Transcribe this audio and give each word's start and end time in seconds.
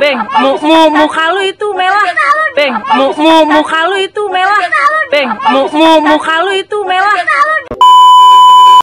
Beng, 0.00 0.18
mu, 0.42 0.52
mu, 0.58 0.80
muka 0.90 1.24
lu 1.34 1.40
itu 1.46 1.68
merah. 1.74 2.04
Beng, 2.56 2.74
mu, 2.96 3.06
mu, 3.14 3.36
muka 3.46 3.80
lu 3.86 3.96
itu 4.00 4.22
merah. 4.28 4.58
Beng, 5.10 5.30
mu, 5.52 5.62
mu, 5.70 5.90
muka 6.02 6.34
lu 6.42 6.52
itu 6.54 6.78
merah. 6.84 7.14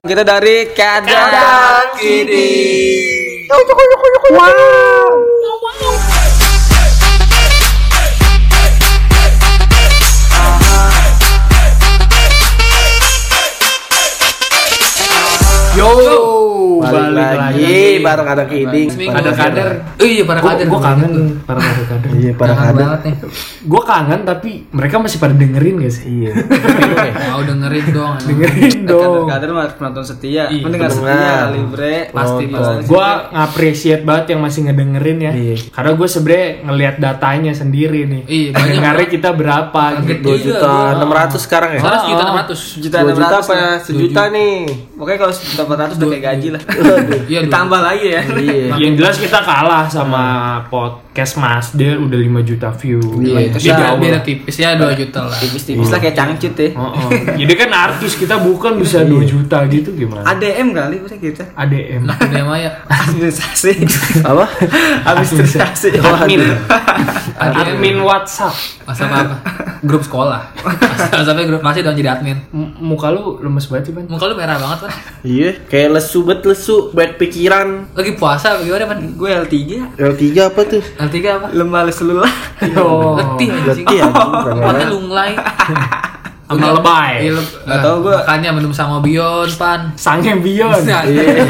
Kita 0.08 0.24
dari 0.24 0.72
Kadang 0.72 2.00
Kidi. 2.00 3.48
Yo, 3.48 5.27
bareng 18.08 18.28
Kadang 18.28 18.50
Kidi. 18.50 18.82
Ada 19.08 19.32
kader. 19.36 19.68
Oh 20.00 20.08
iya 20.08 20.24
para 20.24 20.40
kader. 20.40 20.66
Gue 20.68 20.82
kangen 20.82 21.12
para 21.44 21.60
kader 21.60 21.86
kader. 21.88 22.10
Iya, 22.18 22.32
para 22.34 22.54
nih. 23.04 23.16
Gue 23.68 23.82
kangen 23.84 24.22
tapi 24.24 24.52
mereka 24.72 24.96
masih 25.00 25.18
pada 25.20 25.36
dengerin 25.36 25.76
gak 25.84 25.94
sih? 25.94 26.04
Iya. 26.08 26.32
Mau 27.34 27.42
dengerin 27.44 27.86
dong. 27.92 28.14
dengerin 28.30 28.78
dong. 28.88 29.26
Kader 29.28 29.50
mah 29.52 29.66
penonton 29.76 30.04
setia. 30.08 30.48
Iya, 30.48 30.64
Pendengar 30.64 30.90
pendengar. 30.92 31.18
setia, 31.20 31.56
libre. 31.56 31.96
Pasti, 32.12 32.44
pasti. 32.48 32.84
Gue 32.88 33.08
ngapresiat 33.34 34.02
banget 34.08 34.26
yang 34.36 34.42
masih 34.42 34.60
ngedengerin 34.70 35.18
ya. 35.20 35.32
Iya. 35.34 35.56
Karena 35.72 35.92
gue 35.94 36.08
sebenernya 36.08 36.48
ngelihat 36.68 36.96
datanya 37.02 37.52
sendiri 37.54 38.02
nih. 38.08 38.22
Iya, 38.28 38.50
Dengarnya 38.56 39.08
kita 39.08 39.30
berapa 39.36 39.84
gitu. 40.06 40.30
Iya, 40.34 40.44
juta 40.44 40.72
enam 40.98 41.12
ratus 41.12 41.42
sekarang 41.44 41.72
ya? 41.76 41.82
Sekarang 41.84 42.02
sejuta 42.04 42.24
enam 42.24 42.38
ratus. 42.38 42.60
Juta 42.78 42.98
enam 43.04 43.18
ratus 43.18 43.46
apa 43.48 43.56
sejuta 43.84 44.22
nih? 44.32 44.56
Pokoknya 44.98 45.20
kalau 45.22 45.34
sejuta 45.34 45.62
empat 45.68 45.80
ratus 45.86 45.96
udah 45.98 46.10
kayak 46.10 46.26
gaji 46.26 46.48
lah. 46.54 46.62
Iya, 47.28 47.40
Ditambah 47.48 47.80
lagi 47.82 47.97
ya. 48.02 48.22
Iya. 48.24 48.76
Yang 48.78 48.94
jelas 49.00 49.16
kita 49.18 49.40
kalah 49.42 49.86
sama 49.90 50.24
podcast 50.70 51.07
Mas 51.34 51.72
Dia 51.72 51.96
udah 51.96 52.14
5 52.14 52.42
juta 52.44 52.70
view. 52.72 53.02
Iya, 53.18 53.34
Dia 53.34 53.50
terus 53.50 53.64
beda, 53.66 53.86
lah. 53.88 54.22
tipis 54.22 54.56
ya 54.56 54.70
2 54.74 54.94
juta 54.94 55.20
lah. 55.24 55.38
Tipis-tipis 55.38 55.88
lah 55.88 55.98
kayak 55.98 56.16
cangcut 56.16 56.54
ya. 56.54 56.70
Oh, 56.74 56.92
oh. 56.92 57.10
Jadi 57.34 57.54
kan 57.54 57.70
artis 57.72 58.14
kita 58.14 58.36
bukan 58.38 58.78
bisa 58.82 59.02
2 59.02 59.18
juta 59.24 59.58
gitu 59.66 59.90
gimana? 59.92 60.22
ADM 60.28 60.68
kali 60.72 60.96
udah 61.00 61.18
kita. 61.18 61.44
ADM. 61.54 62.02
Nah, 62.04 62.16
udah 62.16 62.44
Maya. 62.44 62.72
Administrasi. 63.08 63.74
Apa? 64.22 64.46
Administrasi. 65.08 65.88
Admin. 65.98 66.42
ADM. 67.36 67.58
Admin 67.58 67.98
WhatsApp. 68.02 68.54
Masa 68.84 69.04
apa? 69.06 69.36
Grup 69.80 70.02
sekolah. 70.02 70.52
Masa 70.58 71.22
sampai 71.24 71.46
grup 71.46 71.62
masih 71.62 71.82
dong 71.82 71.94
jadi 71.94 72.14
admin. 72.14 72.40
M- 72.50 72.74
muka 72.80 73.10
lu 73.10 73.38
lemes 73.40 73.68
banget 73.68 73.90
sih, 73.90 73.94
Ban. 73.94 74.08
Muka 74.08 74.26
lu 74.26 74.34
merah 74.34 74.56
banget, 74.56 74.88
Pan. 74.88 74.92
Iya, 75.22 75.50
kayak 75.66 75.90
lesu 75.94 76.24
bet 76.24 76.42
lesu, 76.42 76.90
banyak 76.92 77.16
pikiran. 77.18 77.92
Lagi 77.94 78.12
puasa 78.14 78.58
bagaimana, 78.58 78.88
Pan? 78.88 79.00
Gue 79.14 79.30
L3. 79.30 79.56
L3 79.94 80.24
apa 80.42 80.62
tuh? 80.66 80.84
L3 81.08 81.18
apa? 81.30 81.48
Lemah 81.52 81.82
lesu 81.84 82.04
lelah. 82.06 82.34
Oh, 82.76 83.16
Letih 83.16 83.50
anjing. 83.50 83.86
Letih, 83.86 84.00
anjing. 84.00 84.58
Kuatnya 84.58 84.88
lunglai. 84.88 85.32
sama 86.48 86.72
lebay. 86.74 87.14
Iya, 87.20 87.32
lu- 87.34 87.44
Nggak 87.62 87.80
tahu 87.82 87.96
gua. 88.02 88.16
Makanya 88.18 88.50
minum 88.52 88.72
sama 88.72 88.98
Bion, 88.98 89.52
Pan. 89.54 89.92
Sange 89.94 90.32
Bion. 90.40 90.72
Nah, 90.80 91.04
Iya. 91.04 91.44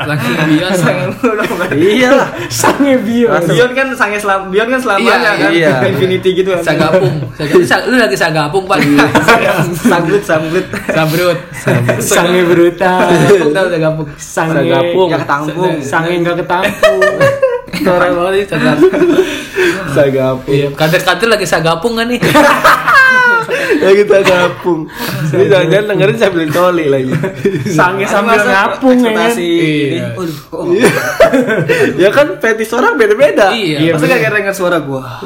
Lagi 0.08 0.32
Bion. 0.48 0.72
Iya 1.76 2.08
lah. 2.14 2.28
Sange 2.48 2.96
Bion. 2.98 3.36
Bion 3.44 3.70
kan 3.70 3.92
sange 3.92 4.16
selam, 4.16 4.48
Bion 4.48 4.64
kan 4.66 4.80
selamanya 4.80 5.12
Iya, 5.12 5.32
kan. 5.36 5.50
iya. 5.52 5.70
Infinity 5.86 6.30
gitu 6.34 6.56
kan. 6.56 6.64
Sagapung. 6.64 7.20
Saga- 7.36 7.68
sa- 7.68 7.84
Lu 7.84 8.00
lagi 8.00 8.16
sagapung, 8.16 8.64
Pan. 8.64 8.80
Sambut 9.76 10.24
sambut. 10.24 10.64
Sabrut. 10.88 11.38
Sange 12.00 12.48
brutal. 12.48 13.12
Sagapung 13.12 13.52
tau 13.52 13.66
sagapung. 13.68 14.06
Sange 14.16 14.56
Sagapung. 14.56 15.06
Nggak 15.12 15.20
ketampung. 15.20 15.72
Sange 15.84 16.12
enggak 16.16 16.36
ketampung. 16.40 17.00
Norak 17.82 18.10
banget 18.16 18.32
sih 18.34 18.46
sagapung. 18.54 18.92
Sagapung. 19.90 20.54
Iya, 20.54 20.68
kader-kader 20.76 21.28
lagi 21.28 21.46
sagapung 21.48 21.94
kan 21.98 22.06
nih. 22.06 22.20
Ya 23.74 23.90
kita 23.92 24.24
gabung. 24.24 24.88
Ini 25.34 25.44
jangan-jangan 25.50 25.86
dengerin 25.92 26.16
sambil 26.16 26.48
coli 26.48 26.86
lagi. 26.88 27.12
Sange 27.68 28.06
sambil 28.08 28.40
ngapung 28.40 28.96
ya. 29.04 29.12
kan? 29.12 29.34
Ini. 29.36 30.00
Iya. 30.00 30.06
Kok. 30.16 30.62
ya 31.98 32.08
kan 32.08 32.26
fetis 32.40 32.72
orang 32.72 32.96
beda-beda. 32.96 33.52
Iya. 33.52 33.92
Masa 33.92 34.08
gak 34.08 34.20
kira 34.24 34.36
denger 34.40 34.54
suara 34.56 34.78
gua? 34.80 35.02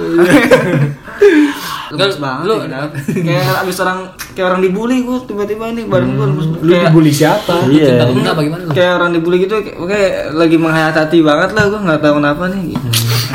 Lemes 1.90 2.14
Lu- 2.14 2.20
banget 2.20 2.44
lu- 2.44 2.60
ya, 2.60 2.80
kayak 3.26 3.62
abis 3.62 3.76
orang 3.78 3.98
kayak 4.32 4.46
orang 4.46 4.60
dibully 4.60 4.96
gua 5.02 5.18
tiba-tiba 5.20 5.64
ini 5.68 5.82
bareng 5.84 6.12
gua 6.14 6.26
lemes 6.26 6.46
Lu 6.54 6.68
kayak 6.68 6.90
dibully 6.90 7.10
siapa? 7.10 7.54
Cinta 7.64 8.04
lu 8.04 8.18
enggak 8.18 8.36
bagaimana 8.36 8.62
lu? 8.64 8.72
kayak 8.72 8.92
orang 8.94 9.10
dibully 9.10 9.36
gitu 9.40 9.54
kayak, 9.58 9.76
kayak 9.80 10.12
lagi 10.32 10.56
menghayati 10.56 11.18
banget 11.20 11.50
lah 11.52 11.64
gua 11.66 11.80
nggak 11.82 12.00
tahu 12.00 12.14
kenapa 12.18 12.42
nih 12.48 12.62
gitu. 12.72 12.86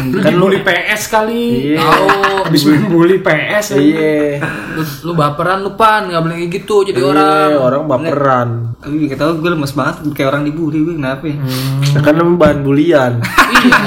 Lu 0.03 0.19
dibully 0.19 0.59
PS 0.59 1.01
kali. 1.07 1.45
Iya. 1.69 1.79
Tahu. 1.79 2.07
Habis 2.43 2.61
bully 2.85 3.17
PS 3.19 3.65
ya. 3.71 3.77
Iya. 3.77 4.17
Lu, 4.73 4.81
lu 5.03 5.11
baperan 5.13 5.61
lu 5.61 5.73
pan, 5.73 6.05
enggak 6.05 6.21
boleh 6.21 6.35
kayak 6.37 6.51
gitu 6.53 6.75
jadi 6.83 6.97
Iya, 6.97 7.07
orang. 7.07 7.51
orang 7.57 7.83
baperan. 7.85 8.49
Tapi 8.75 8.93
gak 9.05 9.17
tau 9.17 9.31
gue 9.33 9.49
lemes 9.49 9.71
banget 9.71 9.95
kayak 10.11 10.27
orang 10.29 10.43
dibully 10.43 10.79
gue 10.81 10.95
kenapa 10.95 11.23
ya? 11.23 11.35
kan 11.99 12.13
lu 12.13 12.35
bahan 12.35 12.59
bulian. 12.61 13.11
Iya. 13.53 13.79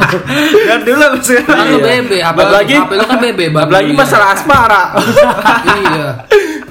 Kan 0.67 0.79
dulu 0.83 0.97
lah 0.97 1.11
sekarang. 1.19 1.45
Kan 1.49 1.67
lu 1.69 1.79
bebe, 1.81 2.19
apa 2.19 2.39
Apalagi 2.39 2.75
apa 2.75 2.93
lu 2.93 3.05
kan 3.05 3.19
bebe, 3.19 3.45
apalagi 3.51 3.91
bully. 3.91 3.99
masalah 3.99 4.29
asmara. 4.33 4.83
iya. 5.67 6.07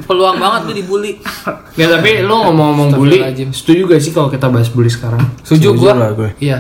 Peluang 0.01 0.37
banget 0.37 0.61
lu 0.63 0.73
dibully. 0.75 1.11
Ya 1.73 1.85
tapi 1.87 2.21
lu 2.21 2.29
ngomong-ngomong 2.31 2.93
bully, 2.93 3.19
setuju 3.51 3.85
gak 3.87 3.99
sih 3.99 4.09
kalau 4.09 4.29
kita 4.29 4.47
bahas 4.47 4.69
bully 4.69 4.87
sekarang? 4.87 5.21
Setuju 5.41 5.73
Setuju 5.73 5.81
gua. 5.81 5.93
lah 5.93 6.09
gue. 6.13 6.29
Iya. 6.39 6.57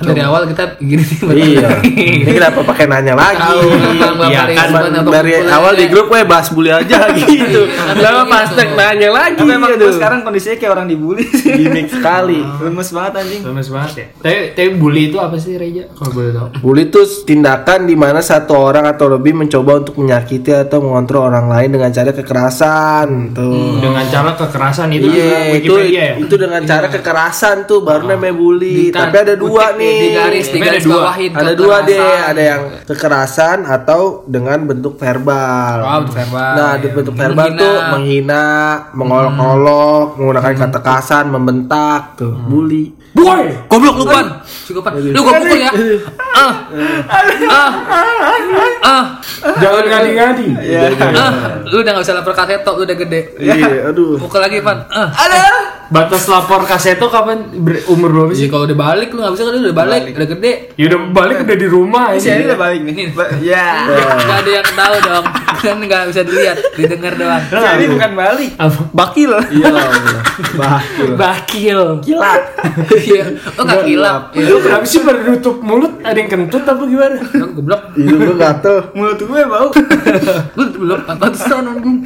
Kan 0.00 0.16
dari 0.16 0.24
awal 0.24 0.48
kita 0.48 0.80
gini 0.80 1.04
nih. 1.04 1.20
iya. 1.36 1.68
Ini 2.24 2.32
kenapa 2.32 2.64
pakai 2.64 2.88
nanya 2.88 3.12
lagi? 3.12 3.52
Iya 4.00 4.40
dari 4.40 4.54
kan 4.56 4.68
dari 5.04 5.32
awal 5.44 5.76
di 5.76 5.86
grup 5.86 6.08
gue 6.08 6.24
bahas 6.24 6.48
bully 6.48 6.72
aja 6.72 7.12
gitu. 7.12 7.68
Iya, 7.68 8.00
Lama 8.00 8.24
gitu. 8.24 8.32
pas 8.32 8.48
tek 8.50 8.70
nanya 8.72 9.08
lagi. 9.12 9.36
Tapi 9.36 9.52
emang 9.52 9.76
aduh. 9.76 9.84
gue 9.84 9.92
sekarang 9.92 10.24
kondisinya 10.24 10.56
kayak 10.56 10.72
orang 10.72 10.86
dibully 10.88 11.24
sih. 11.28 11.52
gimmick 11.52 11.92
sekali. 11.92 12.40
Lemes 12.64 12.88
banget 12.88 13.12
anjing. 13.20 13.40
Lemes 13.44 13.68
banget 13.68 13.92
ya. 13.92 14.06
Tapi, 14.18 14.38
tapi 14.56 14.68
bully 14.80 15.02
itu 15.12 15.18
apa 15.20 15.36
sih 15.36 15.60
Reja? 15.60 15.84
Kalau 15.92 16.10
boleh 16.10 16.32
tahu. 16.32 16.46
Bully 16.64 16.82
itu 16.88 17.00
tindakan 17.22 17.84
di 17.84 17.94
mana 17.94 18.24
satu 18.24 18.56
orang 18.56 18.88
atau 18.88 19.06
lebih 19.06 19.36
mencoba 19.36 19.84
untuk 19.84 20.00
menyakiti 20.00 20.56
atau 20.56 20.80
mengontrol 20.80 21.28
orang 21.28 21.52
lain 21.52 21.76
dengan 21.76 21.92
cara 21.92 22.10
kekerasan. 22.10 23.36
Tuh. 23.36 23.84
Dengan 23.84 24.04
cara 24.08 24.32
kekerasan 24.32 24.88
itu 24.90 25.08
Iya, 25.10 25.60
itu 25.60 25.74
ya. 25.90 26.08
itu 26.16 26.34
dengan 26.34 26.64
cara 26.64 26.88
kekerasan 26.88 27.68
tuh 27.68 27.84
baru 27.84 28.08
namanya 28.08 28.32
bully. 28.32 28.88
Tapi 28.88 29.16
ada 29.16 29.34
dua 29.36 29.76
nih. 29.76 29.89
Di 29.92 30.08
garis, 30.10 30.46
di 30.46 30.56
ada 30.56 30.66
garis 30.66 30.84
dua. 30.84 30.94
bawahin. 30.96 31.30
Ada 31.32 31.52
dua 31.52 31.76
deh, 31.82 31.98
ada 32.22 32.42
yang 32.42 32.62
kekerasan 32.84 33.58
atau 33.64 34.22
dengan 34.24 34.58
bentuk 34.62 34.94
verbal. 34.94 35.76
Oh, 35.80 35.98
bentuk 36.00 36.16
verbal, 36.16 36.52
Nah, 36.54 36.70
iya. 36.70 36.80
di 36.80 36.88
bentuk 36.88 37.14
verbal 37.14 37.46
Menghina. 37.48 37.60
tuh 37.60 37.76
menghina, 37.90 38.44
mengolok-olok, 38.92 40.06
menggunakan 40.16 40.52
kata 40.56 40.80
kasar, 40.80 41.24
membentak 41.24 42.02
tuh, 42.16 42.32
bully. 42.32 42.94
Boy! 43.10 43.50
Goblok 43.66 43.96
lu 43.96 44.06
pan. 44.06 44.26
Lu 44.70 44.78
gua 45.20 45.34
pukul 45.34 45.58
ya. 45.58 45.70
Ah. 46.30 46.52
Ah. 47.50 47.70
Ah. 48.80 49.04
Jangan 49.58 49.82
ngadi-ngadi. 49.82 50.48
Ah. 51.10 51.58
Lu 51.66 51.82
udah 51.82 51.90
gak 51.90 52.02
bisa 52.06 52.14
lapor 52.14 52.38
kaseto, 52.38 52.78
lu 52.78 52.86
udah 52.86 52.94
gede. 52.96 53.34
Iya, 53.34 53.90
aduh. 53.90 54.14
Pukul 54.14 54.38
lagi 54.38 54.62
pan. 54.62 54.86
Ah. 54.94 55.10
Batas 55.90 56.22
lapor 56.24 56.62
kaseto 56.64 57.06
kapan 57.06 57.50
ber- 57.52 57.82
umur 57.86 58.08
berapa 58.08 58.30
Jadi 58.30 58.40
sih? 58.40 58.48
kalau 58.48 58.62
udah 58.62 58.78
balik 58.78 59.10
lu 59.10 59.18
gak 59.20 59.32
bisa 59.34 59.42
kan 59.42 59.52
lu 59.52 59.60
udah 59.60 59.74
balik, 59.76 60.02
udah 60.12 60.28
gede. 60.30 60.52
Ya 60.74 60.84
udah 60.86 61.00
balik 61.10 61.36
udah 61.42 61.56
di 61.56 61.66
rumah 61.66 62.04
aja. 62.10 62.30
ini 62.30 62.46
udah 62.46 62.58
balik 62.58 62.80
nih. 62.80 63.06
Ba- 63.10 63.30
Ya. 63.42 63.68
Gak 64.16 64.38
ada 64.40 64.50
yang 64.52 64.68
tahu 64.70 64.94
dong. 65.02 65.26
Kan 65.60 65.76
gak 65.82 66.08
bisa 66.08 66.22
dilihat, 66.22 66.56
didengar 66.72 67.12
doang. 67.14 67.42
Ini 67.52 67.86
bukan 67.90 68.10
balik. 68.14 68.50
Apa? 68.56 68.80
Bakil. 68.90 69.30
Iya, 69.50 69.66
Allah. 69.68 69.88
Bakil. 70.50 71.08
Bakil. 71.14 71.80
Kilat. 72.00 72.42
Iya. 72.90 73.24
Oh 73.54 73.62
gak 73.62 73.84
kilap. 73.84 74.22
Iya. 74.32 74.46
Lu 74.46 74.56
kenapa 74.58 74.84
sih 74.84 75.00
pada 75.00 75.20
nutup 75.20 75.56
mulut? 75.60 75.92
Ada 76.00 76.16
yang 76.16 76.30
kentut 76.30 76.64
apa 76.64 76.82
gimana? 76.82 77.18
Lu 77.34 77.46
goblok. 77.54 77.82
Itu 77.92 78.14
gue 78.14 78.34
gatel. 78.34 78.76
Mulut 78.92 79.18
gue 79.18 79.40
bau. 79.44 79.68
Lu 80.54 80.64
belum 80.72 81.00
pantesan 81.04 81.62
anjing. 81.66 81.98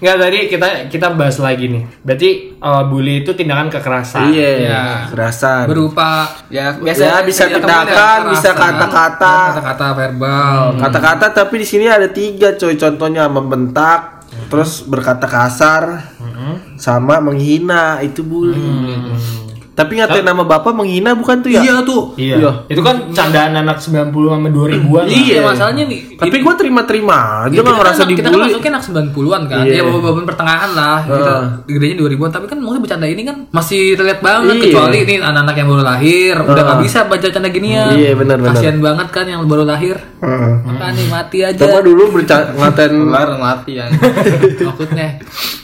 Enggak 0.00 0.16
tadi 0.18 0.38
kita 0.48 0.68
kita 0.88 1.06
bahas 1.12 1.36
lagi 1.38 1.66
nih. 1.66 1.82
Berarti 2.00 2.30
uh, 2.56 2.82
bully 2.84 3.22
itu 3.22 3.32
tindakan 3.32 3.68
kekerasan. 3.68 4.30
Iya, 4.30 4.50
Iya. 4.60 4.82
kerasan. 5.10 5.64
Berupa 5.66 6.30
Ya 6.48 6.74
Ya 6.80 7.22
bisa 7.22 7.46
Iya, 7.46 7.58
tindakan, 7.58 8.18
bisa 8.30 8.50
kekerasan. 8.50 8.76
kata-kata. 8.78 9.36
kata-kata 9.52 9.86
verbal. 9.94 10.62
Kata-kata 10.78 11.26
tapi 11.32 11.54
di 11.56 11.66
sini 11.66 11.86
ada 11.86 12.06
tiga 12.20 12.52
coy 12.60 12.76
contohnya 12.76 13.24
membentak, 13.32 14.28
terus 14.52 14.84
berkata 14.84 15.24
kasar, 15.24 16.12
sama 16.76 17.16
menghina. 17.24 18.04
Itu 18.04 18.20
bully. 18.20 18.60
Tapi 19.80 19.92
ngatain 19.96 20.22
nama 20.22 20.42
bapak 20.42 20.72
menghina 20.72 21.10
bukan 21.12 21.40
tuh 21.40 21.50
ya? 21.50 21.60
Iya 21.60 21.74
tuh. 21.80 22.02
Iya. 22.14 22.36
Iya. 22.36 22.50
Itu 22.68 22.80
kan 22.80 23.08
candaan 23.10 23.56
anak 23.56 23.80
90 23.80 24.12
sama 24.12 24.48
2000-an. 24.48 24.84
lah. 25.00 25.04
Iya, 25.08 25.38
masalahnya 25.42 25.84
nih. 25.86 26.00
Tapi 26.14 26.36
gue 26.36 26.54
terima-terima 26.54 27.18
aja 27.42 27.48
Kita 27.48 27.58
nggak 27.58 27.66
kan, 27.66 27.80
ngerasa 27.80 28.02
kita 28.02 28.20
kan 28.20 28.30
dibully. 28.30 28.44
masuknya 28.46 28.70
anak 28.70 28.84
90-an 28.84 29.42
kan. 29.46 29.62
Iya. 29.62 29.72
Ya 29.72 29.82
walaupun 29.82 30.24
pertengahan 30.24 30.70
lah. 30.70 30.98
Kita 31.02 31.34
gedenya 31.66 31.96
2000-an 31.98 32.30
tapi 32.30 32.46
kan 32.46 32.58
mungkin 32.58 32.80
bercanda 32.80 33.06
ini 33.06 33.22
kan 33.22 33.36
masih 33.50 33.94
terlihat 33.94 34.20
banget 34.20 34.54
Iya. 34.54 34.62
kecuali 34.66 34.96
ini 35.00 35.14
anak-anak 35.18 35.54
yang 35.54 35.68
baru 35.68 35.82
lahir 35.82 36.34
udah 36.36 36.62
nggak 36.62 36.80
bisa 36.80 36.98
baca 37.04 37.26
canda 37.26 37.48
ginian. 37.48 37.90
Iya, 37.90 38.12
benar, 38.14 38.36
benar. 38.36 38.52
Kasihan 38.52 38.78
banget 38.78 39.08
kan 39.08 39.24
yang 39.24 39.40
baru 39.44 39.64
lahir. 39.64 39.96
Heeh. 40.20 40.52
Makanya 40.62 41.04
mati 41.08 41.38
aja. 41.40 41.56
Coba 41.58 41.78
dulu 41.80 42.02
berca- 42.12 42.52
ngatain 42.52 42.92
Ular 43.00 43.30
mati 43.34 43.72
ya. 43.74 43.86
Takutnya. 44.60 45.08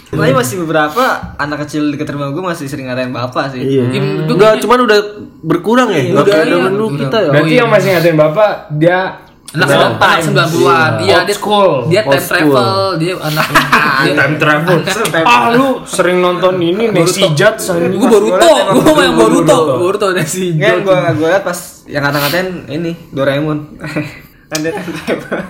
Tapi 0.06 0.30
masih 0.30 0.62
beberapa 0.62 1.02
anak 1.34 1.66
kecil 1.66 1.90
di 1.90 1.98
rumah 1.98 2.30
gue 2.30 2.44
masih 2.44 2.70
sering 2.70 2.86
ngatain 2.86 3.10
bapak 3.10 3.50
sih. 3.50 3.60
Iya. 3.60 3.90
Im- 3.90 4.30
Enggak, 4.30 4.62
cuman 4.62 4.86
udah 4.86 4.98
berkurang 5.42 5.90
ya. 5.90 6.14
Iya. 6.14 6.22
zaman 6.46 6.72
dulu 6.72 6.86
Udah. 6.94 7.00
kita 7.02 7.16
ya. 7.18 7.30
Berarti 7.34 7.54
yang 7.54 7.70
masih 7.70 7.88
ngatain 7.90 8.16
bapak 8.16 8.50
dia 8.72 8.98
Anak, 9.46 9.66
sembilan- 9.66 9.86
anak 9.88 10.02
times. 10.02 10.24
90-an. 10.26 10.92
Iya, 11.00 11.16
Old 11.16 11.26
dia 11.26 11.36
school. 11.38 11.70
Dia 11.86 12.02
time 12.02 12.18
school. 12.18 12.54
travel, 12.54 12.70
dia 12.98 13.12
anak 13.16 13.46
dia 14.02 14.12
time 14.12 14.34
travel. 14.36 14.76
ah 15.30 15.44
lu 15.50 15.66
sering 15.82 16.18
nonton 16.18 16.54
ini 16.58 16.84
Messi 16.86 17.22
Judge 17.32 17.62
Gue 17.70 18.06
Boruto, 18.06 18.52
gue 18.74 18.82
mau 18.84 19.00
yang 19.00 19.14
Boruto, 19.14 19.58
Boruto 19.78 20.06
ada 20.10 20.22
si 20.22 20.50
Enggak, 20.52 20.82
gue 20.82 20.96
gue 21.16 21.28
liat 21.28 21.42
pas 21.42 21.58
yang 21.86 22.02
kata-katain 22.02 22.66
ini 22.68 22.94
Doraemon. 23.10 23.58
travel. 24.48 25.40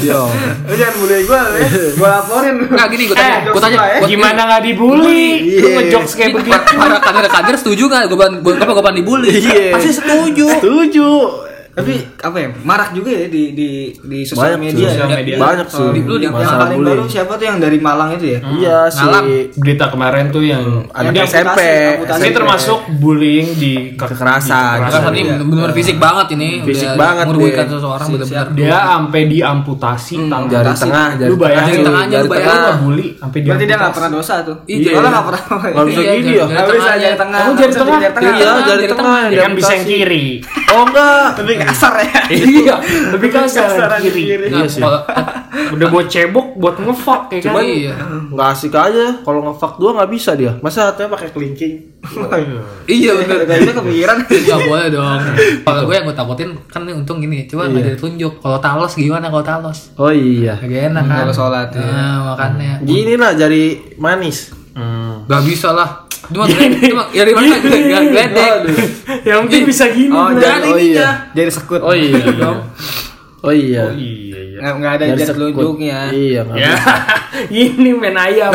Iya. 0.00 0.20
Lu 0.68 0.74
jangan 0.74 0.94
bully 0.96 1.22
gue, 1.22 1.40
ya. 1.54 1.68
gue 1.92 2.08
laporin. 2.08 2.54
Nggak 2.64 2.88
gini, 2.88 3.02
gue 3.06 3.16
tanya, 3.16 3.36
Eh, 3.36 3.40
gue 3.46 3.60
tanya, 3.60 3.76
ya. 3.76 3.98
gua- 4.00 4.08
Gimana 4.08 4.40
nggak 4.46 4.62
dibully? 4.64 5.28
Lu 5.52 5.68
Iya. 5.68 5.74
ngejokes 5.78 6.12
kayak 6.14 6.30
begitu. 6.34 6.72
para 6.74 6.96
kader-kader 6.98 7.54
setuju 7.54 7.82
nggak? 7.86 8.02
Gue 8.08 8.18
ban, 8.18 8.32
gue 8.40 8.52
apa 8.54 8.72
gue 8.72 8.84
ban 8.84 8.96
dibully? 8.96 9.28
Iya. 9.30 9.72
Pasti 9.72 9.90
setuju. 9.92 10.46
Setuju. 10.56 11.08
Tapi 11.74 11.92
apa 12.16 12.36
ya? 12.36 12.48
Marak 12.56 12.94
juga 12.94 13.10
ya 13.12 13.26
di 13.26 13.50
di 13.50 13.68
di 13.92 14.18
sosial 14.22 14.54
Banyak 14.54 14.60
media. 14.62 14.78
sih. 14.80 14.94
Sosial 14.94 15.08
ya. 15.08 15.16
media. 15.16 15.34
Banyak 15.36 15.66
sih. 15.66 15.86
Di 15.90 16.00
yang, 16.00 16.20
yang 16.22 16.32
paling 16.32 16.78
bullying. 16.78 16.86
baru 16.96 17.04
siapa 17.04 17.32
tuh 17.34 17.44
yang 17.44 17.58
dari 17.58 17.78
Malang 17.78 18.10
itu 18.14 18.26
ya? 18.28 18.38
Iya 18.40 18.76
si 18.88 19.02
Ngalam. 19.02 19.24
Berita 19.54 19.84
kemarin 19.88 20.24
tuh 20.30 20.42
yang 20.42 20.62
anak 20.88 21.12
Yang 21.12 21.28
SMP. 21.28 21.58
amputasi, 21.58 21.90
amputasi. 21.92 22.20
ini 22.20 22.30
termasuk 22.32 22.78
bullying 22.96 23.46
di 23.54 23.72
ke- 23.92 24.06
Kekerasan. 24.06 24.76
di 24.76 24.82
Kekerasan 24.84 25.12
ini 25.12 25.22
benar 25.44 25.70
fisik 25.72 25.96
banget 25.98 26.26
ini. 26.32 26.48
Fisik 26.62 26.86
Udah 26.86 26.96
banget 26.96 27.24
Merugikan 27.26 27.66
seseorang 27.66 28.06
benar-benar. 28.08 28.46
Dia 28.54 28.78
sampai 28.86 29.22
diamputasi 29.26 30.14
tangan. 30.24 30.46
Jari 30.46 30.72
tengah, 30.76 31.06
Lu 31.24 31.34
bayangin 31.34 31.78
tengahnya 31.82 32.18
lu 32.20 32.28
bayangin. 32.28 32.74
bully 32.80 33.06
sampai 33.16 33.38
dia 33.40 33.50
Berarti 33.50 33.64
dia 33.64 33.76
nggak 33.76 33.92
pernah 33.92 34.10
dosa 34.12 34.34
tuh. 34.40 34.56
Iya. 34.64 34.90
Malah 34.94 35.10
nggak 35.10 35.26
pernah. 35.26 35.42
Nggak 35.64 35.86
bisa 35.86 36.00
Iya, 36.00 36.12
gini 36.12 36.22
jari- 36.24 36.30
ya. 36.30 36.44
jari 36.44 36.54
Nggak 36.54 36.68
bisa 36.70 36.92
jari 36.94 37.16
tengah. 37.16 37.40
Kamu 37.40 37.52
jari 37.56 37.72
tengah? 37.74 37.98
Iya, 37.98 38.50
jari 38.64 38.86
tengah. 38.86 39.20
Dia 39.26 39.42
kan 39.42 39.52
bisa 39.52 39.72
yang 39.72 39.84
kiri. 39.84 40.26
Oh 40.70 40.82
enggak. 40.84 41.26
Lebih 41.64 41.72
kasar 41.72 41.92
ya. 41.96 42.20
Iya, 42.54 42.74
lebih 43.10 43.30
kasar 43.30 43.68
kiri. 43.98 44.22
kiri. 44.26 44.46
Iya 44.50 44.66
sih. 44.66 44.78
Kalau- 44.78 45.04
Udah 45.54 45.86
buat 45.88 46.06
cebok, 46.06 46.54
buat 46.56 46.76
ngefuck 46.76 47.30
ya 47.30 47.38
kan. 47.40 47.44
Cuman 47.48 47.62
iya. 47.64 47.94
Nggak 48.28 48.48
asik 48.52 48.72
aja. 48.72 49.06
Kalau 49.18 49.40
ngefuck 49.42 49.72
dua 49.76 49.90
nggak 49.94 50.10
bisa 50.10 50.34
dia. 50.34 50.52
Masa 50.60 50.90
hatinya 50.90 51.14
pakai 51.14 51.30
kelingking? 51.30 51.74
Iya 52.86 53.10
benar. 53.16 53.48
Itu 53.48 53.72
kepikiran. 53.72 54.16
Iya 54.28 54.56
boleh 54.60 54.86
dong. 54.90 55.20
Kalau 55.62 55.82
gue 55.84 55.94
yang 55.94 56.04
gue 56.04 56.12
takutin 56.12 56.50
kan 56.66 56.84
ini 56.84 56.92
untung 56.92 57.18
gini, 57.18 57.46
coba 57.46 57.66
nggak 57.66 57.80
jadi 57.86 57.98
tunjuk. 57.98 58.32
Kalau 58.38 58.58
talos 58.58 58.92
gimana 58.92 59.26
kalau 59.26 59.40
talos? 59.42 59.94
Oh 59.96 60.10
iya. 60.10 60.58
Gak 60.58 60.92
enak 60.92 61.04
kan? 61.04 61.16
Kalau 61.24 61.34
sholat, 61.34 61.68
ya. 61.70 61.80
Nah, 61.80 62.16
makanya. 62.28 62.72
Gini 62.82 63.14
lah 63.14 63.32
jari 63.32 63.64
manis. 63.96 64.52
Gak 65.24 65.42
bisa 65.42 65.70
lah. 65.70 66.03
Gledek, 66.30 66.80
cuma 66.88 67.04
ya 67.12 67.22
dari 67.24 67.32
mana 67.36 67.56
gak 67.60 68.02
gledek. 68.08 68.52
Yang 69.24 69.38
penting 69.48 69.64
bisa 69.68 69.84
gini. 69.92 70.14
Oh, 70.14 70.30
jari 70.32 70.68
Oh, 70.68 70.78
iya. 70.78 71.08
Jari 71.36 71.50
sekut. 71.52 71.80
Oh 71.88 71.92
iya. 71.92 72.20
Oh 73.44 73.52
iya. 73.52 73.92
Iya, 73.92 74.38
iya. 74.40 74.58
Nggak 74.64 74.74
nggak 74.80 74.92
ada 74.96 75.04
sekut. 75.20 75.36
telunjuknya. 75.36 75.98
Iya. 76.16 76.42
Ya, 76.56 76.72
ini 77.68 77.90
main 77.92 78.16
ayam. 78.16 78.52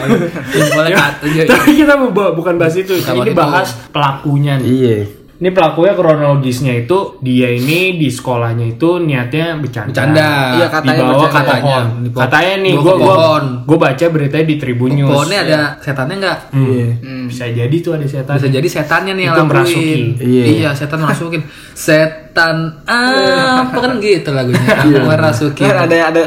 Boleh 0.74 0.90
kata 0.90 1.22
aja. 1.22 1.42
Tapi 1.46 1.70
kita 1.78 1.94
bukan 2.10 2.54
bahas 2.58 2.74
itu. 2.74 2.98
Kita 2.98 3.14
Ini 3.14 3.30
bahas 3.30 3.70
bahas 3.70 3.70
pelakunya 3.94 4.58
nih. 4.58 4.66
Iya. 4.66 5.17
Ini 5.38 5.54
pelakunya 5.54 5.94
kronologisnya 5.94 6.74
itu 6.82 7.14
dia 7.22 7.46
ini 7.46 7.94
di 7.94 8.10
sekolahnya 8.10 8.74
itu 8.74 8.98
niatnya 8.98 9.54
bercanda. 9.62 9.94
Bercanda. 9.94 10.28
Iya, 10.58 10.66
katanya 10.66 10.98
Dibawa 10.98 11.14
ke 11.14 11.22
bercanda. 11.30 11.54
pohon. 11.62 11.84
Katanya 12.10 12.54
nih 12.58 12.74
gua 12.74 12.94
pohon. 12.98 13.44
gua 13.62 13.78
baca 13.78 14.04
beritanya 14.10 14.46
di 14.50 14.56
Tribun 14.58 14.90
News. 14.98 15.06
Pohonnya 15.14 15.38
ada 15.46 15.60
setannya 15.78 16.14
nggak? 16.18 16.38
Iya. 16.58 16.88
Bisa 17.30 17.44
jadi 17.54 17.76
tuh 17.78 17.92
ada 17.94 18.06
setan. 18.10 18.34
Bisa 18.34 18.50
jadi 18.50 18.66
setannya 18.66 19.12
nih 19.14 19.24
yang 19.30 19.46
merasuki. 19.46 20.02
Iya. 20.18 20.44
Iya, 20.50 20.70
setan 20.74 20.98
merasukin. 21.06 21.42
Setan 21.70 22.56
apa 22.90 23.78
kan 23.78 23.92
gitu 24.02 24.30
lagunya. 24.34 24.58
Iya. 24.90 25.06
Merasukin. 25.06 25.70
Kan 25.70 25.86
ada 25.86 25.96
ada 26.10 26.22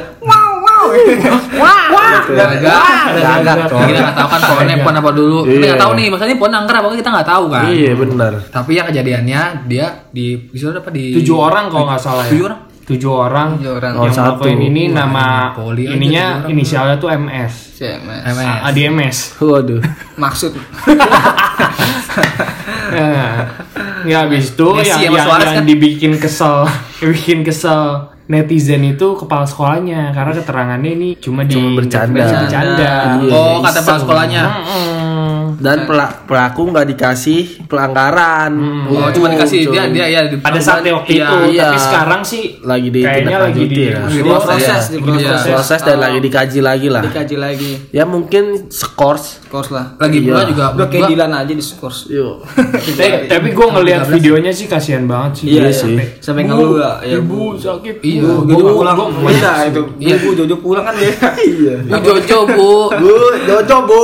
wow 0.89 1.81
wow. 1.92 2.19
Gagak. 2.31 2.83
Gagak, 3.12 3.57
Kita 3.69 4.00
nggak 4.01 4.16
tahu 4.18 4.28
kan 4.30 4.42
pohonnya 4.45 4.75
pohon 4.81 4.95
apa 4.98 5.10
dulu. 5.12 5.38
Kita 5.45 5.51
Iya. 5.51 5.68
nggak 5.74 5.81
tahu 5.81 5.92
nih, 5.98 6.06
maksudnya 6.12 6.38
pohon 6.38 6.54
angker 6.56 6.75
apa 6.78 6.88
kita 6.95 7.10
nggak 7.12 7.28
tahu 7.28 7.45
kan. 7.51 7.63
Iya 7.69 7.92
benar. 7.98 8.33
Tapi 8.50 8.72
ya 8.78 8.83
kejadiannya 8.88 9.42
dia 9.68 9.86
di 10.12 10.25
di 10.51 10.60
apa 10.62 10.89
di 10.89 11.04
Tujuh 11.22 11.36
orang 11.38 11.66
kalau 11.69 11.86
nggak 11.89 12.01
salah 12.01 12.25
ya. 12.28 12.31
Tujuh 12.31 12.45
orang. 12.48 12.60
Tujuh 12.81 13.13
orang. 13.13 13.50
Tujuh 13.62 13.72
orang. 13.78 13.92
Oh, 13.95 14.04
yang 14.10 14.16
satu. 14.16 14.25
ngelakuin 14.42 14.60
ini 14.68 14.83
nama 14.92 15.25
poli 15.56 15.86
ininya 15.88 16.44
orang. 16.44 16.51
inisialnya 16.51 16.95
tuh 16.98 17.10
MS. 17.13 17.54
CMS. 17.77 18.22
MS. 18.25 18.57
ADMS. 18.68 19.18
Waduh. 19.39 19.81
Maksud. 20.18 20.51
Nah, 22.92 23.31
ya 24.10 24.27
habis 24.27 24.51
itu 24.51 24.68
yang, 24.84 25.00
yang, 25.07 25.13
yang 25.13 25.63
kan? 25.63 25.63
dibikin 25.63 26.13
kesel, 26.19 26.68
bikin 27.16 27.45
kesel 27.48 28.12
netizen 28.31 28.88
itu 28.88 29.19
kepala 29.19 29.44
sekolahnya 29.44 30.16
karena 30.16 30.31
keterangannya 30.31 30.92
ini 30.95 31.10
cuma 31.19 31.44
di 31.44 31.51
Cuma 31.51 31.75
bercanda. 31.75 32.24
bercanda. 32.24 32.92
Iya. 33.19 33.36
Oh, 33.36 33.60
kata 33.60 33.80
kepala 33.83 34.00
sekolahnya. 34.00 34.44
Mm-mm. 34.48 35.00
Dan 35.62 35.86
pela- 35.86 36.13
pelaku 36.25 36.62
nggak 36.68 36.88
dikasih 36.90 37.42
pelanggaran. 37.66 38.52
Oh, 38.90 39.08
cuma 39.12 39.30
dikasih 39.30 39.69
dia 39.69 39.84
dia 39.88 40.06
ya 40.08 40.22
di 40.25 40.38
Pada 40.38 40.58
saat 40.58 40.81
waktu 40.84 41.12
Iya, 41.13 41.24
itu, 41.24 41.36
iya. 41.52 41.62
tapi 41.63 41.78
sekarang 41.78 42.22
sih 42.22 42.44
lagi 42.62 42.90
di 42.90 43.02
kayaknya 43.02 43.38
lagi 43.40 43.63
di 43.63 43.75
ya. 43.86 44.00
Lagi 44.02 44.19
Proses, 44.22 44.48
proses, 44.48 44.84
di 44.88 44.98
Iya. 44.98 45.06
proses. 45.06 45.42
proses 45.48 45.80
dan 45.81 45.98
lagi 46.00 46.19
dikaji 46.19 46.60
lagi 46.60 46.88
lah. 46.90 47.02
Dikaji 47.02 47.36
lagi. 47.38 47.72
Ya 47.90 48.04
mungkin 48.04 48.44
skors. 48.68 49.40
Course 49.52 49.68
lah. 49.69 50.00
lagi 50.00 50.24
pula 50.24 50.42
Iya. 50.42 50.48
juga 50.48 50.66
Udah 50.72 50.88
kayak 50.88 51.12
Dilan 51.12 51.31
aja 51.36 51.52
di 51.52 51.63
course. 51.75 52.08
Yuk. 52.08 52.40
tapi, 52.98 53.28
tapi 53.28 53.48
gue 53.52 53.68
ngelihat 53.69 54.08
videonya 54.08 54.48
sih 54.50 54.66
kasihan 54.66 55.04
banget 55.04 55.44
sih. 55.44 55.46
Iya 55.52 55.62
Iya 55.62 55.72
sih. 55.75 55.96
Sampai 56.18 56.48
ngeluh 56.48 56.80
ya. 56.80 56.92
Ya 57.04 57.18
ibu 57.19 57.54
sakit. 57.54 58.00
Iya, 58.00 58.31
Jojo 58.42 58.74
pulang 58.74 58.96
beda 59.19 59.52
itu. 59.68 59.84
Iya. 60.00 60.16
Bu 60.18 60.30
Jojo 60.34 60.56
pulang 60.58 60.84
kan 60.84 60.96
beda. 60.96 61.28
Iya. 61.38 61.75
Bu 61.84 62.00
Jojo, 62.00 62.38
Bu. 62.48 62.72
Bu, 62.96 63.13
Jojo 63.44 63.78
bu, 63.84 64.02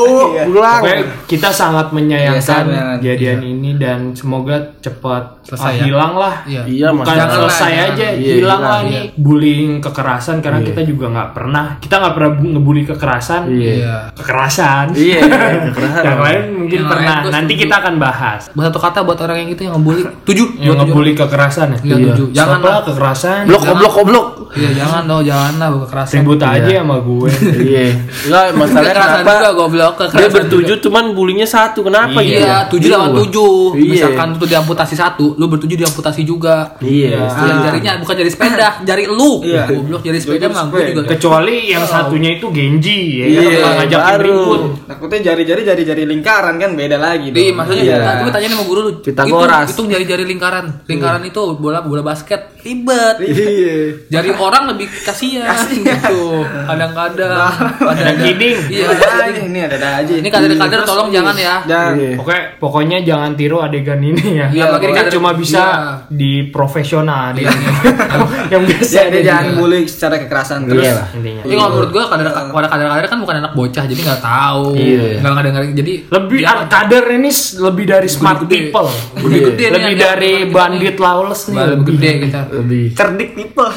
pulang. 0.52 0.82
Pokoknya 0.84 1.04
kita 1.48 1.56
sangat 1.58 1.88
Iya, 1.88 1.96
menyayangkan 1.96 2.44
sangat. 2.68 3.00
kejadian 3.00 3.40
ini 3.42 3.70
dan 3.76 4.12
semoga 4.12 4.76
cepat 4.78 5.40
Selesai 5.48 5.64
ah, 5.72 5.80
hilang 5.80 6.14
lah. 6.14 6.36
Iya. 6.44 6.62
Iya, 6.68 6.88
Bukan 6.92 7.08
masalah. 7.08 7.32
selesai 7.32 7.72
lah, 7.72 7.88
aja, 7.88 8.08
Iya, 8.12 8.34
hilang 8.36 8.60
lah 8.60 8.80
hilang, 8.84 8.92
nih 8.92 9.04
bullying 9.16 9.72
kekerasan 9.80 10.44
karena 10.44 10.60
kita 10.60 10.84
juga 10.84 11.08
nggak 11.08 11.30
pernah, 11.32 11.66
kita 11.80 11.96
nggak 11.96 12.14
pernah 12.14 12.32
bu- 12.36 12.52
ngebully 12.52 12.84
kekerasan. 12.84 13.42
Iya. 13.48 14.12
Kekerasan. 14.12 14.86
Iya, 14.92 15.20
kekerasan. 15.72 16.04
yang 16.04 16.20
lain 16.20 16.42
mungkin 16.54 16.78
Yang 16.78 16.90
pernah. 16.92 17.18
lain 17.18 17.32
Nanti 17.32 17.54
kita 17.56 17.76
akan 17.80 17.94
bahas. 17.96 18.42
Satu 18.52 18.76
kata 18.78 19.00
buat 19.08 19.16
orang 19.18 19.38
yang 19.40 19.50
itu 19.56 19.62
yang 19.64 19.80
ngebully. 19.80 20.04
Tujuh. 20.28 20.48
Yang 20.52 20.68
Buat 20.68 20.76
tujuh. 20.76 20.84
ngebully 20.84 21.12
kekerasan 21.16 21.68
ya. 21.72 21.80
Iya, 21.80 21.96
tujuh. 22.12 22.28
Jangan 22.36 22.60
lah 22.60 22.84
kekerasan. 22.84 23.42
Blok, 23.48 23.62
goblok, 23.64 23.94
goblok. 23.96 24.28
Iya, 24.52 24.70
jangan 24.76 25.02
dong, 25.06 25.24
jangan 25.24 25.54
lah 25.56 25.70
kekerasan. 25.80 26.16
Ribut 26.20 26.40
aja 26.42 26.72
sama 26.76 26.98
gue. 27.00 27.30
Iya. 27.56 27.84
Enggak, 28.28 28.46
masalahnya 28.52 28.92
Kekerasan 28.92 29.16
kenapa? 29.18 29.32
juga 29.38 29.52
goblok, 29.56 29.94
Dia 30.12 30.28
bertujuh 30.28 30.78
cuman 30.84 31.04
bulinya 31.38 31.46
satu. 31.48 31.80
Kenapa 31.86 32.18
gitu? 32.26 32.42
Iya, 32.42 32.56
tujuh 32.66 32.90
lawan 32.90 33.12
tujuh. 33.22 33.58
Iya. 33.78 33.86
Misalkan 33.94 34.28
itu 34.34 34.46
diamputasi 34.50 34.96
satu, 34.98 35.26
lu 35.38 35.46
bertujuh 35.46 35.78
diamputasi 35.78 36.22
juga. 36.26 36.74
Iya. 36.82 37.30
Yang 37.30 37.60
jarinya 37.70 37.92
bukan 38.02 38.14
jari 38.18 38.32
sepeda, 38.34 38.68
jari 38.82 39.06
lu. 39.06 39.46
Iya. 39.46 39.70
Goblok 39.70 40.02
jari 40.02 40.18
sepeda 40.18 40.50
mah 40.50 40.66
gue 40.74 40.82
juga. 40.90 41.02
Kecuali 41.14 41.70
yang 41.70 41.86
satunya 41.86 42.42
itu 42.42 42.50
Genji 42.50 43.02
ya. 43.22 43.26
Iya, 43.30 43.42
Yang 43.62 43.74
ngajakin 43.78 44.02
baru. 44.18 44.26
ribut. 44.26 44.62
Takutnya 44.90 45.20
jari-jari 45.30 45.62
jari-jari 45.62 46.04
lingkaran 46.10 46.56
kan 46.58 46.72
beda 46.74 46.98
lagi. 46.98 47.30
Di 47.30 47.54
dong. 47.54 47.62
maksudnya 47.62 47.84
Iya. 47.86 48.26
gue 48.26 48.32
tanya 48.34 48.48
sama 48.50 48.64
guru 48.66 48.80
lu. 48.82 48.92
Pitagoras. 49.06 49.68
Hitung, 49.70 49.88
jari-jari 49.94 50.24
lingkaran. 50.26 50.66
Lingkaran 50.90 51.22
itu 51.22 51.42
bola 51.62 51.86
bola 51.86 52.02
basket 52.02 52.58
ribet. 52.66 53.16
Iya. 53.22 54.10
Jari 54.10 54.30
orang 54.34 54.74
lebih 54.74 54.90
kasihan 55.06 55.54
gitu. 55.70 56.42
Kadang-kadang. 56.66 57.54
Ada 57.78 58.14
kidding. 58.18 58.58
Iya, 58.68 58.86
Ada 58.90 59.08
aja, 59.30 59.42
ini 59.44 59.60
ada 59.62 59.76
ada 59.78 59.90
aja. 60.02 60.14
Ini 60.18 60.28
kader-kader 60.28 60.82
tolong 60.84 61.10
jangan 61.12 61.27
jangan 61.28 61.36
ya. 61.38 61.56
Dan 61.68 61.92
Iya. 61.98 62.16
Pokoknya 62.20 62.44
pokoknya 62.62 62.98
jangan 63.04 63.32
tiru 63.36 63.58
adegan 63.60 64.00
ini 64.00 64.26
ya. 64.38 64.48
Iya, 64.54 64.64
pokoknya 64.72 64.96
kan 64.96 65.08
cuma 65.12 65.30
iya. 65.34 65.40
bisa 65.40 65.64
di 66.08 66.32
profesional 66.54 67.34
adegannya. 67.34 67.72
yang 68.54 68.64
biasa 68.64 68.88
dia 68.92 69.06
dia 69.12 69.22
jangan 69.28 69.46
bully 69.60 69.82
secara 69.90 70.16
kekerasan 70.22 70.68
terus. 70.70 70.84
Iya 70.84 70.92
lah. 70.96 71.08
intinya. 71.18 71.42
Tapi 71.44 71.54
kalau 71.58 71.70
menurut 71.74 71.90
gua 71.92 72.04
kadar 72.08 72.28
pada 72.54 72.68
kadar-kadar 72.70 73.06
kan 73.10 73.18
bukan 73.24 73.36
anak 73.44 73.52
bocah 73.58 73.84
jadi 73.88 74.02
nggak 74.02 74.22
tahu. 74.24 74.66
Iya. 74.78 75.04
Nggak 75.22 75.32
nggak 75.32 75.46
dengar 75.46 75.62
jadi 75.76 75.94
Lebih 76.08 76.40
kader 76.70 77.06
ini 77.18 77.32
lebih 77.58 77.86
dari 77.88 78.08
smart 78.08 78.40
people. 78.48 78.90
Gede-gede 79.18 79.66
nih 79.68 79.76
lebih 79.78 79.96
dari 79.98 80.34
bandit 80.48 80.96
lawless 80.98 81.50
nih. 81.52 81.58
lebih. 81.78 81.94
gede 81.98 82.12
kita. 82.28 82.42
Lebih 82.54 82.84
Cerdik 82.94 83.30
people. 83.36 83.72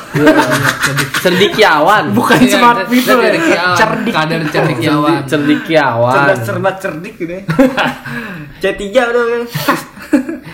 cerdikiawan. 1.20 2.04
Bukan 2.16 2.38
Iya, 2.40 2.56
smart 2.56 2.80
people 2.88 3.20
ya. 3.20 3.32
Cerdik. 3.76 4.12
Kadar 4.14 4.40
cerdikiawan. 4.48 5.20
Cerdikiawan. 5.28 6.14
Cerdas 6.14 6.38
cermat 6.44 6.74
cerdik 6.80 7.14
gitu 7.30 7.38
ya. 7.38 7.42
C3 8.58 8.82
udah. 8.90 9.24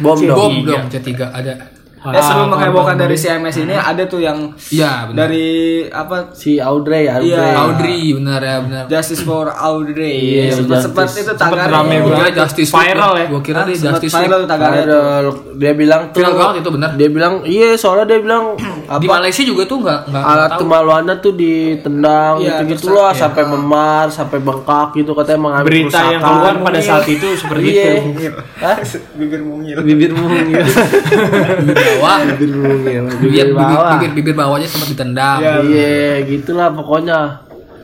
Bom 0.04 0.18
dong. 0.20 0.36
Bom 0.36 0.52
Tiga. 0.52 0.68
dong 0.76 0.84
C3 0.92 1.10
ada. 1.32 1.52
Ya 1.98 2.20
sebelum 2.20 2.46
Ah, 2.46 2.52
menghebohkan 2.54 2.94
dari 2.94 3.14
si 3.14 3.26
MS 3.26 3.56
ini 3.58 3.72
ada 3.72 4.04
tuh 4.04 4.20
yang 4.20 4.52
Iya, 4.68 5.10
benar. 5.10 5.26
dari 5.26 5.48
apa 5.88 6.30
Si 6.30 6.54
Audrey, 6.56 7.08
Audrey. 7.08 7.32
Iya. 7.32 7.56
Audrey 7.56 7.98
benar 8.12 8.38
ya 8.38 8.56
benar. 8.60 8.84
Justice 8.86 9.20
for 9.20 9.48
Audrey. 9.48 10.14
Iya, 10.38 10.54
sempat 10.54 10.84
sempat 10.84 11.04
Justice. 11.04 11.24
itu 11.24 11.32
Sempet 11.32 11.56
tagar 11.56 11.66
rame 11.72 11.96
Gua 11.96 12.06
kira 12.06 12.18
banget. 12.22 12.34
Justice 12.38 12.70
Viral 12.70 13.12
ya. 13.16 13.26
Gua 13.26 13.40
kira 13.40 13.60
dia 13.64 13.74
sempat 13.74 13.92
Justice 13.98 14.14
viral 14.14 14.38
tuh 14.38 14.48
tagarnya. 14.48 14.84
Viral. 14.84 15.24
Dia 15.56 15.72
bilang 15.74 16.00
tuh 16.06 16.16
Viral 16.16 16.34
banget 16.36 16.54
itu 16.56 16.70
benar. 16.70 16.90
Dia 16.94 17.08
bilang 17.08 17.34
iya 17.42 17.68
soalnya 17.74 18.06
dia 18.06 18.20
bilang 18.20 18.44
Di 18.86 18.86
apa 19.02 19.12
Malaysia 19.18 19.42
juga 19.42 19.62
tuh 19.64 19.78
nggak 19.82 20.00
nggak 20.06 20.24
alat 20.24 20.46
tahu. 20.48 20.60
kemaluannya 20.62 21.14
tuh 21.18 21.32
ditendang 21.34 22.34
Iya, 22.36 22.46
gitu 22.46 22.62
gitu 22.70 22.84
terus- 22.86 22.94
loh 22.94 23.10
sampai 23.10 23.42
memar 23.44 24.06
sampai 24.08 24.38
bengkak 24.38 24.88
gitu 24.94 25.10
katanya 25.12 25.40
mengambil 25.42 25.66
Berita 25.66 26.00
yang 26.06 26.22
keluar 26.22 26.54
pada 26.60 26.78
saat 26.78 27.02
itu 27.04 27.28
seperti 27.34 27.66
iya. 27.72 27.92
itu. 27.98 28.30
Hah? 28.56 28.76
Bibir 29.16 29.42
mungil. 29.42 29.76
bibir 29.82 30.12
mungil 30.12 30.62
bawah. 31.98 32.16
bibir 32.28 32.50
mungil 32.52 33.04
Iya, 33.22 33.42
bibir 33.42 33.46
bibir, 33.46 33.54
bawah 33.54 33.90
bibir, 33.94 34.10
bibir 34.12 34.34
bawahnya 34.34 34.66
sempat 34.66 34.88
ditendang. 34.88 35.38
Iya. 35.38 35.54
iya 35.62 35.96
gitulah 36.22 36.68
pokoknya 36.70 37.18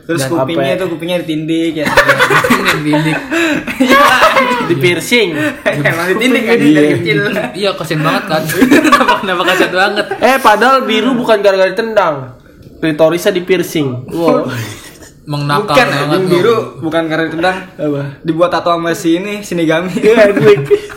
Terus 0.03 0.19
Dan 0.19 0.35
kupingnya 0.35 0.75
tuh 0.75 0.87
kupingnya 0.89 1.17
ditindik 1.17 1.79
ya. 1.79 1.87
Ini 1.87 2.81
didik. 2.83 3.17
di 4.65 4.75
piercing 4.75 5.31
Emang 5.63 6.07
ditindik 6.09 6.43
kan 6.43 6.55
Iya. 6.57 6.73
dari 6.73 6.87
kecil. 6.93 7.17
Iya, 7.53 7.69
kasian 7.73 8.01
banget 8.01 8.23
kan. 8.27 8.41
kenapa 8.43 9.13
kenapa 9.17 9.41
kasian 9.45 9.71
banget? 9.71 10.05
eh 10.19 10.37
padahal 10.37 10.83
biru 10.83 11.15
bukan 11.15 11.39
gara-gara 11.39 11.69
ditendang 11.69 12.35
klitorisnya 12.77 13.31
di 13.31 13.41
piercing 13.41 14.03
wow 14.09 14.43
Mengnakal 15.23 15.71
Bukan 15.71 15.87
lu. 16.19 16.27
biru 16.27 16.57
bukan 16.83 17.03
karena 17.07 17.23
ditendang. 17.31 17.57
apa 17.79 18.01
Dibuat 18.27 18.51
tato 18.51 18.75
sama 18.75 18.91
si 18.91 19.23
ini 19.23 19.39
Shinigami. 19.39 19.95
iya 20.03 20.27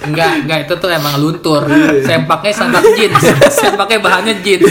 Enggak, 0.03 0.33
enggak 0.43 0.59
itu 0.67 0.75
tuh 0.83 0.91
emang 0.91 1.15
luntur. 1.23 1.63
Sempaknya 2.03 2.51
sempak 2.51 2.83
jeans. 2.99 3.23
Sempaknya 3.63 3.99
bahannya 4.03 4.35
jeans. 4.43 4.67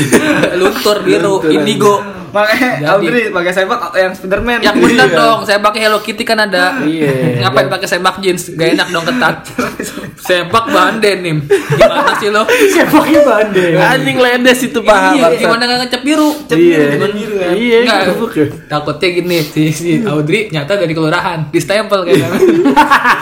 Luntur 0.59 0.99
biru, 1.07 1.39
indigo. 1.47 2.03
Makanya. 2.35 2.69
Audrey 2.91 3.31
pakai 3.31 3.51
sepak 3.53 3.79
yang 3.95 4.11
Spiderman. 4.11 4.59
Yang 4.59 4.75
bener 4.77 5.07
dong, 5.09 5.39
sempaknya 5.41 5.87
Hello 5.87 5.99
Kitty 5.99 6.21
kan 6.21 6.35
ada. 6.37 6.83
Iya. 6.83 7.39
Ngapain 7.41 7.71
pakai 7.71 7.87
sempak 7.87 8.19
jeans? 8.19 8.51
Gak 8.51 8.75
enak 8.75 8.87
dong 8.91 9.07
ketat. 9.07 9.35
Sempak 10.19 10.67
bahan 10.67 10.99
denim. 10.99 11.47
Gimana 11.47 12.11
sih 12.17 12.27
lo? 12.27 12.43
Siapanya 12.45 13.21
bandel. 13.23 13.77
anjing 13.77 14.17
ledes 14.17 14.59
itu 14.61 14.79
paham 14.81 15.15
Iya, 15.15 15.27
gimana 15.37 15.63
nggak 15.63 15.79
ngecep 15.85 16.01
biru? 16.01 16.29
iya 16.51 16.97
biru 16.97 17.35
kan? 17.37 17.53
iya 17.53 17.77
Enggak, 17.85 18.01
gebuk 18.09 18.31
ya. 18.33 18.45
takutnya 18.67 19.07
gini 19.13 19.37
si, 19.41 19.63
si 19.69 19.89
Audrey 20.01 20.49
nyata 20.49 20.75
dari 20.75 20.91
kelurahan 20.91 21.47
di 21.47 21.59
stempel 21.61 22.03
kayaknya. 22.03 22.29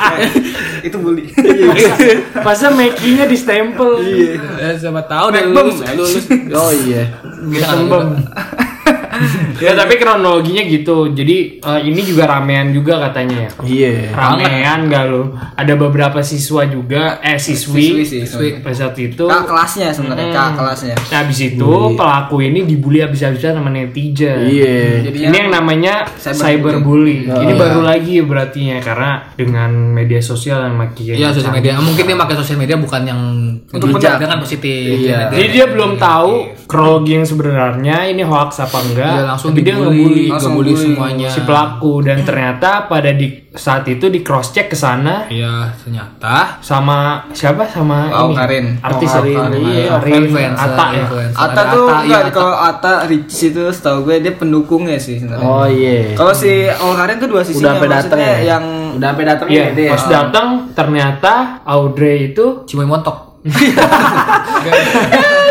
itu 0.88 0.98
bully. 0.98 1.28
Masa 2.40 2.72
makinya 2.72 3.26
di 3.28 3.36
stempel. 3.36 4.00
Eh, 4.00 4.74
siapa 4.76 5.04
tahu 5.04 5.26
udah 5.30 5.42
Make 5.44 5.52
lulus, 5.52 5.78
lulus. 5.92 6.26
oh 6.56 6.72
iya 6.74 7.04
Bisa. 7.44 7.76
ya 9.66 9.72
tapi 9.74 9.96
kronologinya 9.96 10.64
gitu. 10.64 11.10
Jadi 11.10 11.60
eh, 11.60 11.80
ini 11.84 12.02
juga 12.02 12.28
ramean 12.28 12.70
juga 12.70 13.00
katanya 13.00 13.46
ya. 13.46 13.50
iya 13.64 13.92
Ramean 14.10 14.80
gak 14.88 15.04
lo? 15.08 15.22
Ada 15.54 15.74
beberapa 15.76 16.20
siswa 16.20 16.66
juga, 16.66 17.20
eh 17.20 17.38
siswi, 17.38 18.04
Siswi, 18.04 18.26
siswi. 18.26 18.50
pada 18.60 18.76
saat 18.76 18.96
itu. 18.98 19.24
Kak 19.24 19.46
kelasnya 19.46 19.90
sebenarnya, 19.90 20.28
Hmm. 20.30 20.36
kak 20.36 20.50
kelasnya. 20.56 20.96
Nah, 20.96 21.18
habis 21.20 21.40
itu 21.42 21.72
pelaku 21.94 22.36
ini 22.42 22.64
dibully 22.64 23.00
habis-habisan 23.00 23.54
sama 23.54 23.70
netizen. 23.70 24.46
iya 24.46 25.04
Jadi 25.04 25.18
Ini 25.28 25.36
yang 25.38 25.52
namanya 25.52 26.08
cyberbully. 26.16 26.44
Cyberbullying. 26.64 27.24
Ini 27.28 27.54
baru 27.54 27.82
lagi 27.82 28.16
berarti 28.24 28.60
ya 28.66 28.78
karena 28.80 29.12
dengan 29.36 29.72
media 29.92 30.20
sosial 30.20 30.64
yang 30.64 30.76
makin 30.76 31.16
Iya 31.16 31.30
sosial 31.32 31.54
media. 31.54 31.78
Mungkin 31.78 32.04
dia 32.06 32.18
pakai 32.18 32.36
sosial 32.36 32.58
media 32.58 32.78
bukan 32.78 33.02
yang 33.04 33.22
Untuk 33.74 33.90
dengan 33.98 34.38
positif. 34.40 35.10
Iya. 35.10 35.34
Jadi 35.34 35.48
dia 35.50 35.66
belum 35.66 35.98
tahu 35.98 36.32
kronologi 36.70 37.18
yang 37.18 37.26
sebenarnya 37.26 37.98
ini 38.08 38.22
hoax 38.22 38.62
apa 38.62 38.78
enggak. 38.82 39.03
Dia 39.06 39.24
langsung 39.26 39.50
tapi 39.50 39.62
dia 39.62 39.76
ngebully 39.76 40.26
Langsung 40.28 40.52
ngebully 40.54 40.72
bully. 40.72 40.86
semuanya. 40.90 41.28
si 41.28 41.40
pelaku 41.42 41.94
dan 42.00 42.18
ternyata 42.20 42.70
pada 42.86 43.12
di 43.12 43.28
saat 43.50 43.86
itu 43.86 44.06
di 44.08 44.20
cross 44.20 44.50
check 44.50 44.66
ke 44.66 44.74
sana 44.74 45.28
Iya, 45.28 45.70
ternyata 45.76 46.58
sama 46.60 46.98
siapa 47.30 47.64
sama 47.66 48.10
Oh, 48.12 48.26
ini 48.26 48.36
Karin. 48.36 48.66
artis 48.80 49.08
Oh, 49.08 49.14
Karin, 49.16 49.38
Karin. 49.38 49.62
iya, 49.62 49.84
Influencer, 49.94 50.34
Karin 50.34 50.54
Ata 50.58 50.86
ya. 50.90 51.06
Ata 51.32 51.62
tuh 51.70 51.86
Ata, 51.86 51.98
iya, 52.00 52.02
enggak 52.02 52.22
Ata. 52.24 52.32
kalau 52.34 52.56
Ata 52.56 52.94
Rich 53.06 53.38
itu 53.46 53.64
setahu 53.68 53.98
gue 54.04 54.16
dia 54.20 54.34
pendukungnya 54.34 54.98
sih 54.98 55.16
sebenarnya. 55.16 55.46
oh 55.46 55.66
iya 55.66 56.14
Kalau 56.14 56.34
si 56.34 56.50
Ol 56.66 56.94
Karin 56.94 57.18
tuh 57.18 57.30
dua 57.30 57.42
sisi 57.42 57.60
udah 57.60 57.72
sampai 57.74 57.90
datang 57.92 58.18
ya 58.18 58.36
yang 58.50 58.64
udah 58.94 59.08
sampai 59.08 59.26
datang 59.28 59.48
Iya, 59.48 59.62
ya 59.62 59.68
dia 59.72 59.90
pas 59.92 60.04
datang 60.08 60.48
ternyata 60.74 61.34
Audrey 61.64 62.18
itu 62.28 62.66
Cimoy 62.66 62.84
montok. 62.84 63.23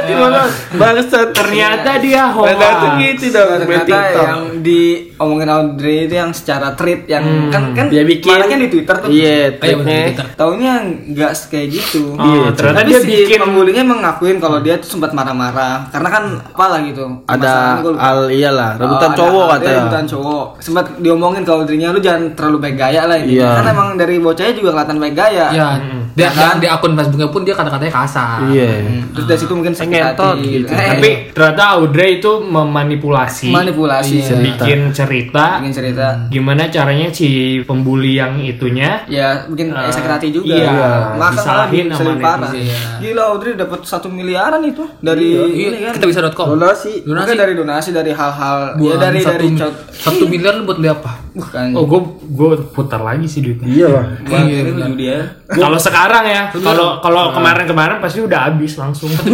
Gimana 0.02 0.48
bangsat 0.72 1.28
ternyata 1.30 2.00
dia 2.00 2.32
hoax. 2.32 2.56
Tuh 2.56 2.90
gitu 2.98 3.26
dong 3.30 3.48
ternyata 3.60 3.96
yang 4.10 4.42
diomongin 4.64 5.48
Audrey 5.48 6.08
itu 6.08 6.14
yang 6.16 6.32
secara 6.32 6.72
tweet 6.72 7.04
yang 7.06 7.22
kan 7.48 7.76
kan 7.76 7.86
dia 7.86 8.02
bikin 8.02 8.32
maraknya 8.32 8.58
di 8.64 8.68
Twitter 8.68 8.96
tuh. 8.96 9.08
iya 9.12 9.52
Eh, 9.52 9.60
iya, 9.60 9.76
tweetnya. 9.76 10.24
Taunya 10.34 10.72
nggak 10.82 11.32
kayak 11.48 11.68
gitu. 11.70 12.16
Oh, 12.16 12.24
Iya, 12.24 12.48
ternyata 12.52 12.78
Tapi 12.80 12.88
dia 12.88 13.00
si 13.00 13.06
bikin 13.12 13.38
pembulinya 13.38 13.82
emang 13.82 14.00
ngakuin 14.00 14.38
kalau 14.38 14.58
dia 14.58 14.74
tuh 14.78 14.88
sempat 14.90 15.12
marah-marah 15.12 15.92
karena 15.92 16.08
kan 16.08 16.24
apalah 16.42 16.80
gitu. 16.82 17.04
ada 17.28 17.52
al 18.00 18.32
iyalah 18.32 18.80
rebutan 18.80 19.10
Oh, 19.12 19.16
cowok 19.18 19.44
ada 19.44 19.52
katanya 19.58 19.76
rebutan 19.78 20.04
cowok. 20.08 20.46
Sempat 20.58 20.84
diomongin 20.98 21.42
kalau 21.44 21.62
dirinya 21.62 21.92
lu 21.92 22.00
jangan 22.00 22.32
terlalu 22.32 22.56
baik 22.62 22.76
gaya 22.78 23.02
lah 23.04 23.16
ini. 23.20 23.36
Iya. 23.36 23.50
Kan 23.60 23.66
emang 23.68 23.88
dari 23.94 24.16
bocahnya 24.16 24.54
juga 24.56 24.70
kelihatan 24.72 24.98
baik 24.98 25.14
gaya. 25.14 25.46
Iya, 25.52 25.68
dia, 26.12 26.28
dia 26.28 26.48
di 26.54 26.66
akun 26.66 26.92
Facebooknya 26.92 27.28
pun 27.28 27.40
dia 27.40 27.52
kata-katanya 27.52 27.92
kasar. 27.94 28.38
iya 28.48 28.68
Terus 29.10 29.24
dari 29.24 29.38
situ 29.38 29.52
mungkin 29.52 29.72
sakit 29.72 29.88
Ngentot 29.90 30.34
hati 30.34 30.48
gitu. 30.52 30.66
Eh, 30.68 30.88
tapi 30.90 31.10
ternyata 31.30 31.64
Audrey 31.74 32.10
itu 32.18 32.32
memanipulasi 32.42 33.48
manipulasi 33.48 34.14
Iya. 34.18 34.36
bikin 34.42 34.80
cerita 34.90 35.44
bikin 35.58 35.72
cerita. 35.72 36.06
gimana 36.28 36.66
caranya 36.66 37.08
si 37.08 37.28
pembuli 37.62 38.14
yang 38.14 38.36
itunya 38.38 39.04
Ya, 39.06 39.44
bikin 39.46 39.70
Eh, 39.70 39.88
sakit 39.88 40.10
hati 40.10 40.28
juga. 40.30 40.52
iya, 40.52 40.68
Maka 40.68 41.16
malah 41.16 41.30
disalahin 41.32 41.86
sama 41.90 42.12
parah. 42.16 42.52
Iya. 42.52 42.78
Gila 42.98 43.22
Audrey 43.28 43.52
dapat 43.54 43.80
satu 43.82 44.08
miliaran 44.08 44.60
itu 44.62 44.84
dari 44.98 45.32
Iya, 45.32 45.44
ini 45.48 45.78
kan. 45.82 45.92
kita 45.94 46.06
bisa.com. 46.06 46.46
donasi 46.52 47.02
Donasi 47.02 47.32
dari 47.34 47.52
donasi 47.52 47.90
dari 47.90 48.10
hal-hal 48.10 48.56
ya 48.70 48.78
buat 48.78 48.98
dari 48.98 49.20
satu, 49.20 49.32
dari 49.34 49.48
satu 49.94 50.24
miliar 50.26 50.60
buat 50.62 50.76
beli 50.76 50.90
apa? 50.90 51.12
Bukan. 51.32 51.66
Oh 51.72 51.84
gue 51.84 52.00
gue 52.30 52.48
putar 52.70 53.00
lagi 53.00 53.24
sih 53.24 53.40
duitnya. 53.40 53.64
Iya. 53.64 53.88
lah 53.88 54.04
Bang, 54.22 54.44
Iya, 54.94 55.20
kalau 55.50 55.76
sekarang 55.76 56.24
ya 56.24 56.42
kalau 56.54 56.98
kalau 56.98 57.32
kemarin-kemarin 57.32 57.98
pasti 57.98 58.20
udah 58.20 58.46
habis 58.46 58.72
langsung. 58.74 59.08
Satu 59.08 59.28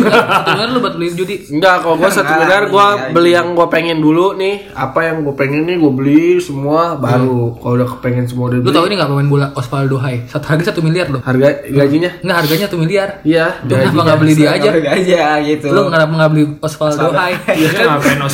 miliar 0.49 0.69
lu 0.69 0.79
buat 0.79 0.95
beli 0.95 1.11
judi. 1.13 1.37
Enggak, 1.49 1.81
kalau 1.81 1.95
gue 1.95 2.07
satu 2.09 2.25
Enggak, 2.25 2.39
miliar 2.41 2.63
gue 2.67 2.87
beli 3.13 3.31
yang 3.33 3.53
gue 3.53 3.67
pengen 3.69 3.99
dulu 3.99 4.35
nih. 4.35 4.71
Apa 4.73 5.05
yang 5.05 5.23
gue 5.23 5.35
pengen 5.35 5.63
nih 5.65 5.77
gue 5.77 5.93
beli 5.93 6.25
semua. 6.39 6.95
Baru 6.95 7.55
Kalau 7.57 7.75
udah 7.77 7.89
kepengen 7.89 8.27
semua 8.27 8.49
udah 8.49 8.59
Lu 8.59 8.65
beli. 8.65 8.75
tau 8.75 8.85
ini 8.85 8.95
gak 8.95 9.09
pemain 9.09 9.29
bola 9.29 9.47
Osvaldo 9.53 9.97
Hai? 9.97 10.23
Satu 10.25 10.47
harga 10.49 10.65
satu 10.69 10.81
miliar 10.81 11.07
loh. 11.09 11.21
Harga 11.21 11.47
gajinya? 11.65 12.11
Nggak 12.21 12.37
harganya 12.37 12.65
satu 12.67 12.79
miliar. 12.79 13.09
Iya 13.23 13.47
Lu 13.63 13.75
kenapa 13.75 14.01
nggak 14.05 14.19
beli 14.19 14.33
dia 14.35 14.49
aja? 14.53 14.69
Harga 14.71 14.91
aja 14.93 15.23
gitu. 15.45 15.67
Lu 15.69 15.81
kenapa 15.87 16.13
nggak 16.15 16.31
beli 16.31 16.45
Osvaldo 16.59 17.09
Hai? 17.11 17.33
dia 17.49 17.71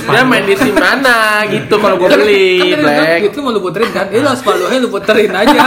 kan 0.04 0.24
main 0.24 0.44
di 0.44 0.54
tim 0.54 0.74
mana 0.74 1.18
gitu 1.46 1.74
kalau 1.76 1.96
gue 1.96 2.08
Kan- 2.08 2.20
beli. 2.20 2.48
kan 2.60 2.78
lu 2.78 2.84
Black 2.84 3.53
lu 3.54 3.62
puterin 3.62 3.90
kan? 3.90 4.10
Eh 4.10 4.18
lu 4.18 4.28
Osvaldo 4.28 4.66
Hai 4.66 4.78
lu 4.78 4.88
puterin 4.88 5.30
aja. 5.32 5.60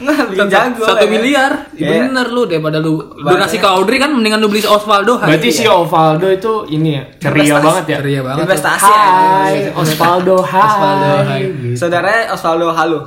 Nggak, 0.00 0.32
bikin 0.32 0.48
jago. 0.48 0.80
satu 0.80 1.04
ya. 1.04 1.10
miliar. 1.12 1.52
Iya. 1.76 2.08
Bener 2.08 2.26
lu 2.26 2.48
daripada 2.48 2.80
lu 2.80 3.04
donasi 3.14 3.60
ke 3.60 3.68
Audrey 3.68 4.00
kan 4.00 4.08
mendingan 4.08 4.40
lu 4.40 4.48
beli 4.48 4.64
Osvaldo 4.64 5.20
Hai. 5.20 5.28
berarti 5.28 5.48
si 5.52 5.68
Ovaldo 5.68 6.24
itu 6.24 6.52
ini 6.72 6.96
ya 6.96 7.04
ceria 7.20 7.36
Investasi. 7.52 7.66
banget 7.68 7.84
ya 7.84 7.96
ceria 8.00 8.20
banget. 8.22 8.36
tuh. 8.36 8.44
Investasi 8.48 8.88
Hai. 8.88 9.54
Osvaldo 9.76 10.36
Osvaldo, 10.56 11.12
Hai 11.20 11.26
hai. 11.26 11.42
Gitu. 11.52 11.76
Saudaranya 11.76 12.22
Osvaldo 12.32 12.66
Halo. 12.72 13.00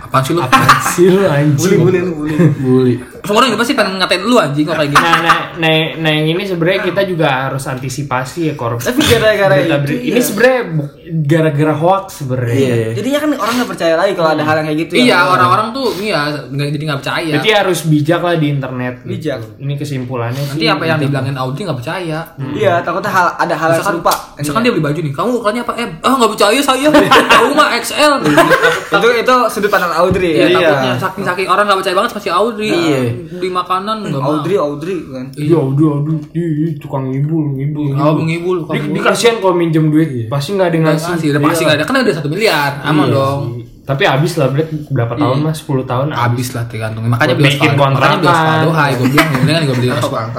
Apaan 0.00 0.22
sih 0.22 0.32
lu? 0.32 0.40
sih 0.94 1.06
lu 1.10 1.22
anjing 1.26 1.58
bully 1.58 1.98
bully 1.98 2.00
lu 2.00 2.12
bully. 2.14 2.36
Bully 2.54 2.94
semua 3.02 3.13
orang 3.26 3.48
juga 3.48 3.58
pasti 3.58 3.72
pengen 3.72 3.96
ngatain 3.96 4.20
lu 4.20 4.36
anjing 4.36 4.64
kok 4.64 4.74
kayak 4.74 4.90
gini. 4.90 5.00
Nah, 5.00 5.16
nah, 5.18 5.38
nah, 5.56 5.72
nah 5.96 6.10
yang 6.12 6.26
ini 6.30 6.44
sebenarnya 6.44 6.80
kita 6.84 7.02
juga 7.04 7.28
harus 7.48 7.64
antisipasi 7.64 8.40
ya 8.46 8.54
korupsi. 8.54 8.84
Tapi 8.84 9.00
gara-gara 9.02 9.56
itu 9.56 9.94
ini 10.04 10.20
sebenarnya 10.20 10.60
bu- 10.70 10.92
gara-gara 11.22 11.72
hoax 11.72 12.20
sebenarnya. 12.20 12.52
Iya. 12.52 12.88
Jadinya 12.94 13.18
kan 13.18 13.30
orang 13.38 13.54
nggak 13.56 13.70
percaya 13.70 13.94
lagi 13.94 14.12
kalau 14.12 14.30
ada 14.30 14.42
hal 14.42 14.54
yang 14.58 14.66
kayak 14.66 14.78
gitu. 14.82 14.92
Iya, 14.98 15.08
ya. 15.08 15.18
orang-orang 15.26 15.66
tuh 15.70 15.86
iya 15.98 16.20
nggak 16.44 16.68
jadi 16.70 16.84
nggak 16.84 17.00
percaya. 17.00 17.32
Berarti 17.32 17.50
harus 17.50 17.78
bijak 17.84 18.20
lah 18.20 18.34
di 18.34 18.46
internet. 18.50 18.94
gitu. 19.00 19.08
Bijak. 19.10 19.38
Ini 19.56 19.74
kesimpulannya 19.74 20.42
Nanti 20.44 20.60
sih. 20.60 20.68
apa 20.68 20.84
yang 20.84 20.98
dibilangin 20.98 21.36
Audi 21.36 21.60
nggak 21.62 21.78
percaya. 21.78 22.18
Iya, 22.36 22.72
takutnya 22.80 23.08
hal 23.10 23.26
ada 23.38 23.54
hal 23.54 23.70
yang 23.72 23.84
serupa. 23.84 24.12
misalkan 24.34 24.60
dia 24.60 24.70
beli 24.70 24.82
baju 24.82 24.98
nih, 24.98 25.12
kamu 25.12 25.28
ukurannya 25.34 25.62
apa 25.62 25.72
M? 25.76 25.90
Ah 26.00 26.14
nggak 26.14 26.30
percaya 26.30 26.58
saya, 26.60 26.88
kamu 27.32 27.52
mah 27.52 27.68
XL. 27.74 28.12
itu 28.94 29.08
itu 29.16 29.34
sudut 29.48 29.70
pandang 29.70 29.92
Audrey 29.92 30.32
Ya, 30.34 30.46
ya. 30.46 30.58
takutnya 30.60 30.92
saking 30.98 31.24
saking 31.24 31.46
orang 31.46 31.64
nggak 31.64 31.78
percaya 31.80 31.94
banget 31.94 32.10
pasti 32.12 32.28
Audrey. 32.28 32.70
Iya. 32.70 33.00
Di 33.40 33.48
makanan 33.48 33.96
nggak 34.10 34.22
mau. 34.22 34.38
Audrey, 34.38 34.56
Audrey 34.60 34.98
kan. 35.08 35.26
Iya, 35.34 35.58
udah, 35.58 35.90
aduh, 36.04 36.20
ih, 36.36 36.76
tukang 36.76 37.10
ngibul, 37.10 37.56
ngibul. 37.56 37.96
Oh, 37.96 38.20
ngibul. 38.20 38.68
Di, 38.68 38.78
di 38.92 39.00
kasihan 39.00 39.40
kalau 39.40 39.56
minjem 39.56 39.88
duit, 39.88 40.28
pasti 40.28 40.54
nggak 40.54 40.68
ada 40.68 40.78
ngasih. 40.92 41.32
Udah 41.32 41.42
pasti 41.42 41.62
nggak 41.64 41.78
ada. 41.80 41.84
Kan 41.88 41.96
ada 42.04 42.12
satu 42.12 42.28
miliar, 42.28 42.84
aman 42.84 43.06
dong. 43.08 43.63
Tapi 43.84 44.02
habis 44.02 44.32
lah, 44.34 44.48
Brek. 44.48 44.88
Berapa 44.88 45.12
tahun 45.12 45.44
mas? 45.44 45.60
10 45.60 45.84
tahun 45.84 46.06
Habis 46.08 46.48
lah 46.52 46.64
tergantung. 46.64 47.04
Makanya 47.04 47.34
beli 47.34 47.52
Bikin 47.52 47.70
Osvaldo. 47.70 47.84
Makanya 47.92 48.16
kontrakan. 48.16 48.18
Osvaldo. 48.24 48.70
Hai, 48.72 48.90
gue 48.94 49.08
bilang 49.08 49.28
mendingan 49.30 49.62
gue 49.62 49.76
beli 49.76 49.88
Osvaldo. 49.92 50.38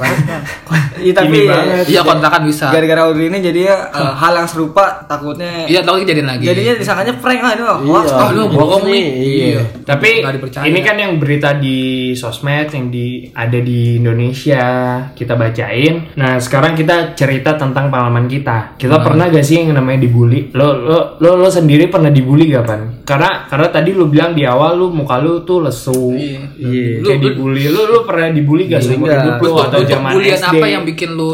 Iya 0.95 1.13
tapi. 1.13 1.37
Iya 1.85 2.01
kontrakan 2.01 2.41
bisa. 2.43 2.65
gara-gara 2.71 3.01
Audrey 3.05 3.27
ini 3.27 3.39
jadi 3.39 3.61
eh, 3.69 4.13
hal 4.15 4.33
yang 4.33 4.47
serupa 4.47 5.05
takutnya 5.05 5.67
Iya, 5.67 5.83
tahu 5.83 6.01
kejadian 6.01 6.27
lagi. 6.27 6.43
jadinya 6.45 6.73
disangkanya 6.73 7.13
prank 7.15 7.41
lah 7.41 7.51
itu 7.53 7.63
hoax. 7.63 8.07
Iya. 8.07 8.17
Ah, 8.17 8.29
lu 8.31 8.43
bohong 8.49 8.83
nih. 8.87 9.05
Iya. 9.13 9.61
Tapi 9.83 10.09
Nggak 10.23 10.33
dipercaya. 10.33 10.63
ini 10.65 10.79
kan 10.81 10.95
yang 10.95 11.13
berita 11.15 11.49
di 11.53 11.77
sosmed 12.13 12.71
yang 12.71 12.87
di 12.89 13.05
ada 13.29 13.59
di 13.59 13.99
Indonesia 13.99 14.63
kita 15.11 15.35
bacain. 15.35 16.15
Nah 16.15 16.39
sekarang 16.39 16.73
kita 16.73 17.13
cerita 17.13 17.53
tentang 17.53 17.91
pengalaman 17.91 18.25
kita. 18.25 18.73
Kita 18.75 18.97
pernah 18.99 19.27
gak 19.27 19.43
sih 19.43 19.61
yang 19.61 19.75
namanya 19.75 20.01
dibully? 20.01 20.49
Lo 20.51 20.73
lo 20.73 20.97
lo, 21.19 21.31
lo 21.37 21.49
sendiri 21.51 21.85
pernah 21.85 22.09
dibully 22.09 22.49
gak 22.49 22.65
pan? 22.65 22.81
Karena 23.03 23.34
karena 23.51 23.67
tadi 23.67 23.91
lu 23.91 24.07
bilang 24.07 24.31
di 24.31 24.47
awal 24.47 24.79
lu 24.79 24.87
muka 24.95 25.19
lu 25.19 25.43
tuh 25.43 25.67
lesu. 25.67 26.15
Iya. 26.15 27.03
Kayak 27.03 27.19
dibully. 27.19 27.67
Lu 27.67 27.81
lu 27.91 27.99
pernah 28.07 28.31
dibully 28.31 28.63
gak 28.71 28.81
lu 28.87 29.03
Bentuk, 29.05 29.55
atau 29.59 29.79
bentuk 29.83 29.91
zaman 29.91 30.11
bulian 30.15 30.39
SD? 30.39 30.47
apa 30.55 30.65
yang 30.71 30.83
bikin 30.87 31.09
lu 31.13 31.29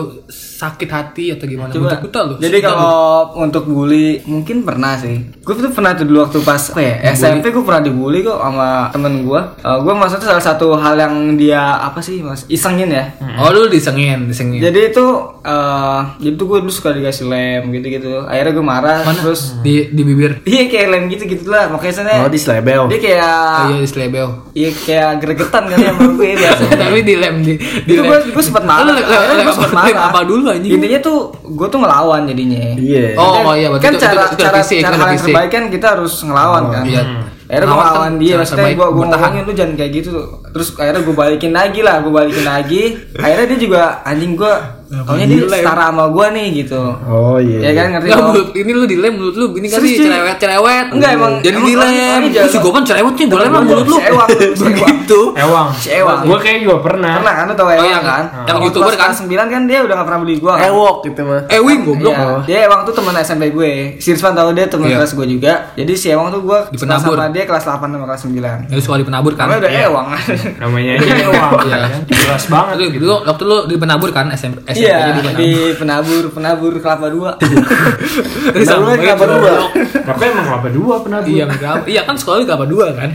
sakit 0.62 0.86
hati 0.88 1.26
atau 1.32 1.46
gimana? 1.46 1.70
Coba. 1.70 1.98
Bentuk 1.98 2.22
lu. 2.24 2.34
Jadi 2.38 2.58
kalau 2.62 3.02
untuk 3.36 3.66
bully 3.66 4.22
mungkin 4.24 4.62
pernah 4.62 4.94
sih. 4.96 5.18
Gue 5.42 5.54
tuh 5.56 5.70
pernah 5.70 5.92
tuh 5.92 6.06
dulu 6.06 6.22
waktu 6.22 6.38
pas 6.42 6.62
apa 6.62 6.78
ya, 6.80 6.96
SMP 7.12 7.50
gue 7.50 7.62
pernah 7.62 7.82
dibully 7.82 8.22
kok 8.22 8.38
sama 8.38 8.70
temen 8.90 9.24
gue. 9.24 9.42
gue 9.58 9.94
maksudnya 9.94 10.28
salah 10.28 10.44
satu 10.44 10.76
hal 10.76 10.94
yang 10.96 11.14
dia 11.34 11.58
apa 11.82 11.98
sih 11.98 12.22
mas 12.22 12.46
isengin 12.48 12.88
ya. 12.88 13.10
Oh, 13.36 13.50
lu 13.50 13.66
disengin, 13.68 14.26
disengin. 14.26 14.62
Jadi 14.62 14.92
itu 14.92 15.06
eh 15.42 16.00
jadi 16.20 16.36
tuh 16.36 16.46
gue 16.48 16.58
dulu 16.60 16.70
suka 16.70 16.94
dikasih 16.94 17.26
lem 17.26 17.72
gitu-gitu. 17.72 18.22
Akhirnya 18.24 18.54
gue 18.54 18.66
marah 18.66 18.98
Mana? 19.02 19.18
terus 19.18 19.58
di 19.60 19.90
di 19.90 20.02
bibir. 20.04 20.44
iya 20.46 20.68
kayak 20.68 20.88
lem 20.88 21.04
gitu 21.10 21.24
gitu 21.26 21.50
lah. 21.50 21.66
Makanya 21.68 21.94
sana 21.96 22.10
Oh, 22.20 22.30
di 22.30 22.38
selebel. 22.38 22.86
dia 22.86 23.00
kayak 23.00 23.34
Oh 23.58 23.66
iya 23.68 23.80
di 23.80 23.90
selebel. 23.90 24.28
iya 24.54 24.70
kayak 24.70 25.10
gregetan 25.18 25.64
kan 25.66 25.78
ya 25.80 25.90
sama 25.96 26.12
gue 26.12 26.30
biasa. 26.36 26.64
Tapi 26.72 27.00
di 27.02 27.16
lem 27.16 27.36
di 27.42 27.54
di 27.58 27.92
itu 27.92 28.02
gue 28.02 28.18
gue 28.30 28.44
sempet 28.44 28.62
marah. 28.62 28.86
Lu 28.86 28.92
lem- 28.92 29.02
lem- 29.02 29.26
lem 29.34 29.48
lem 29.48 29.68
marah. 29.72 30.06
apa 30.06 30.20
dulu 30.52 30.60
anjing? 30.60 30.72
Intinya 30.76 31.00
tuh 31.00 31.18
gue 31.40 31.68
tuh 31.72 31.80
ngelawan 31.80 32.22
jadinya. 32.28 32.62
Iya. 32.76 33.16
Oh, 33.16 33.48
oh 33.48 33.54
iya 33.56 33.72
kan 33.80 33.96
itu, 33.96 34.04
cara 34.04 34.28
itu, 34.28 34.36
itu, 34.36 34.44
cara 34.44 34.58
fisik, 34.60 34.78
cara 34.84 34.96
hal 35.00 35.08
yang 35.16 35.24
terbaik 35.24 35.50
kan 35.56 35.64
kita 35.72 35.88
harus 35.96 36.14
ngelawan 36.28 36.64
kan. 36.68 36.84
Iya. 36.84 37.04
Akhirnya 37.52 37.68
gue 37.68 37.76
Ngelawan 37.76 38.00
kan 38.00 38.14
dia, 38.16 38.34
maksudnya 38.40 38.72
gue 38.72 38.88
gue 38.88 39.06
ngomongin 39.12 39.44
lu 39.44 39.54
jangan 39.56 39.74
kayak 39.76 39.92
gitu 39.92 40.10
tuh. 40.12 40.28
Terus 40.52 40.68
akhirnya 40.76 41.02
gue 41.04 41.16
balikin 41.16 41.52
lagi 41.52 41.80
lah, 41.84 41.96
gue 42.04 42.12
balikin 42.12 42.46
lagi. 42.48 42.84
Akhirnya 43.16 43.46
dia 43.48 43.60
juga 43.60 43.82
anjing 44.08 44.34
gue, 44.36 44.54
taunya 44.92 45.26
dia 45.26 45.40
setara 45.48 45.88
sama 45.88 46.06
gue 46.08 46.26
nih 46.32 46.48
gitu. 46.58 46.82
Oh 47.02 47.40
iya. 47.40 47.60
Ya 47.64 47.72
kan 47.74 47.96
ngerti 47.96 48.08
menurut 48.12 48.50
ini 48.52 48.72
lu 48.72 48.84
dilem 48.84 49.14
menurut 49.16 49.36
lu 49.36 49.46
ini 49.56 49.68
kan 49.68 49.80
cuy. 49.80 49.96
cerewet 49.96 50.38
cerewet. 50.38 50.86
Enggak, 50.92 51.12
emang- 51.16 51.40
jadi 51.40 51.56
emang 51.56 51.66
dilem. 51.66 52.22
si 52.46 52.58
Gopan 52.60 52.84
cerewet 52.84 53.14
nih, 53.14 53.26
gue 53.26 53.40
lem 53.40 53.52
lah 53.52 53.62
mulut 53.62 53.88
lu. 53.88 53.98
Ewang, 54.02 54.28
si 54.30 54.66
Ewang. 55.34 55.70
Ewang. 55.88 56.20
Gue 56.26 56.38
kayak 56.40 56.58
juga 56.62 56.78
pernah. 56.82 57.14
Pernah 57.18 57.34
kan 57.34 57.44
lu 57.46 57.54
tau 57.54 57.66
Oh, 57.66 57.72
Ewang 57.72 57.88
iya, 57.88 58.00
kan? 58.02 58.24
yang 58.44 58.58
Waktu 58.58 58.68
YouTuber 58.68 58.94
kelas 58.94 59.16
kan? 59.16 59.28
9 59.48 59.48
kan 59.48 59.62
dia 59.64 59.80
udah 59.80 59.96
gak 59.96 60.08
pernah 60.08 60.22
beli 60.22 60.36
gue 60.38 60.52
kan? 60.52 60.68
Ewok 60.68 60.96
gitu 61.06 61.22
mah. 61.24 61.42
Eh, 61.48 61.62
wing 61.62 61.80
goblok. 61.82 62.14
Iya, 62.14 62.28
dia 62.44 62.58
Ewang 62.68 62.82
tuh 62.84 62.94
teman 62.94 63.14
SMP 63.18 63.44
gue. 63.50 63.72
Si 63.98 64.12
Irswan 64.12 64.34
tahu 64.34 64.50
dia 64.52 64.66
teman 64.68 64.88
Iya. 64.88 64.98
kelas 65.00 65.12
gue 65.14 65.28
juga. 65.30 65.54
Jadi 65.74 65.94
si 65.96 66.08
Ewang 66.12 66.28
tuh 66.30 66.42
gue 66.42 66.58
sama 66.76 67.30
dia 67.30 67.44
kelas 67.48 67.64
8 67.64 67.88
sama 67.88 68.06
kelas 68.06 68.22
9. 68.22 68.68
Jadi 68.68 68.82
suka 68.82 68.96
di 68.98 69.06
penabur 69.06 69.32
kan. 69.34 69.48
Namanya 69.48 69.62
udah. 69.62 69.72
Ewang. 69.82 70.08
Namanya 70.60 70.92
Ewang. 71.00 71.52
Iya. 71.64 71.78
kan? 71.80 72.02
Jelas 72.10 72.44
banget. 72.46 72.76
Dulu 72.94 73.16
waktu 73.24 73.44
lu 73.46 73.58
di 73.66 73.76
penabur 73.78 74.10
kan 74.12 74.28
SMP 74.34 74.60
Iya, 74.82 74.98
di 75.08 75.22
penabur. 75.22 75.38
di 75.38 75.50
penabur, 75.76 76.24
penabur 76.32 76.72
kelapa 76.78 77.08
dua. 77.08 77.30
Terus 78.54 78.66
Penabur 78.66 78.88
sama 78.88 78.98
kelapa 78.98 79.26
dua. 79.28 79.52
Tapi 80.02 80.24
emang 80.26 80.46
kelapa 80.48 80.70
dua 80.70 80.96
pernah 81.00 81.20
Iya, 81.24 81.46
kelapa- 81.48 81.86
iya 81.86 82.02
kan 82.02 82.16
sekolah 82.16 82.38
di 82.38 82.46
kelapa 82.46 82.66
dua 82.66 82.86
kan. 82.92 83.10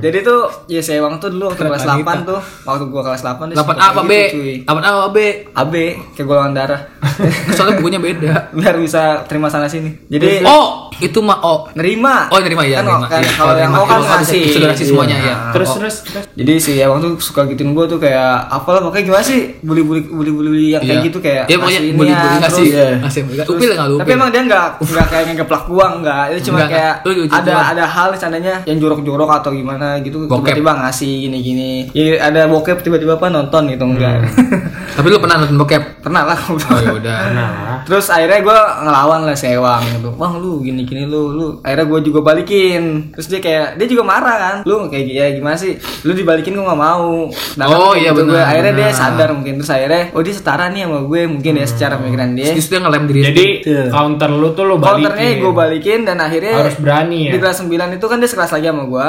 Jadi 0.00 0.18
tuh 0.20 0.40
ya 0.66 0.80
si 0.80 0.92
Ewang 0.92 1.16
tuh 1.16 1.28
dulu 1.28 1.44
waktu 1.46 1.60
kelas 1.62 1.82
Kenapa 1.82 2.12
8 2.16 2.24
tuh, 2.24 2.40
waktu 2.64 2.84
gua 2.86 3.02
kelas 3.04 3.20
8 3.20 3.46
dia 3.46 3.56
8 3.58 3.68
suka 3.68 3.72
A 3.76 3.86
apa 3.86 4.00
B? 4.00 4.10
kayak 4.10 4.24
gitu, 4.24 4.38
cuy. 4.38 4.56
8 4.64 4.80
A 4.80 4.90
apa 4.90 5.08
B? 5.10 5.18
AB 5.52 5.74
kayak 6.10 6.26
golongan 6.26 6.52
darah. 6.54 6.80
Soalnya 7.54 7.74
bukunya 7.76 8.00
beda. 8.00 8.32
Biar 8.56 8.74
bisa 8.76 9.02
terima 9.24 9.46
sana 9.46 9.68
sini. 9.68 9.92
Jadi 10.06 10.40
Oh, 10.42 10.88
itu 10.96 11.20
mah 11.20 11.38
oh. 11.42 11.68
nerima. 11.74 12.32
Oh, 12.32 12.40
nerima 12.40 12.64
ya, 12.64 12.80
Kan, 12.80 12.88
nerima. 12.88 13.06
kan 13.06 13.20
Iya. 13.20 13.32
kalau 13.34 13.54
yang 13.54 13.70
nerima. 13.70 13.84
O 13.84 13.86
kan 13.86 14.00
ngasih. 14.16 14.42
ngasih 14.58 14.86
semuanya 14.86 15.16
ya. 15.18 15.34
Terus 15.52 15.68
Oh. 15.68 15.76
terus 15.76 15.96
terus. 16.02 16.24
Jadi 16.32 16.52
si 16.56 16.72
Ewang 16.74 16.98
tuh 16.98 17.12
suka 17.20 17.44
gituin 17.44 17.70
gua 17.70 17.84
tuh 17.84 17.98
kayak 17.98 18.48
apalah 18.48 18.80
pokoknya 18.80 19.04
gimana 19.06 19.20
sih 19.22 19.40
bully-bully 19.60 20.02
bully-bully 20.06 20.64
yang 20.70 20.82
kayak 20.82 20.96
Iya. 20.98 21.04
Gitu 21.10 21.18
kayak 21.18 21.44
Iya, 21.44 21.56
pokoknya 21.56 21.66
ngasih 21.76 21.84
inian, 21.84 21.98
bully 21.98 22.12
ngasih 22.14 22.40
terus- 22.40 22.70
Iya. 22.70 22.88
ngasih 23.00 23.20
upil 23.50 23.70
enggak 23.70 23.86
lu? 23.86 23.96
Tapi 23.98 24.10
emang 24.12 24.28
dia 24.30 24.42
nggak 24.42 24.66
nggak 24.80 25.06
kayak 25.06 25.24
ngegeplak 25.28 25.62
gua 25.66 25.86
enggak. 25.92 26.24
Itu 26.30 26.40
cuma 26.46 26.56
Enggak, 26.56 26.70
kayak 26.72 26.94
lu 27.00 27.12
ada 27.26 27.42
doang. 27.44 27.66
ada 27.68 27.84
hal 27.84 28.08
seandainya 28.14 28.54
yang 28.64 28.78
jorok-jorok 28.78 29.30
atau 29.34 29.50
gimana 29.50 29.98
gitu 29.98 30.24
tiba-tiba 30.24 30.70
ngasih 30.78 31.12
gini-gini. 31.22 31.72
Ya 31.90 32.22
ada 32.22 32.46
bokep 32.46 32.80
tiba-tiba 32.80 33.14
apa 33.14 33.26
nonton 33.28 33.68
gitu 33.68 33.84
enggak. 33.84 34.22
Tapi 34.90 35.06
lu 35.06 35.18
pernah 35.18 35.36
nonton 35.38 35.56
bokep? 35.56 35.82
Pernah 36.00 36.22
lah. 36.24 36.38
Oh 36.50 36.56
ya 36.76 36.92
udah. 36.92 37.18
Nah, 37.30 37.50
Terus 37.82 38.06
akhirnya 38.06 38.40
gue 38.40 38.58
ngelawan 38.80 39.20
lah 39.22 39.32
si 39.32 39.46
Ewang 39.48 39.82
gitu. 39.90 40.10
Bang 40.12 40.36
lu 40.36 40.60
gini 40.60 40.82
gini 40.82 41.04
lu 41.04 41.30
lu. 41.30 41.48
Akhirnya 41.60 41.86
gue 41.86 42.00
juga 42.02 42.20
balikin. 42.22 43.10
Terus 43.12 43.26
dia 43.26 43.38
kayak 43.38 43.66
dia 43.76 43.86
juga 43.86 44.02
marah 44.02 44.36
kan. 44.36 44.56
Lu 44.62 44.86
kayak 44.86 45.04
ya 45.06 45.26
gimana 45.30 45.54
sih? 45.54 45.74
Lu 46.02 46.12
dibalikin 46.12 46.52
gue 46.52 46.62
nggak 46.62 46.80
mau. 46.80 47.28
Nah, 47.56 47.66
Oh, 47.66 47.92
kan 47.92 47.98
iya, 47.98 48.10
gitu 48.10 48.22
benar, 48.22 48.32
gue. 48.32 48.42
Akhirnya 48.42 48.72
dia 48.74 48.88
benar. 48.88 48.98
sadar 48.98 49.28
mungkin 49.30 49.52
terus 49.56 49.70
akhirnya 49.70 50.02
oh 50.10 50.20
dia 50.20 50.34
setara 50.34 50.64
nih 50.68 50.82
sama 50.84 50.98
gue 51.02 51.20
mungkin 51.26 51.52
ya 51.54 51.66
secara 51.66 51.94
pemikiran 51.96 52.28
dia. 52.32 52.50
Terus 52.52 52.68
dia 52.68 52.78
ngelem 52.78 53.04
diri 53.06 53.20
jadi 53.26 53.46
Iya. 53.60 53.82
counter 53.88 54.30
lu 54.30 54.48
tuh 54.52 54.64
lu 54.64 54.76
balikin. 54.76 55.06
Counternya 55.06 55.30
gue 55.36 55.52
balikin 55.52 56.00
dan 56.02 56.16
akhirnya 56.18 56.54
Harus 56.58 56.76
berani 56.76 57.18
ya. 57.26 57.32
Di 57.32 57.38
kelas 57.38 57.58
9 57.60 57.68
itu 57.92 58.06
kan 58.06 58.16
dia 58.18 58.28
sekelas 58.28 58.50
lagi 58.50 58.66
sama 58.66 58.84
gue. 58.84 59.08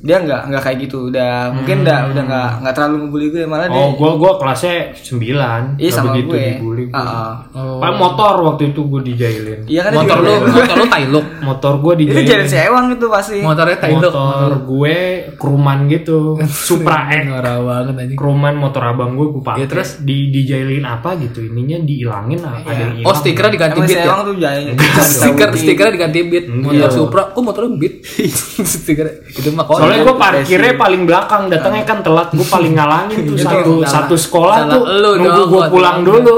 Dia 0.00 0.16
nggak 0.18 0.40
nggak 0.48 0.62
kayak 0.62 0.78
gitu. 0.80 1.08
Udah 1.08 1.32
mungkin 1.50 1.76
udah 1.82 1.98
udah 2.08 2.22
nggak 2.22 2.50
nggak 2.60 2.74
terlalu 2.74 2.96
ngebully 3.00 3.26
gue 3.28 3.42
malah 3.44 3.66
dia. 3.66 3.76
Oh, 3.76 3.92
gua 3.92 4.10
gua 4.14 4.32
kelasnya 4.36 4.92
9. 4.94 5.76
Iya, 5.76 5.90
sama 5.90 6.10
begitu 6.10 6.28
gue. 6.30 6.44
dibully. 6.56 6.84
gua. 6.86 6.98
Ah, 6.98 7.32
Oh. 7.50 7.78
Pak 7.78 7.92
motor 7.94 8.34
waktu 8.42 8.70
itu 8.70 8.80
gua 8.82 9.00
dijailin. 9.00 9.60
Iya 9.64 9.80
kan 9.82 9.92
Motor 9.92 10.16
lu, 10.18 10.32
motor 10.46 10.76
lu 10.76 10.86
tailuk. 10.86 11.26
Motor 11.40 11.72
gua 11.78 11.92
Itu 11.92 12.00
dijailin. 12.02 12.26
jadi 12.26 12.44
si 12.44 12.56
Ewang 12.58 12.86
itu 12.90 13.06
pasti. 13.06 13.38
Motornya 13.40 13.76
tailuk. 13.76 14.08
motor 14.08 14.50
gue 14.62 14.96
Kruman 15.36 15.78
gitu. 15.86 16.18
Supra 16.68 17.10
X. 17.10 17.22
Norak 17.26 17.56
banget 17.60 17.94
anjing. 17.98 18.16
Kruman 18.16 18.54
motor 18.54 18.82
abang 18.84 19.12
gue 19.12 19.26
gue 19.28 19.42
pakai 19.42 19.58
Iya, 19.58 19.66
terus? 19.66 19.90
di 20.00 20.30
dijailin 20.30 20.82
apa 20.82 21.12
gitu 21.16 21.42
ininya 21.42 21.76
dihilangin 21.78 22.40
ada 22.40 22.60
yang 22.70 22.92
hilang. 22.94 23.04
Oh, 23.04 23.14
stikernya 23.14 23.50
diganti 23.50 23.76
Emang 23.76 23.86
si 23.86 23.94
ya? 23.94 24.04
Ewang 24.06 24.20
tuh 24.22 24.34
jahil. 24.38 24.68
Stiker 25.12 25.48
stikernya 25.52 25.92
diganti 25.92 26.18
beat. 26.24 26.44
Motor 26.48 26.72
Iya. 26.72 26.88
Supra, 26.88 27.22
kok 27.28 27.40
motornya 27.40 27.70
beat? 27.76 27.94
Stiker 28.74 29.06
itu 29.26 29.50
mah. 29.50 29.64
Soalnya 29.90 30.06
gue 30.06 30.16
parkirnya 30.16 30.74
paling 30.76 31.02
belakang, 31.02 31.42
datangnya 31.46 31.82
kan 31.82 31.98
telat, 32.00 32.28
gue 32.30 32.46
paling 32.46 32.72
ngalangin 32.72 33.18
tuh 33.26 33.36
satu 33.36 33.72
salah- 33.76 33.90
satu 33.90 34.14
sekolah 34.14 34.56
salah 34.62 34.72
tuh. 34.72 34.84
nunggu 35.18 35.42
gue 35.46 35.62
pulang 35.68 35.98
dulu, 36.00 36.36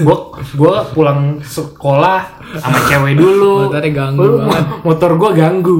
gue 0.00 0.16
gue 0.54 0.74
pulang 0.90 1.20
sekolah 1.38 2.18
sama 2.56 2.78
cewek 2.86 3.14
dulu, 3.14 3.68
Motornya 3.68 3.92
ganggu 3.92 4.20
Lu, 4.20 4.34
banget. 4.40 4.64
motor 4.86 5.10
gue 5.14 5.30
ganggu, 5.34 5.78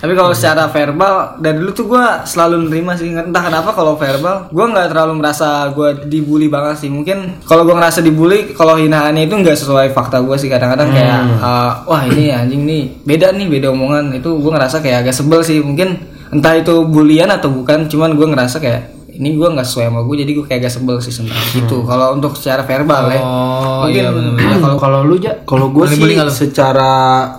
Tapi 0.00 0.16
kalau 0.16 0.32
secara 0.32 0.64
verbal 0.64 1.36
dari 1.36 1.60
dulu 1.60 1.76
tuh 1.76 1.84
gue 1.86 2.00
selalu 2.24 2.72
nerima 2.72 2.96
sih. 2.96 3.12
Entah 3.12 3.44
kenapa 3.44 3.76
kalau 3.76 4.00
verbal 4.00 4.48
gue 4.48 4.64
nggak 4.64 4.88
terlalu 4.88 5.20
merasa 5.20 5.68
gue 5.68 6.08
dibully 6.08 6.48
banget 6.48 6.80
sih. 6.80 6.88
Mungkin 6.88 7.44
kalau 7.44 7.68
gue 7.68 7.76
ngerasa 7.76 8.00
dibully 8.00 8.56
kalau 8.56 8.80
hinaannya 8.80 9.28
itu 9.28 9.36
nggak 9.36 9.52
sesuai 9.54 9.92
fakta 9.92 10.24
gue 10.24 10.40
sih. 10.40 10.48
Kadang-kadang 10.48 10.88
kayak 10.88 11.20
uh, 11.36 11.84
wah 11.84 12.00
ini 12.08 12.32
anjing 12.32 12.64
nih 12.64 13.04
beda 13.04 13.36
nih 13.36 13.52
beda 13.52 13.68
omongan. 13.68 14.16
Itu 14.16 14.40
gue 14.40 14.48
ngerasa 14.48 14.80
kayak 14.80 15.04
agak 15.04 15.12
sebel 15.12 15.44
sih. 15.44 15.60
Mungkin 15.60 16.09
entah 16.30 16.54
itu 16.54 16.74
bulian 16.86 17.28
atau 17.28 17.50
bukan 17.50 17.86
cuman 17.86 18.14
gue 18.14 18.26
ngerasa 18.26 18.58
kayak 18.58 18.82
ini 19.10 19.36
gue 19.36 19.44
nggak 19.44 19.66
sesuai 19.66 19.90
sama 19.90 20.00
gue 20.06 20.16
jadi 20.24 20.32
gue 20.32 20.44
kayak 20.46 20.60
agak 20.64 20.72
sebel 20.72 20.96
sih 21.02 21.12
sebenarnya. 21.12 21.48
Gitu. 21.52 21.76
Kalau 21.84 22.06
untuk 22.16 22.32
secara 22.38 22.62
verbal 22.64 23.04
ya. 23.12 23.20
Oh, 23.20 23.84
mungkin 23.84 24.00
iya 24.00 24.08
benar. 24.14 24.32
ya, 24.38 24.56
kalau 24.56 24.76
kalau 24.80 25.00
lu 25.04 25.16
ja? 25.20 25.32
Kalau 25.44 25.66
gue 25.68 25.84
sih 25.90 25.98
beli 26.00 26.14
secara 26.30 26.90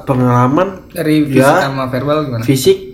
pengalaman 0.06 0.86
dari 0.93 1.25
fisik 1.25 1.41
Ya. 1.41 1.65
sama 1.65 1.88
verbal 1.89 2.27
gimana? 2.27 2.43
fisik 2.45 2.91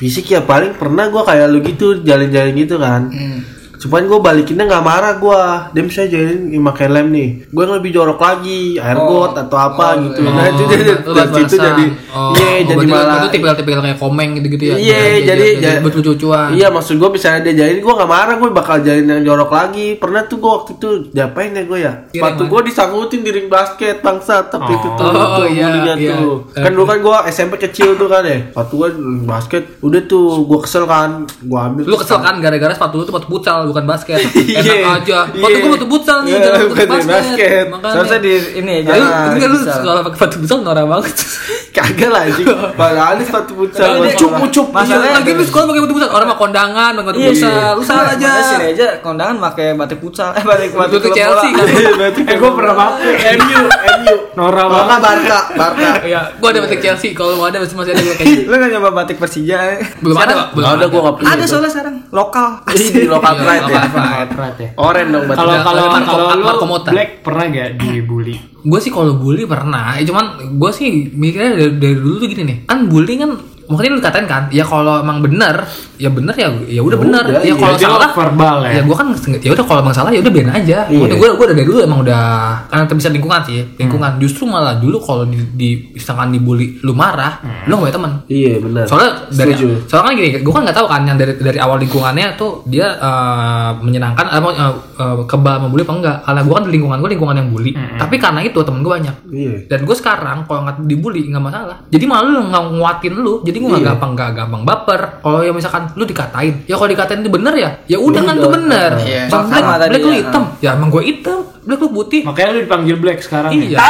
fisik 0.00 0.32
ya 0.32 0.40
paling 0.40 0.80
pernah 0.80 1.12
gue 1.12 1.20
kayak 1.20 1.46
lu 1.52 1.60
gitu 1.60 2.00
jalan-jalan 2.00 2.56
gitu 2.56 2.80
kan. 2.80 3.12
Hmm. 3.12 3.38
Cuman 3.80 4.04
gue 4.04 4.20
balikinnya 4.20 4.68
nggak 4.68 4.84
marah 4.84 5.14
gue. 5.16 5.42
Dia 5.72 5.82
misalnya 5.82 6.10
jahilin 6.12 6.60
pakai 6.60 6.86
lem 6.86 7.06
nih. 7.08 7.28
Gue 7.48 7.62
yang 7.64 7.80
lebih 7.80 7.90
jorok 7.96 8.20
lagi, 8.20 8.76
air 8.76 8.98
got 9.00 9.32
atau 9.40 9.56
apa 9.56 9.86
Oh, 9.90 10.04
gitu. 10.04 10.20
iya. 10.20 10.30
Nah 10.30 10.44
itu 10.46 10.62
jadi 10.68 10.82
Lu 11.00 11.12
dari 11.16 11.32
situ 11.40 11.56
jadi 11.56 11.84
oh, 12.12 12.32
iya 12.36 12.50
oh, 12.52 12.60
jadi 12.68 12.84
malah 12.84 13.16
Itu 13.16 13.28
tipikal-tipikal 13.32 13.80
kayak 13.80 13.96
komeng 13.96 14.36
gitu-gitu 14.36 14.64
ya. 14.68 14.74
Iya, 14.76 15.00
jadi 15.24 15.46
jadi 15.56 15.76
buat 15.80 15.94
lucu-lucuan. 15.96 16.52
Iya, 16.52 16.68
maksud 16.68 17.00
gue 17.00 17.08
misalnya 17.08 17.40
dia 17.48 17.64
jahilin, 17.64 17.80
gue 17.80 17.94
gak 17.96 18.10
marah, 18.10 18.34
gue 18.36 18.48
bakal 18.52 18.76
jahilin 18.84 19.08
yang 19.08 19.22
jorok 19.24 19.50
lagi. 19.50 19.96
Pernah 19.96 20.28
tuh 20.28 20.36
gue 20.36 20.50
waktu 20.52 20.70
itu 20.76 20.88
diapain 21.10 21.50
ya 21.50 21.62
gue 21.64 21.78
ya? 21.80 21.92
Kira 22.12 22.20
Sepatu 22.20 22.42
gue 22.46 22.60
disangkutin 22.68 23.20
di 23.24 23.30
ring 23.32 23.48
basket, 23.48 24.04
bangsa. 24.04 24.44
Tapi 24.44 24.76
itu 24.76 24.88
tuh, 24.92 25.08
Oh, 25.08 25.40
tuh 25.40 25.48
iya, 25.48 25.96
iya. 25.96 26.20
tuh. 26.20 26.44
Kan 26.52 26.70
dulu 26.76 26.84
kan 26.84 26.98
gue 27.00 27.16
SMP 27.32 27.56
kecil 27.56 27.96
tuh 27.96 28.12
kan 28.12 28.20
ya. 28.28 28.52
Sepatu 28.52 28.72
gue 28.76 28.88
basket, 29.24 29.62
udah 29.80 30.00
tuh 30.04 30.44
gue 30.44 30.58
kesel 30.60 30.84
kan, 30.84 31.24
gue 31.24 31.56
ambil. 31.58 31.84
Lu 31.88 31.96
kesel 31.96 32.20
kan 32.20 32.36
gara-gara 32.44 32.76
sepatu 32.76 33.00
lu 33.00 33.08
tuh 33.08 33.16
sepatu 33.16 33.26
futsal 33.30 33.69
bukan 33.70 33.84
basket. 33.84 34.18
Iya. 34.50 34.60
Enak 34.60 34.92
aja. 34.98 35.18
Sepatu 35.26 35.38
Iya. 35.48 35.58
gua 35.60 35.70
sepatu 35.70 35.86
futsal 35.88 36.18
nih, 36.20 36.30
Iya, 36.30 36.38
jangan 36.42 36.60
bukan 36.64 36.80
sepatu 36.80 37.00
di 37.00 37.08
basket. 37.08 37.64
Makanya. 37.66 37.92
Seharusnya 37.92 38.20
di 38.20 38.32
ini 38.54 38.70
ya 38.70 38.80
Lu, 38.80 38.86
jangan 38.90 39.08
tapi 39.22 39.38
kan 39.38 39.48
lu 39.48 39.58
futsal. 39.58 39.80
kalau 39.80 40.00
pakai 40.02 40.16
sepatu 40.16 40.34
futsal 40.38 40.58
norak 40.60 40.84
banget. 40.86 41.14
Kagak 41.70 42.10
lah 42.10 42.22
anjing. 42.24 42.46
Padahal 42.74 43.12
ini 43.14 43.24
sepatu 43.24 43.52
futsal. 43.54 43.88
Ucup, 44.02 44.30
ucup. 44.42 44.66
Masalahnya- 44.70 45.14
Lagi 45.16 45.30
lu 45.30 45.44
sekolah 45.44 45.64
pakai 45.64 45.80
sepatu 45.80 45.94
futsal, 45.94 46.10
orang 46.10 46.26
mah 46.26 46.38
kondangan, 46.38 46.90
pakai 46.92 47.04
sepatu 47.06 47.20
Iya, 47.20 47.30
futsal. 47.30 47.70
Lu 47.70 47.82
salah 47.84 48.02
aja. 48.08 48.28
Makanya 48.28 48.42
Si 48.42 48.54
Reja 48.58 48.86
kondangan 49.00 49.36
pakai 49.40 49.66
batik 49.74 49.98
futsal. 49.98 50.30
Eh 50.32 50.42
batik 50.42 50.68
batik 50.72 51.12
Chelsea 51.12 51.48
kan. 51.48 51.64
Iya, 51.64 52.08
Eh 52.26 52.36
gue 52.36 52.50
pernah 52.50 52.74
pakai 52.74 53.34
MU, 53.36 53.60
MU. 53.70 54.14
Nora 54.32 54.54
Kalau 54.56 54.70
banget. 54.72 54.86
nggak 54.88 55.00
Barca, 55.00 55.38
Barca. 55.54 55.90
Iya, 56.02 56.20
gua 56.36 56.48
ada 56.48 56.60
batik 56.60 56.80
Chelsea. 56.80 57.10
Kalau 57.12 57.34
mau 57.34 57.46
ada 57.46 57.58
masih 57.58 57.76
masih 57.76 57.92
ada 57.92 58.02
gua 58.02 58.14
kayak 58.14 58.28
gitu. 58.28 58.42
Lu 58.44 58.54
gak 58.56 58.70
nyoba 58.70 58.90
batik 58.92 59.16
Persija? 59.16 59.58
Belum 60.00 60.16
ada, 60.16 60.34
belum 60.50 60.58
Nggak 60.60 60.72
ada, 60.72 60.86
gue 60.86 61.00
nggak 61.00 61.14
punya. 61.16 61.28
Ada 61.30 61.44
soalnya 61.46 61.70
sekarang 61.70 61.94
lokal. 62.10 62.48
Ini 62.68 62.86
di 62.90 63.06
lokal 63.06 63.32
Iya, 63.36 63.59
pride 63.66 63.76
ya. 63.76 63.90
pride. 63.92 64.30
Berat 64.32 64.56
ya. 64.56 64.70
Oren 64.78 65.06
dong 65.12 65.24
berarti. 65.28 65.40
Kalau 65.40 65.54
kalau 65.60 65.84
kalau 66.04 66.26
lu. 66.38 66.76
Black 66.90 67.10
pernah 67.20 67.44
gak 67.50 67.70
dibully? 67.76 68.36
gue 68.60 68.80
sih 68.80 68.92
kalau 68.92 69.16
bully 69.16 69.48
pernah 69.48 69.96
ya 69.96 70.04
cuman 70.04 70.52
gue 70.60 70.70
sih 70.72 71.08
mikirnya 71.16 71.56
dari, 71.56 71.72
dari 71.80 71.96
dulu 71.96 72.14
tuh 72.20 72.28
gini 72.28 72.42
nih 72.44 72.58
kan 72.68 72.84
bully 72.92 73.16
kan 73.16 73.30
makanya 73.70 73.90
lu 73.94 74.02
katain 74.02 74.26
kan 74.26 74.42
ya 74.50 74.66
kalau 74.66 74.98
emang 74.98 75.22
bener 75.22 75.62
ya 75.94 76.10
bener 76.10 76.34
ya 76.34 76.48
ya 76.66 76.82
udah 76.82 76.98
bener 76.98 77.22
udah, 77.22 77.40
ya 77.40 77.52
iya. 77.52 77.54
kalau 77.54 77.72
lo 77.72 77.78
salah 77.78 78.10
verbal 78.10 78.56
ya? 78.66 78.70
ya 78.74 78.82
gue 78.82 78.96
kan 78.98 79.06
ya 79.38 79.50
udah 79.54 79.64
kalau 79.64 79.80
emang 79.80 79.94
salah 79.94 80.10
ya 80.10 80.18
udah 80.18 80.32
biarin 80.34 80.50
aja 80.50 80.78
Iya. 80.90 81.14
gue 81.14 81.28
gue 81.38 81.46
dari 81.54 81.62
dulu 81.62 81.78
emang 81.78 82.02
udah 82.02 82.22
karena 82.66 82.84
bisa 82.90 83.08
lingkungan 83.08 83.40
sih 83.46 83.62
lingkungan 83.78 84.18
justru 84.18 84.42
malah 84.44 84.74
dulu 84.74 84.98
kalau 84.98 85.22
di, 85.22 85.38
di 85.54 85.68
misalkan 85.94 86.34
dibully 86.34 86.82
lu 86.82 86.90
marah 86.90 87.38
lu 87.70 87.78
gak 87.78 87.82
punya 87.86 87.94
teman 87.94 88.12
Iya 88.26 88.58
benar. 88.58 88.84
soalnya 88.90 89.10
dari 89.30 89.52
Setuju. 89.54 89.86
soalnya 89.86 90.06
kan 90.10 90.14
gini 90.18 90.28
gue 90.42 90.52
kan 90.52 90.62
nggak 90.66 90.76
tahu 90.76 90.86
kan 90.90 91.00
yang 91.06 91.16
dari 91.20 91.32
dari 91.38 91.58
awal 91.62 91.78
lingkungannya 91.78 92.26
tuh 92.34 92.66
dia 92.66 92.90
eh, 92.98 93.70
menyenangkan 93.78 94.26
atau 94.26 94.50
uh, 94.50 95.22
kebal 95.24 95.62
membuli 95.62 95.86
apa 95.86 95.94
enggak 95.94 96.16
karena 96.26 96.40
gue 96.42 96.54
kan 96.58 96.64
di 96.66 96.72
lingkungan 96.74 96.98
gue 96.98 97.10
lingkungan 97.14 97.36
yang 97.38 97.48
bully 97.48 97.70
tapi 97.96 98.16
karena 98.18 98.40
itu 98.42 98.58
temen 98.60 98.82
gue 98.82 98.90
banyak 98.90 99.16
Iya. 99.30 99.54
dan 99.70 99.86
gue 99.86 99.94
sekarang 99.94 100.42
kalau 100.44 100.66
nggak 100.66 100.82
dibully 100.84 101.30
nggak 101.30 101.44
masalah 101.44 101.76
jadi 101.86 102.04
malah 102.08 102.26
lu 102.26 102.40
nggak 102.50 102.64
nguatin 102.74 103.14
lu 103.14 103.34
jadi 103.46 103.58
gue 103.60 103.68
nggak 103.68 103.78
Iya. 103.78 103.90
gampang 103.90 104.10
nggak 104.12 104.30
gampang 104.34 104.62
baper 104.64 105.00
kalau 105.20 105.38
ya 105.40 105.52
misalkan 105.52 105.82
lu 105.92 106.02
dikatain 106.02 106.54
ya 106.64 106.74
kalau 106.74 106.88
dikatain 106.88 107.20
itu 107.20 107.30
bener 107.30 107.54
ya 107.54 107.70
ya 107.86 107.98
udah 107.98 108.22
kan 108.22 108.34
itu 108.34 108.48
bener 108.50 108.90
Iya. 108.98 109.22
Sama 109.26 109.44
black, 109.46 109.64
tadi 109.78 109.90
black 109.90 110.02
lu 110.02 110.10
ya. 110.10 110.18
hitam 110.18 110.42
ya 110.58 110.70
emang 110.72 110.88
gue 110.88 111.02
hitam 111.04 111.38
black 111.60 111.78
lu 111.78 111.88
putih 111.90 112.20
Makanya 112.22 112.50
lu 112.50 112.60
dipanggil 112.62 112.96
Black 112.96 113.18
sekarang. 113.20 113.50
iya 113.52 113.76
ya? 113.76 113.88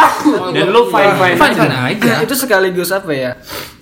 Dan 0.53 0.67
lu 0.69 0.83
fine 0.87 1.15
fine. 1.15 1.37
fine 1.37 1.55
fine 1.57 1.75
aja 1.89 2.11
Ya, 2.11 2.17
itu 2.21 2.35
sekaligus 2.35 2.91
apa 2.91 3.11
ya 3.11 3.31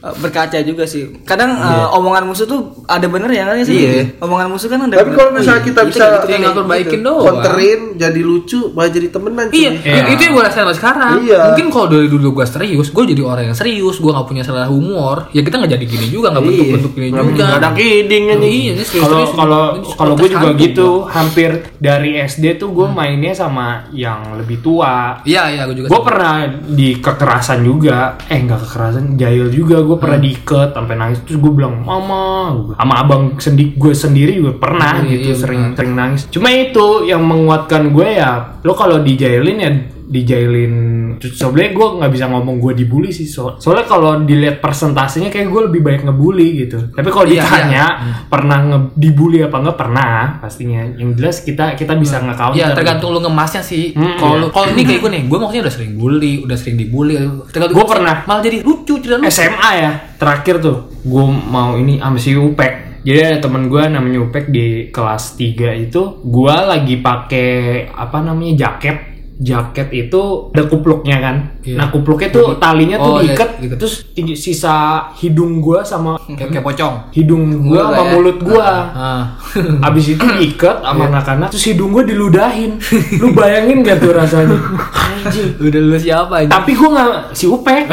berkaca 0.00 0.58
juga 0.60 0.84
sih 0.84 1.10
kadang 1.22 1.52
eh, 1.52 1.86
omongan 1.92 2.22
musuh 2.24 2.44
tuh 2.44 2.60
ada 2.86 3.04
bener 3.04 3.26
ya 3.28 3.44
kan 3.44 3.58
sih 3.60 3.76
Iya. 3.78 4.04
omongan 4.18 4.46
musuh 4.48 4.66
kan 4.66 4.80
ada 4.80 4.94
Tapi 4.96 5.10
kalau 5.12 5.30
misalnya 5.32 5.56
Oh, 5.58 5.64
kita 5.64 5.80
iya, 5.80 5.88
bisa 5.88 5.98
gitu, 5.98 6.14
gitu. 6.14 6.26
tinggal 6.28 6.52
perbaikin 6.54 7.00
doang 7.00 7.24
counterin 7.28 7.80
jadi 7.94 8.20
lucu 8.20 8.60
malah 8.70 8.88
jadi 8.88 9.08
temenan. 9.08 9.46
Iya, 9.50 9.70
Iya. 9.74 10.02
itu 10.08 10.20
yang 10.22 10.32
gue 10.32 10.44
rasain 10.44 10.62
sampai 10.62 10.76
sekarang. 10.76 11.14
Iya. 11.20 11.40
Mungkin 11.50 11.66
kalau 11.68 11.86
dari 11.88 12.06
dulu 12.06 12.28
gue 12.32 12.46
serius, 12.46 12.88
gue 12.88 13.04
jadi 13.06 13.22
orang 13.22 13.44
yang 13.44 13.56
serius, 13.56 13.98
gue 13.98 14.06
gak 14.08 14.22
punya 14.24 14.42
selera 14.42 14.66
humor, 14.66 15.26
ya 15.30 15.42
kita 15.42 15.58
nggak 15.58 15.72
jadi 15.74 15.84
gini 15.84 16.06
juga, 16.08 16.30
nggak 16.30 16.44
bentuk 16.44 16.66
bentuk 16.70 16.92
gini 16.92 17.06
Nggak 17.10 17.26
juga. 17.28 17.44
ada 17.58 17.68
kidding 17.72 18.24
Iya, 18.28 18.36
nih. 18.36 18.62
Kalau 18.94 19.22
kalau 19.32 19.62
kalau 19.92 20.14
gue 20.14 20.28
juga 20.28 20.48
gitu, 20.54 20.88
hampir 21.06 21.50
dari 21.76 22.18
SD 22.18 22.54
tuh 22.56 22.70
gue 22.70 22.86
mainnya 22.86 23.32
sama 23.32 23.66
yang 23.90 24.36
lebih 24.36 24.60
tua. 24.60 25.18
Iya, 25.24 25.42
iya, 25.50 25.62
gue 25.64 25.76
juga. 25.76 25.88
Gue 25.88 26.00
pernah 26.00 26.34
di 26.64 26.88
kekerasan 26.96 27.60
juga, 27.60 28.14
eh 28.24 28.38
nggak 28.38 28.60
kekerasan, 28.62 29.04
jahil 29.16 29.48
juga. 29.48 29.80
Gue 29.88 29.96
pernah 29.96 30.20
diikat 30.20 30.76
sampai 30.76 30.94
nangis. 31.00 31.18
Terus 31.24 31.40
gue 31.40 31.52
bilang 31.56 31.80
mama, 31.80 32.52
sama 32.76 32.94
abang 33.00 33.40
sendi 33.40 33.72
gue 33.72 33.96
sendiri 33.96 34.36
juga 34.36 34.60
pernah 34.60 35.00
Iya, 35.00 35.08
gitu 35.16 35.28
iya, 35.32 35.40
sering 35.40 35.62
sering 35.72 35.92
nangis. 35.96 36.28
Cuma 36.28 36.52
itu 36.52 37.08
yang 37.08 37.24
menguatkan 37.24 37.88
gue 37.88 38.08
ya, 38.20 38.60
lo 38.60 38.76
kalau 38.76 39.00
dijailin 39.00 39.58
ya 39.58 39.72
dijailin 40.08 40.74
sebenarnya 41.20 41.70
gue 41.70 41.86
nggak 41.98 42.12
bisa 42.12 42.26
ngomong 42.26 42.56
gue 42.58 42.72
dibully 42.74 43.08
sih 43.08 43.24
so- 43.24 43.54
soalnya 43.54 43.84
kalau 43.84 44.20
dilihat 44.20 44.58
persentasenya 44.58 45.28
kayak 45.28 45.46
gue 45.46 45.62
lebih 45.66 45.80
baik 45.80 46.00
ngebully 46.02 46.48
gitu 46.58 46.90
tapi 46.90 47.08
kalau 47.08 47.26
Iya, 47.26 47.44
ditanya 47.44 47.84
pernah 48.26 48.58
nge- 48.62 48.92
dibully 48.94 49.38
apa 49.40 49.56
enggak 49.58 49.76
pernah 49.76 50.12
pastinya 50.38 50.80
yang 50.90 51.12
jelas 51.12 51.40
kita 51.40 51.74
kita 51.74 51.92
bisa 51.94 52.18
nge-counter 52.18 52.56
Iya, 52.56 52.72
tergantung 52.72 53.10
lu 53.10 53.20
ngemasnya 53.20 53.60
sih. 53.60 53.92
Hmm, 53.92 54.16
Kalau 54.16 54.34
iya. 54.40 54.46
kalau 54.48 54.66
ini 54.68 54.82
kayak 54.82 55.00
gue 55.00 55.10
nih, 55.10 55.22
gue 55.24 55.38
maksudnya 55.38 55.62
udah 55.62 55.74
sering 55.74 55.92
bully, 55.94 56.34
udah 56.40 56.56
sering 56.56 56.76
dibully. 56.76 57.14
Tergantung 57.48 57.76
Gua 57.76 57.86
pernah. 57.86 58.16
malah 58.24 58.40
jadi 58.40 58.58
lucu 58.62 58.94
cerita 58.96 59.16
lu. 59.16 59.28
SMA 59.28 59.70
ya 59.76 59.90
terakhir 60.14 60.58
tuh 60.58 60.76
gue 60.98 61.24
mau 61.44 61.74
ini 61.74 61.98
sama 61.98 62.16
si 62.16 62.32
Upek 62.32 62.72
jadi 63.00 63.18
ada 63.30 63.38
temen 63.40 63.66
gue 63.66 63.78
namanya 63.80 64.18
Upek 64.20 64.48
di 64.48 64.66
kelas 64.88 65.34
3 65.34 65.54
itu 65.78 66.02
gue 66.20 66.54
lagi 66.58 66.98
pakai 66.98 67.50
apa 67.88 68.18
namanya 68.18 68.52
jaket 68.58 69.07
jaket 69.38 69.88
itu 69.92 70.22
ada 70.50 70.66
kupluknya 70.66 71.16
kan 71.18 71.36
Iya. 71.60 71.76
nah 71.76 71.86
kupluknya 71.88 72.28
tuh 72.28 72.56
talinya 72.56 72.96
tuh 72.96 73.12
Oh, 73.12 73.18
iya, 73.18 73.30
diikat 73.30 73.50
gitu. 73.60 73.74
terus 73.76 73.94
sisa 74.34 74.74
hidung 75.14 75.58
gue 75.58 75.78
sama 75.80 76.18
Kayak, 76.28 76.50
kayak 76.50 76.64
pocong. 76.64 76.94
hidung 77.12 77.42
Mulut 77.46 77.78
sama 77.84 77.94
ya. 77.96 78.10
mulut 78.10 78.38
gue 78.40 78.66
Ah. 78.90 79.22
Abis 79.86 80.04
itu 80.12 80.24
diikat 80.24 80.80
sama 80.80 80.98
Iya. 81.00 81.10
anak-anak 81.12 81.48
terus 81.50 81.64
hidung 81.66 81.90
gue 81.92 82.04
diludahin 82.04 82.82
lu 83.16 83.30
bayangin 83.30 83.80
gak 83.80 83.98
tuh 83.98 84.10
rasanya 84.10 84.58
anjing 85.22 85.54
Udah 85.56 85.80
lu 85.82 85.96
siapa 85.96 86.34
aja? 86.40 86.50
tapi 86.50 86.70
gue 86.72 86.88
nggak 86.88 87.10
si 87.30 87.46
Upek 87.46 87.86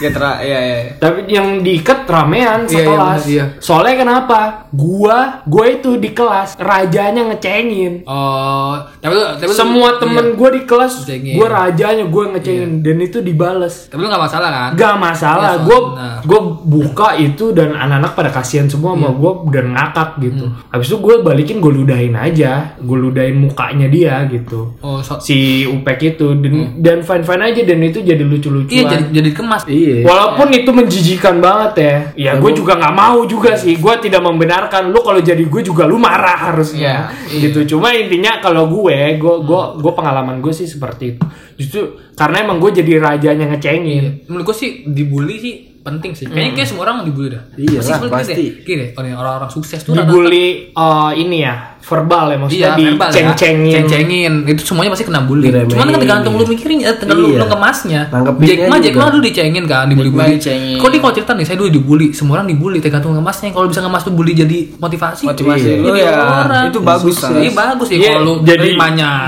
ya 0.00 0.10
tera 0.10 0.32
ya 0.40 0.58
ya 0.58 0.78
Tapi 0.96 1.28
yang 1.28 1.60
diikat 1.60 2.04
ramean 2.04 2.64
Iya, 2.64 2.72
iya, 2.72 2.78
sekelas. 2.82 3.20
bener, 3.20 3.30
iya. 3.30 3.44
Soalnya 3.58 3.94
kenapa? 3.98 4.40
Gua, 4.70 5.18
gua 5.44 5.64
itu 5.68 5.94
di 5.94 6.10
kelas 6.10 6.56
rajanya 6.56 7.22
ngecengin. 7.26 8.02
Oh, 8.04 8.74
tapi 8.96 9.12
lu, 9.12 9.24
tapi 9.34 9.46
lu- 9.46 9.56
Semua 9.56 9.96
temen 9.96 10.26
iya. 10.26 10.34
gua 10.34 10.50
di 10.50 10.62
kelas, 10.62 10.92
Ngecengin. 10.98 11.26
Iya. 11.26 11.36
gua 11.36 11.48
rajanya 11.50 12.04
gua 12.06 12.24
ngecengin 12.30 12.70
dan 12.80 12.96
itu 12.98 13.18
dibales. 13.20 13.74
Tapi 13.86 13.98
lu 13.98 14.08
gak 14.08 14.22
masalah 14.22 14.48
kan? 14.50 14.70
Gak 14.74 14.96
masalah, 14.96 15.52
Iya, 15.52 15.62
gua 15.62 15.78
gua 16.22 16.40
buka 16.62 17.08
itu 17.14 17.44
dan 17.50 17.72
anak-anak 17.72 18.12
pada 18.14 18.30
kasihan 18.30 18.66
semua 18.66 18.92
Iya. 18.92 18.98
sama 18.98 19.10
gua 19.12 19.32
dan 19.50 19.66
ngakak 19.70 20.10
gitu. 20.20 20.44
Hmm. 20.46 20.56
Habis 20.68 20.86
itu 20.86 20.98
gua 20.98 21.14
balikin 21.20 21.58
gua 21.58 21.72
ludahin 21.72 22.14
aja, 22.14 22.52
gua 22.78 22.98
ludahin 22.98 23.36
mukanya 23.38 23.86
dia 23.86 24.24
gitu. 24.26 24.74
Oh, 24.78 24.98
so, 24.98 25.20
Si 25.20 25.38
Upek 25.62 26.00
itu 26.10 26.32
dan 26.36 26.54
dan 26.78 26.98
fine 27.00 27.22
fine 27.22 27.42
aja 27.44 27.60
dan 27.62 27.78
itu 27.80 28.00
jadi 28.00 28.22
lucu-lucuan. 28.22 28.70
iya 28.70 28.82
jadi 28.88 29.04
jadi 29.12 29.30
kemas. 29.32 29.62
Iya. 29.66 29.89
Walaupun 30.06 30.48
itu 30.54 30.70
menjijikan 30.70 31.42
banget 31.42 31.72
ya, 31.76 31.94
ya 32.14 32.32
gue 32.38 32.52
juga 32.54 32.78
nggak 32.78 32.94
mau 32.94 33.22
juga 33.26 33.58
sih. 33.58 33.76
Gue 33.76 33.98
tidak 33.98 34.22
membenarkan 34.22 34.88
lu 34.94 35.02
kalau 35.02 35.18
jadi 35.18 35.42
gue 35.42 35.62
juga 35.62 35.84
lu 35.84 35.98
marah 35.98 36.50
harusnya, 36.52 37.10
Iya, 37.28 37.50
gitu. 37.50 37.76
Cuma 37.76 37.92
intinya 37.94 38.38
kalau 38.38 38.70
gue, 38.70 39.18
gue, 39.18 39.34
gue, 39.44 39.62
gue 39.80 39.92
pengalaman 39.92 40.38
gue 40.38 40.52
sih 40.54 40.68
seperti 40.68 41.16
itu. 41.16 41.22
Justru 41.60 41.80
karena 42.16 42.40
emang 42.40 42.56
gue 42.56 42.70
jadi 42.72 42.96
rajanya 42.96 43.44
ngecengin. 43.46 44.24
Menurut 44.26 44.48
gue 44.48 44.56
sih 44.56 44.70
dibully 44.82 45.36
sih 45.36 45.54
penting 45.80 46.12
sih. 46.12 46.24
Kayaknya 46.24 46.52
kayak 46.54 46.68
semua 46.68 46.82
orang 46.84 47.04
dibully 47.04 47.28
dah. 47.30 47.42
Iya 47.54 47.78
Pasti 47.78 47.92
lah, 47.92 48.10
pasti. 48.10 48.32
deh. 48.34 48.50
Gini 48.62 48.84
orang-orang 48.96 49.48
sukses 49.48 49.80
tuh 49.80 49.92
Dibully 49.92 50.68
eh, 50.70 51.10
ini 51.16 51.40
ya, 51.40 51.80
verbal 51.80 52.28
ya 52.28 52.36
maksudnya 52.36 52.60
Iya, 52.60 52.72
verbal 52.92 53.08
ya. 53.08 53.12
diceng-cengin. 53.16 53.72
Ceng-cengin. 53.72 54.32
Itu 54.44 54.62
semuanya 54.62 54.92
pasti 54.92 55.08
kena 55.08 55.24
bully. 55.24 55.48
Diremehin. 55.48 55.72
Cuman 55.72 55.86
kan 55.88 55.98
tergantung 55.98 56.32
lu 56.36 56.44
mikirin 56.44 56.84
ya, 56.84 56.92
tergantung 56.92 57.32
Iya. 57.32 57.40
lu 57.40 57.46
ngemasnya. 57.48 58.00
Nanggepinnya 58.12 58.44
Jack 58.46 58.68
Ma, 58.68 58.76
Jack. 58.76 58.94
Ma 58.94 59.06
dulu 59.08 59.22
dicengin 59.24 59.64
kan, 59.64 59.84
dibully-bully. 59.88 60.32
dicengin. 60.36 60.76
Kok 60.76 60.88
dia 60.92 61.00
kalau 61.00 61.14
cerita 61.16 61.32
nih, 61.32 61.44
saya 61.48 61.56
dulu 61.56 61.70
dibully, 61.72 62.06
semua 62.12 62.34
orang 62.36 62.48
dibully, 62.52 62.78
tergantung 62.78 63.12
ngemasnya. 63.16 63.48
Kalau 63.50 63.66
bisa 63.66 63.80
ngemas 63.80 64.02
tuh 64.04 64.12
bully 64.12 64.32
jadi 64.36 64.58
motivasi. 64.76 65.24
motivasi 65.26 65.64
Iya. 65.64 65.80
lu 65.80 65.92
ya 65.96 66.12
orang. 66.44 66.64
itu 66.68 66.80
bagus 66.84 67.16
kan 67.16 67.32
Iya 67.34 67.50
bagus 67.50 67.88
ya 67.88 67.96
Iya, 67.96 68.10
kalau 68.12 68.22
lu 68.22 68.32
jadi 68.44 68.68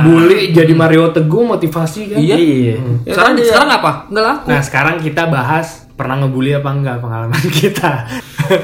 bully 0.04 0.38
jadi 0.52 0.72
Mario 0.76 1.08
Teguh 1.10 1.42
motivasi 1.48 2.00
kan. 2.12 2.18
Iya. 2.24 2.36
Iya. 2.36 2.74
Ya 3.02 3.12
Sekarang 3.12 3.26
kan 3.26 3.34
dia- 3.34 3.48
sekarang 3.48 3.70
apa? 3.72 3.90
Enggak 4.06 4.24
laku. 4.24 4.46
Nah 4.46 4.60
sekarang 4.60 4.94
kita 4.98 5.22
bahas 5.26 5.66
pernah 5.92 6.16
ngebully 6.18 6.52
apa 6.52 6.70
enggak 6.70 6.96
pengalaman 6.98 7.44
kita. 7.60 7.92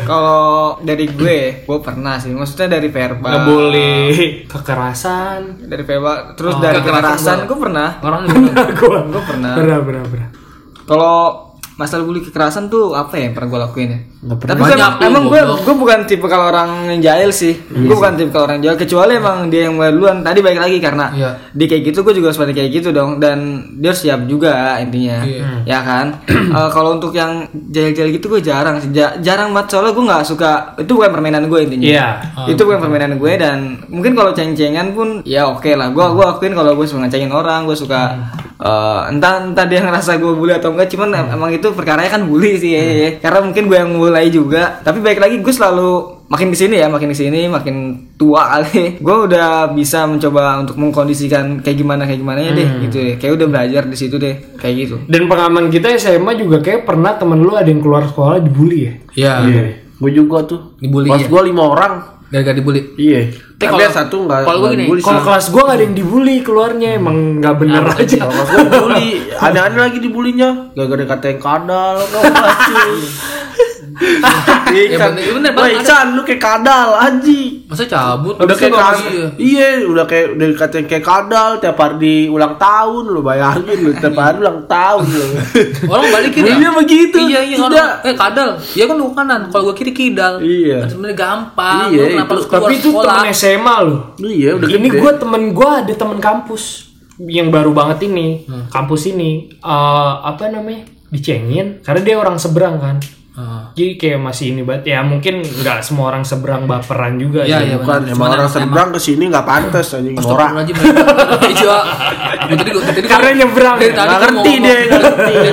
kalau 0.03 0.43
dari 0.81 1.07
gue 1.09 1.39
gue 1.63 1.79
pernah 1.81 2.17
sih 2.17 2.31
maksudnya 2.31 2.69
dari 2.73 2.89
verbal 2.89 3.31
ngebully 3.33 4.45
kekerasan. 4.45 5.63
dari 5.63 5.81
verbal 5.83 6.35
terus 6.35 6.53
Oh, 6.53 6.61
dari 6.61 6.79
kekerasan 6.79 7.45
gue 7.45 7.59
pernah 7.59 7.97
Orang 7.99 8.27
Gua 8.75 9.01
gue 9.07 9.23
pernah 9.23 9.53
Pernah, 9.55 9.79
pernah, 9.81 10.05
pernah. 10.05 10.29
kalau 10.85 11.17
masalah 11.75 12.03
bully 12.03 12.21
kekerasan 12.21 12.67
tuh 12.67 12.93
apa 12.93 13.15
ya 13.15 13.23
yang 13.23 13.35
pernah 13.35 13.49
gue 13.49 13.61
lakuin 13.63 13.89
ya 13.89 14.01
Nggak 14.19 14.35
tapi 14.37 14.43
pernah. 14.43 14.59
gue 14.59 14.67
Banyak 14.69 14.91
emang, 14.99 15.07
emang 15.07 15.25
gue 15.25 15.41
gue 15.61 15.75
bukan 15.77 15.99
tipe 16.03 16.27
kalau 16.27 16.51
orang 16.51 16.71
yang 16.89 17.01
jahil 17.01 17.31
sih. 17.31 17.55
Gue 17.63 17.95
bukan 17.95 18.13
tipe 18.13 18.29
kalau 18.29 18.47
orang 18.47 18.59
jahil 18.59 18.75
kecuali 18.75 19.15
emang 19.15 19.47
dia 19.47 19.65
yang 19.65 19.75
mulai 19.75 19.91
duluan. 19.91 20.21
Tadi 20.21 20.39
baik 20.39 20.59
lagi 20.59 20.79
karena 20.79 21.07
Iya. 21.09 21.31
dia 21.49 21.67
kayak 21.67 21.83
gitu 21.85 21.99
gue 22.03 22.15
juga 22.15 22.29
seperti 22.29 22.53
kayak 22.53 22.71
gitu 22.73 22.89
dong. 22.91 23.17
Dan 23.17 23.39
dia 23.75 23.89
harus 23.89 24.01
siap 24.01 24.27
juga 24.27 24.53
intinya. 24.77 25.23
Iya. 25.23 25.47
ya 25.65 25.81
kan? 25.81 26.07
Eh, 26.49 26.71
kalau 26.71 26.97
untuk 26.97 27.13
yang 27.13 27.45
jahil-jahil 27.53 28.09
gitu 28.11 28.27
gue 28.29 28.41
jarang 28.41 28.81
sih. 28.81 28.89
Ja- 28.91 29.15
jarang 29.19 29.53
banget. 29.53 29.69
Soalnya 29.71 29.93
gue 29.93 30.01
nggak 30.03 30.25
suka 30.25 30.51
itu 30.77 30.91
bukan 30.91 31.11
permainan 31.11 31.45
gue 31.45 31.61
intinya. 31.61 31.87
Iya. 31.87 32.07
itu 32.49 32.59
bukan 32.59 32.81
permainan 32.81 33.13
gue 33.15 33.33
dan 33.35 33.59
mungkin 33.87 34.13
kalau 34.13 34.33
ceng-cengan 34.33 34.91
pun 34.91 35.21
ya 35.23 35.47
oke 35.47 35.69
lah. 35.71 35.89
Gue 35.89 36.03
gue 36.09 36.25
akuin 36.27 36.53
kalau 36.53 36.73
gue 36.73 36.83
suka 36.83 37.05
ngecengin 37.05 37.29
orang 37.29 37.65
gue 37.65 37.77
suka 37.77 38.17
eh, 38.59 39.01
entah 39.09 39.45
entah 39.45 39.63
dia 39.63 39.79
ngerasa 39.79 40.17
gue 40.17 40.33
bully 40.33 40.51
atau 40.53 40.73
enggak. 40.73 40.89
Cuman 40.89 41.09
em- 41.13 41.31
emang 41.31 41.51
itu 41.53 41.69
perkaranya 41.71 42.11
kan 42.11 42.25
bully 42.25 42.57
sih 42.57 42.73
ya, 42.73 42.81
ya, 42.81 42.95
ya. 42.97 43.11
karena 43.21 43.39
mungkin 43.45 43.63
gue 43.67 43.77
yang 43.77 43.93
mulai 44.09 44.27
juga 44.29 44.81
tapi 44.81 44.99
baik 44.99 45.19
lagi 45.19 45.37
gue 45.39 45.53
selalu 45.53 45.91
makin 46.27 46.49
ke 46.49 46.59
sini 46.59 46.77
ya 46.77 46.89
makin 46.89 47.09
ke 47.09 47.17
sini 47.17 47.45
makin 47.47 47.77
tua 48.15 48.43
kali 48.51 48.95
gue 49.05 49.17
udah 49.25 49.71
bisa 49.71 50.05
mencoba 50.05 50.59
untuk 50.59 50.77
mengkondisikan 50.77 51.61
kayak 51.61 51.77
gimana 51.77 52.05
kayak 52.05 52.19
gimana 52.19 52.41
ya 52.41 52.53
deh 52.53 52.69
gitu 52.83 52.97
deh 52.99 53.15
kayak 53.17 53.33
udah 53.35 53.47
belajar 53.47 53.83
di 53.85 53.97
situ 53.97 54.17
deh 54.17 54.35
kayak 54.57 54.75
gitu 54.79 54.97
Dan 55.05 55.25
pengalaman 55.25 55.69
kita 55.69 55.93
SMA 55.95 56.35
juga 56.35 56.59
kayak 56.59 56.85
pernah 56.85 57.15
temen 57.15 57.39
lu 57.39 57.53
ada 57.53 57.65
yang 57.65 57.79
keluar 57.79 58.05
sekolah 58.05 58.41
dibully 58.41 58.79
ya? 58.81 58.93
Iya. 59.15 59.35
Gue 59.99 60.11
juga 60.11 60.45
tuh. 60.45 60.79
Dibully, 60.79 61.09
Kelas 61.09 61.25
ya? 61.25 61.29
gue 61.29 61.43
lima 61.45 61.63
orang. 61.67 61.93
Gara-gara 62.29 62.55
dibully. 62.55 62.83
Iya. 62.95 63.35
Tapi 63.57 63.67
Tapi 63.67 63.83
kalau- 63.83 63.97
satu 63.97 64.17
nggak 64.23 64.39
kalau 64.45 64.59
nggak 64.61 64.71
gini, 64.71 64.83
dibully 64.85 65.01
Kalau 65.01 65.21
kelas 65.25 65.47
gua 65.49 65.63
gak 65.65 65.75
ada 65.75 65.83
yang 65.83 65.97
dibully 65.97 66.37
keluarnya 66.39 66.89
emang 66.95 67.17
nggak 67.41 67.55
bener 67.57 67.83
aja. 67.89 68.17
Kalau 68.21 68.31
kelas 68.31 68.49
gue 68.49 68.63
dibully, 68.69 69.09
aneh-aneh 69.49 69.81
lagi 69.81 69.99
dibulinya. 69.99 70.49
Gara-gara 70.71 71.05
kata 71.09 71.25
yang 71.27 71.41
kadal, 71.41 71.97
kau 73.99 75.11
Ya 75.19 75.33
bener, 75.35 75.51
Wah. 75.53 75.67
Ican, 75.69 76.15
lu 76.15 76.23
kayak 76.23 76.39
kadal, 76.39 76.95
anji. 76.95 77.67
Masa 77.67 77.85
cabut? 77.85 78.39
Udah 78.39 78.55
kayak 78.55 78.71
kadal. 78.71 79.03
iya. 79.11 79.27
Iya, 79.37 79.69
udah 79.85 80.05
kayak 80.05 80.27
udah 80.35 80.47
dikatain 80.49 80.87
kayak 80.87 81.03
kadal 81.03 81.59
tiap 81.59 81.77
hari 81.77 81.97
di 81.99 82.15
ulang 82.27 82.55
tahun 82.57 83.05
lu 83.09 83.21
bayangin 83.21 83.79
lu 83.81 83.91
tiap 83.93 84.15
hari 84.15 84.39
ulang 84.39 84.65
tahun 84.65 85.05
lu. 85.05 85.27
Orang 85.93 86.07
balikin 86.09 86.43
ya? 86.43 86.55
Iya, 86.57 86.69
begitu. 86.73 87.17
Iya, 87.19 87.41
iya. 87.45 87.57
Tidak. 87.57 87.67
Orang, 87.69 87.91
eh 88.05 88.15
kadal. 88.15 88.49
Ya 88.73 88.85
kan 88.87 88.97
lu 88.97 89.07
kanan. 89.11 89.41
Kalau 89.51 89.63
gua 89.67 89.75
kiri 89.75 89.93
kidal. 89.93 90.39
Iya. 90.39 90.87
Kan 90.87 90.89
sebenarnya 90.89 91.17
gampang. 91.17 91.87
Iya, 91.91 91.99
Lu 91.99 92.09
kenapa 92.15 92.33
itu. 92.33 92.45
keluar 92.47 92.63
Tapi 92.63 92.75
itu 92.77 92.89
temen 92.95 93.27
SMA 93.33 93.77
loh. 93.83 94.01
Iya, 94.19 94.51
udah 94.55 94.69
ini 94.69 94.89
gue 94.89 95.13
temen 95.15 95.43
gue 95.51 95.71
ada 95.71 95.93
temen 95.93 96.19
kampus 96.19 96.63
yang 97.19 97.51
baru 97.51 97.75
banget 97.75 98.07
ini 98.07 98.47
kampus 98.71 99.11
ini 99.11 99.51
Eh, 99.59 100.13
apa 100.23 100.47
namanya 100.47 100.87
dicengin 101.09 101.83
karena 101.83 102.01
dia 102.01 102.15
orang 102.15 102.37
seberang 102.37 102.79
kan 102.79 102.97
Ah. 103.39 103.71
jadi 103.71 103.95
kayak 103.95 104.19
masih 104.21 104.51
ini 104.51 104.67
banget 104.67 104.91
ya 104.91 104.99
mungkin 105.01 105.39
nggak 105.41 105.79
semua 105.81 106.11
orang 106.11 106.27
seberang 106.27 106.67
baperan 106.67 107.15
juga 107.17 107.47
Iya, 107.47 107.63
sih. 107.63 107.67
iya. 107.71 107.77
Bukan, 107.79 108.01
emang 108.03 108.11
Cuman 108.11 108.29
orang 108.29 108.41
emang- 108.43 108.57
seberang 108.59 108.89
ke 108.91 108.99
sini 108.99 109.25
nggak 109.25 109.47
pantas 109.47 109.87
anjing 109.95 110.15
norak. 110.17 110.51
Iya. 110.59 111.77
Tadi 112.49 112.71
tadi 112.83 113.01
Karena 113.05 113.31
nyebrang. 113.37 113.77
Dari 113.77 113.93
tadi 113.93 114.15
ngerti. 114.17 114.53
Dari 114.59 114.87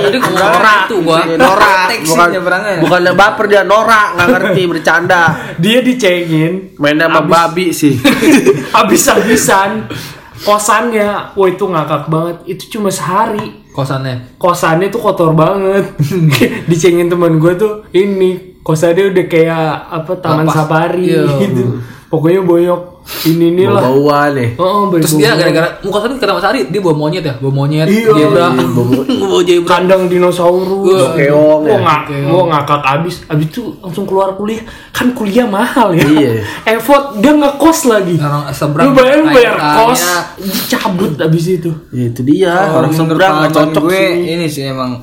tadi 0.02 0.18
gua 0.18 0.26
ngomong 0.26 0.50
Norak. 0.50 0.80
itu 0.82 0.96
gua. 1.00 1.20
Iya, 1.22 1.36
norak, 1.36 1.78
Teksi 1.92 2.10
bukan 2.10 2.28
nyebrangnya. 2.32 2.72
bukan 2.82 3.00
baper 3.14 3.44
dia 3.46 3.62
norak, 3.62 4.06
nggak 4.12 4.28
ngerti 4.32 4.60
bercanda. 4.72 5.22
dia 5.56 5.78
dicengin 5.80 6.52
Main 6.76 6.98
sama 6.98 7.22
babi 7.22 7.70
sih. 7.70 7.94
habis-habisan 8.76 9.86
kosannya 10.38 11.08
wah 11.32 11.46
itu 11.46 11.64
ngakak 11.64 12.02
banget 12.06 12.36
itu 12.46 12.64
cuma 12.70 12.88
sehari 12.88 13.64
Kosannya. 13.68 14.36
kosannya 14.36 14.88
tuh 14.88 14.98
kotor 14.98 15.32
banget 15.32 15.84
dicengin 16.68 17.06
teman 17.06 17.36
gue 17.36 17.52
tuh 17.54 17.84
ini 17.90 18.56
kosannya 18.60 19.12
udah 19.12 19.24
kayak 19.26 19.62
apa 19.86 20.12
taman 20.16 20.44
Lapas. 20.44 20.56
safari 20.58 21.04
Iya. 21.06 21.24
gitu 21.38 21.80
pokoknya 22.06 22.40
boyok 22.40 22.80
ini 23.24 23.46
nih 23.52 23.66
lah 23.66 23.82
Bau-bauan 23.84 24.28
nih. 24.32 24.48
oh, 24.56 24.90
Terus 24.92 25.14
dia 25.14 25.30
gara-gara 25.32 25.68
muka 25.80 25.98
kan 26.00 26.12
kena 26.16 26.32
matahari 26.34 26.60
dia 26.66 26.80
bawa 26.80 26.96
monyet 26.96 27.22
ya, 27.22 27.34
bawa 27.36 27.52
monyet, 27.56 27.86
Iya. 27.86 28.10
zebra. 28.10 28.46
Iya, 28.48 28.66
bawa- 28.66 29.06
bawa 29.22 29.40
zebra. 29.40 29.68
kandang 29.68 30.02
dinosaurus 30.06 31.02
keong 31.12 31.60
Gua 31.62 31.70
ya. 31.70 31.78
ngak, 31.80 32.00
gua 32.26 32.42
ngakak 32.48 32.80
abis 32.82 33.14
abis 33.26 33.46
itu 33.48 33.62
langsung 33.78 34.04
keluar 34.04 34.32
kuliah 34.32 34.62
kan 34.90 35.10
kuliah 35.12 35.44
mahal 35.44 35.90
ya 35.90 36.02
Iya. 36.02 36.32
effort 36.74 37.16
dia 37.16 37.32
ngekos 37.32 37.78
lagi 37.86 38.14
Orang 38.16 38.50
seberang. 38.50 38.86
lu 38.86 38.92
bayar 38.94 39.18
bayar 39.26 39.54
kos 39.56 40.02
dicabut 40.36 41.12
abis 41.16 41.44
itu 41.54 41.70
Ya, 41.88 42.04
itu 42.06 42.20
dia 42.22 42.52
Kalau 42.52 42.78
orang 42.80 42.92
seberang 42.92 43.32
nggak 43.38 43.52
cocok 43.52 43.82
gue 43.84 43.94
sih. 43.96 44.32
ini 44.32 44.46
sih 44.46 44.64
emang 44.66 44.98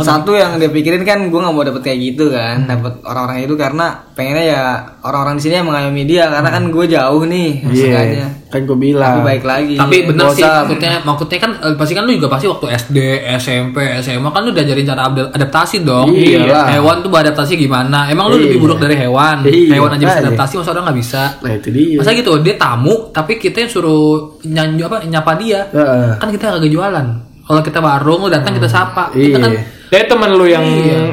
satu 0.00 0.32
yang 0.32 0.56
dia 0.56 0.68
pikirin 0.68 1.02
kan 1.02 1.22
gue 1.24 1.36
nggak 1.36 1.50
mau 1.50 1.62
dapet 1.62 1.82
kayak 1.82 1.98
gitu 2.04 2.28
kan 2.28 2.64
dapet 2.64 2.98
orang-orang 3.02 3.38
itu 3.42 3.54
karena 3.54 3.86
pengennya 4.12 4.44
ya 4.46 4.62
orang-orang 5.00 5.36
di 5.36 5.42
sini 5.42 5.54
yang 5.56 5.66
mengayomi 5.66 6.02
dia 6.04 6.24
karena 6.26 6.50
kan 6.50 6.64
gue 6.66 6.84
jauh 6.86 7.22
nih 7.28 7.48
Iya, 7.62 7.66
maksudnya 7.94 8.28
kan 8.48 8.60
gue 8.64 8.78
bilang. 8.78 9.12
tapi 9.12 9.20
baik 9.22 9.44
lagi 9.44 9.74
Tapi 9.74 9.96
bener 10.04 10.26
sih 10.30 10.40
maksudnya 10.40 10.92
maksudnya 11.02 11.38
kan 11.38 11.52
eh, 11.60 11.74
pasti 11.74 11.92
kan 11.92 12.02
lu 12.02 12.12
juga 12.12 12.28
pasti 12.28 12.46
waktu 12.46 12.66
SD, 12.74 12.98
SMP, 13.36 13.76
SMA 13.98 14.24
kan 14.26 14.40
lu 14.40 14.50
diajarin 14.50 14.84
cara 14.84 15.02
adaptasi 15.06 15.76
dong. 15.82 16.08
Iyalah. 16.10 16.64
Hewan 16.70 16.96
tuh 16.98 17.10
beradaptasi 17.10 17.52
gimana? 17.54 18.08
Emang 18.08 18.26
lu 18.26 18.36
Iya. 18.36 18.44
lebih 18.46 18.58
buruk 18.58 18.78
dari 18.78 18.96
hewan. 18.96 19.36
Iya, 19.42 19.74
hewan 19.74 19.90
aja 19.92 20.04
bisa 20.06 20.20
adaptasi 20.22 20.52
masa 20.56 20.70
orang 20.70 20.84
nggak 20.86 20.98
bisa. 20.98 21.22
Nah 21.38 21.52
itu 21.52 21.68
dia. 21.68 21.96
Masa 21.96 22.10
gitu 22.12 22.32
dia 22.40 22.54
tamu 22.54 22.94
tapi 23.10 23.36
kita 23.36 23.56
yang 23.60 23.70
suruh 23.70 24.08
nyanyi 24.42 24.82
apa 24.82 24.96
nyapa 25.02 25.32
dia. 25.36 25.60
Heeh. 25.68 26.16
Kan 26.16 26.28
kita 26.30 26.44
kagak 26.50 26.68
jualan. 26.68 27.06
Kalau 27.42 27.60
kita 27.60 27.78
warung 27.78 28.20
lu 28.22 28.28
datang 28.28 28.52
kita 28.52 28.66
sapa. 28.66 29.08
Kita 29.10 29.20
Iya. 29.30 29.38
kan 29.38 29.52
Dari 29.88 30.04
teman 30.04 30.30
lu 30.30 30.44
yang 30.44 30.64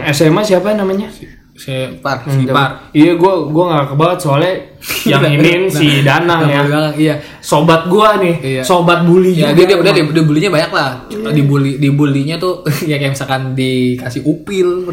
SMA 0.06 0.42
siapa 0.42 0.72
namanya? 0.72 1.08
si 1.56 1.72
Par. 1.98 2.20
si 2.26 2.44
Par. 2.46 2.92
Iya, 2.92 3.16
gua 3.16 3.48
gua 3.48 3.64
nggak 3.70 3.96
kebaut 3.96 4.20
soalnya 4.20 4.75
yang 5.06 5.22
ini 5.24 5.66
si 5.68 6.02
Danang 6.02 6.46
ya. 6.46 6.62
Nah, 6.64 6.92
Iya. 6.92 7.16
Sobat 7.40 7.86
gua 7.86 8.18
nih, 8.18 8.36
Iya. 8.42 8.62
sobat 8.62 9.06
bully 9.06 9.30
Ya 9.32 9.54
juga. 9.54 9.62
dia 9.62 9.66
dia, 9.68 9.78
dia, 9.80 9.94
dia, 9.94 10.06
dia 10.12 10.24
bulinya 10.24 10.50
banyak 10.50 10.72
lah. 10.72 10.90
Dibully 11.08 11.78
dibulinya 11.78 12.36
tuh 12.36 12.62
ya 12.90 12.98
kayak 12.98 13.14
misalkan 13.14 13.54
dikasih 13.54 14.22
upil. 14.24 14.90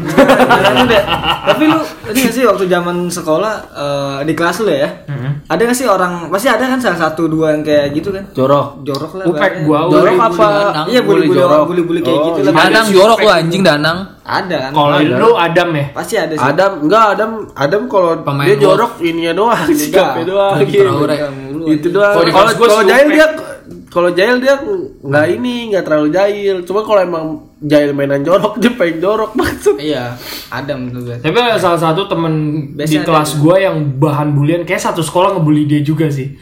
Deh. 0.85 1.03
Tapi 1.49 1.63
lu 1.65 1.79
tadi 1.81 2.19
gak 2.21 2.33
sih 2.33 2.43
waktu 2.43 2.65
zaman 2.65 3.07
sekolah 3.07 3.53
eh, 3.69 4.17
di 4.23 4.33
kelas 4.33 4.61
lu 4.61 4.69
ya? 4.69 4.89
Ada 5.43 5.61
gak 5.63 5.75
sih 5.75 5.85
orang 5.85 6.29
pasti 6.29 6.47
ada 6.47 6.63
kan 6.63 6.77
salah 6.77 6.99
satu 6.99 7.25
dua 7.25 7.51
yang 7.51 7.61
kayak 7.61 7.93
gitu 7.93 8.09
kan? 8.09 8.23
Jorok. 8.33 8.81
Jorok 8.83 9.11
lah. 9.17 9.25
Upek 9.27 9.53
gua, 9.63 9.79
Jorok 9.87 10.13
bully, 10.13 10.27
apa? 10.29 10.45
Danang. 10.45 10.85
Iya 10.87 11.01
bully 11.01 11.25
bully 11.25 11.39
jorok. 11.39 11.63
bully 11.65 11.83
bully 11.83 12.01
kayak 12.01 12.15
Oh, 12.15 12.25
gitu 12.29 12.39
iya. 12.39 12.47
lah. 12.47 12.53
Danang 12.63 12.87
jorok 12.89 13.17
lu 13.19 13.29
anjing 13.29 13.61
Danang. 13.61 13.99
Ada 14.23 14.55
kan? 14.55 14.71
Kalau 14.71 14.97
lu 15.03 15.29
Adam 15.35 15.69
ya? 15.73 15.85
Pasti 15.91 16.15
ada 16.15 16.31
sih. 16.31 16.39
Adam 16.39 16.71
enggak 16.79 17.03
Adam 17.11 17.31
Adam 17.51 17.81
kalau 17.87 18.11
dia 18.45 18.55
jorok 18.55 19.03
ininya 19.03 19.33
doang 19.35 19.67
sikapnya 19.89 20.23
doang 20.27 20.55
Lagi 20.59 20.71
gitu. 20.71 20.85
Itu 21.63 21.87
doang 21.91 22.13
Kalau 22.13 22.25
di 22.25 22.31
kalau 22.33 22.83
jahil 22.83 23.07
dia 23.11 23.27
kalau 23.93 24.09
jahil 24.09 24.41
dia 24.41 24.57
nggak 25.05 25.25
ini 25.37 25.69
nggak 25.69 25.83
terlalu 25.85 26.09
jahil 26.09 26.55
cuma 26.65 26.81
kalau 26.81 26.97
emang 26.97 27.25
jahil 27.61 27.93
mainan 27.93 28.25
jorok 28.25 28.57
dia 28.61 28.73
pengen 28.73 28.97
jorok 28.97 29.37
maksud 29.37 29.77
Iya, 29.77 30.17
ada 30.49 30.73
menurut 30.73 31.13
gue. 31.13 31.17
Tapi 31.21 31.37
ada 31.37 31.61
salah 31.61 31.77
satu 31.77 32.09
temen 32.09 32.33
di 32.73 32.81
Biasanya 32.81 33.05
kelas 33.05 33.29
ada. 33.35 33.41
gua 33.41 33.55
yang 33.61 33.77
bahan 34.01 34.33
bulian 34.33 34.61
kayak 34.65 34.81
satu 34.81 35.05
sekolah 35.05 35.37
ngebully 35.37 35.69
dia 35.69 35.81
juga 35.85 36.09
sih. 36.09 36.33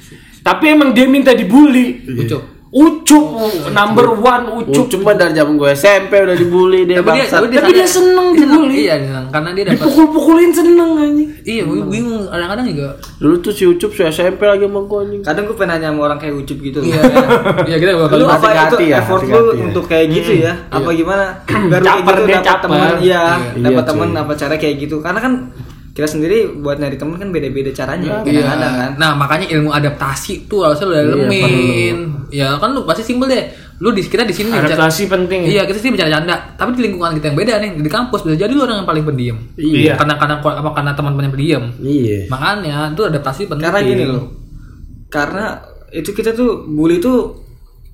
Tapi 0.42 0.74
emang 0.74 0.96
dia 0.96 1.06
minta 1.12 1.36
dibully. 1.36 2.02
Ucup. 2.08 2.61
Ucup 2.72 3.26
number 3.70 4.16
one 4.16 4.64
ucup. 4.64 4.88
cuma 4.88 5.12
dari 5.12 5.36
zaman 5.36 5.60
gue 5.60 5.76
SMP 5.76 6.16
udah 6.18 6.32
dibully 6.34 6.88
dia 6.88 7.04
Tapi 7.04 7.10
dia, 7.14 7.26
tapi 7.28 7.46
dia, 7.46 7.60
Tapi 7.60 7.72
dia 7.74 7.84
seneng 7.84 8.32
dibully. 8.32 8.88
Iya, 8.88 8.96
seneng. 8.98 9.26
karena 9.28 9.50
dia 9.52 9.64
dapat. 9.68 9.76
Dipukul-pukulin 9.76 10.52
seneng 10.52 10.90
anjing. 10.96 11.30
Iya, 11.42 11.62
gue 11.68 11.78
bingung. 11.84 12.24
Kadang-kadang 12.26 12.66
juga. 12.66 12.88
dulu 13.20 13.36
tuh 13.38 13.52
si 13.52 13.64
Ucup 13.66 13.92
si 13.92 14.02
SMP 14.06 14.42
lagi 14.42 14.64
sama 14.64 14.80
gue 14.82 15.00
anjing 15.00 15.22
Kadang 15.22 15.44
gue 15.46 15.56
pengen 15.56 15.70
nanya 15.76 15.88
sama 15.92 16.00
orang 16.02 16.18
kayak 16.18 16.34
Ucup 16.34 16.58
gitu. 16.58 16.80
Iya, 16.80 17.02
iya 17.68 17.76
kita 17.76 17.92
bakal. 17.94 18.16
Lu 18.16 18.26
apa 18.26 18.48
itu 18.48 18.76
ya, 18.82 18.98
effort 18.98 19.22
lu 19.22 19.36
ya. 19.52 19.62
untuk 19.62 19.84
kayak 19.86 20.06
gitu 20.10 20.32
ya? 20.40 20.54
Apa 20.68 20.90
gimana? 20.92 21.26
Biar 21.68 21.76
lu 21.76 21.86
kayak 21.86 22.00
Caper, 22.00 22.16
gitu 22.16 22.24
dia 22.24 22.32
dapat 22.34 22.48
caper. 22.48 22.62
teman, 22.64 22.80
iya, 22.80 23.24
Iya, 23.52 23.64
dapat 23.68 23.84
cuy. 23.84 23.90
teman 23.92 24.10
apa 24.16 24.32
cara 24.34 24.56
kayak 24.56 24.76
gitu. 24.80 24.96
Karena 24.98 25.20
kan 25.20 25.34
kita 25.92 26.08
sendiri 26.08 26.56
buat 26.56 26.80
nyari 26.80 26.96
teman 26.96 27.16
kan 27.16 27.30
beda-beda 27.30 27.70
caranya. 27.70 28.22
Iya. 28.22 28.42
Kadang-kadang 28.42 28.74
kan. 28.74 28.92
Nah, 28.96 29.12
makanya 29.14 29.48
ilmu 29.52 29.70
adaptasi 29.70 30.48
tuh 30.48 30.64
harusnya 30.64 30.88
lu 30.88 30.94
dalemin. 30.96 31.98
Ya 32.30 32.56
kan 32.56 32.72
lu 32.72 32.84
pasti 32.84 33.04
simpel 33.04 33.28
deh. 33.28 33.44
Lu 33.78 33.90
di 33.90 34.00
kita 34.00 34.22
di 34.22 34.32
sini 34.32 34.50
bicara- 34.50 34.72
Adaptasi 34.72 35.10
penting. 35.10 35.50
Iya, 35.50 35.66
kita 35.66 35.78
sih 35.78 35.90
bicara 35.90 36.08
canda, 36.08 36.54
tapi 36.54 36.78
di 36.78 36.86
lingkungan 36.86 37.18
kita 37.18 37.28
yang 37.28 37.38
beda 37.38 37.54
nih, 37.58 37.72
di 37.76 37.90
kampus 37.90 38.24
bisa 38.24 38.38
jadi 38.38 38.54
lu 38.54 38.62
orang 38.62 38.80
yang 38.80 38.88
paling 38.88 39.04
pendiam. 39.04 39.38
Iya. 39.58 39.98
Karena 39.98 40.16
karena 40.16 40.36
apa 40.38 40.70
karena 40.72 40.92
teman-teman 40.94 41.24
yang 41.26 41.34
pendiam. 41.34 41.64
iya 41.82 42.18
Makanya 42.28 42.94
itu 42.94 43.02
adaptasi 43.04 43.42
penting. 43.48 43.66
Karena 43.66 43.80
gini 43.82 44.04
loh. 44.06 44.24
Karena 45.08 45.60
itu 45.92 46.14
kita 46.14 46.32
tuh 46.32 46.64
bully 46.64 47.02
tuh 47.02 47.42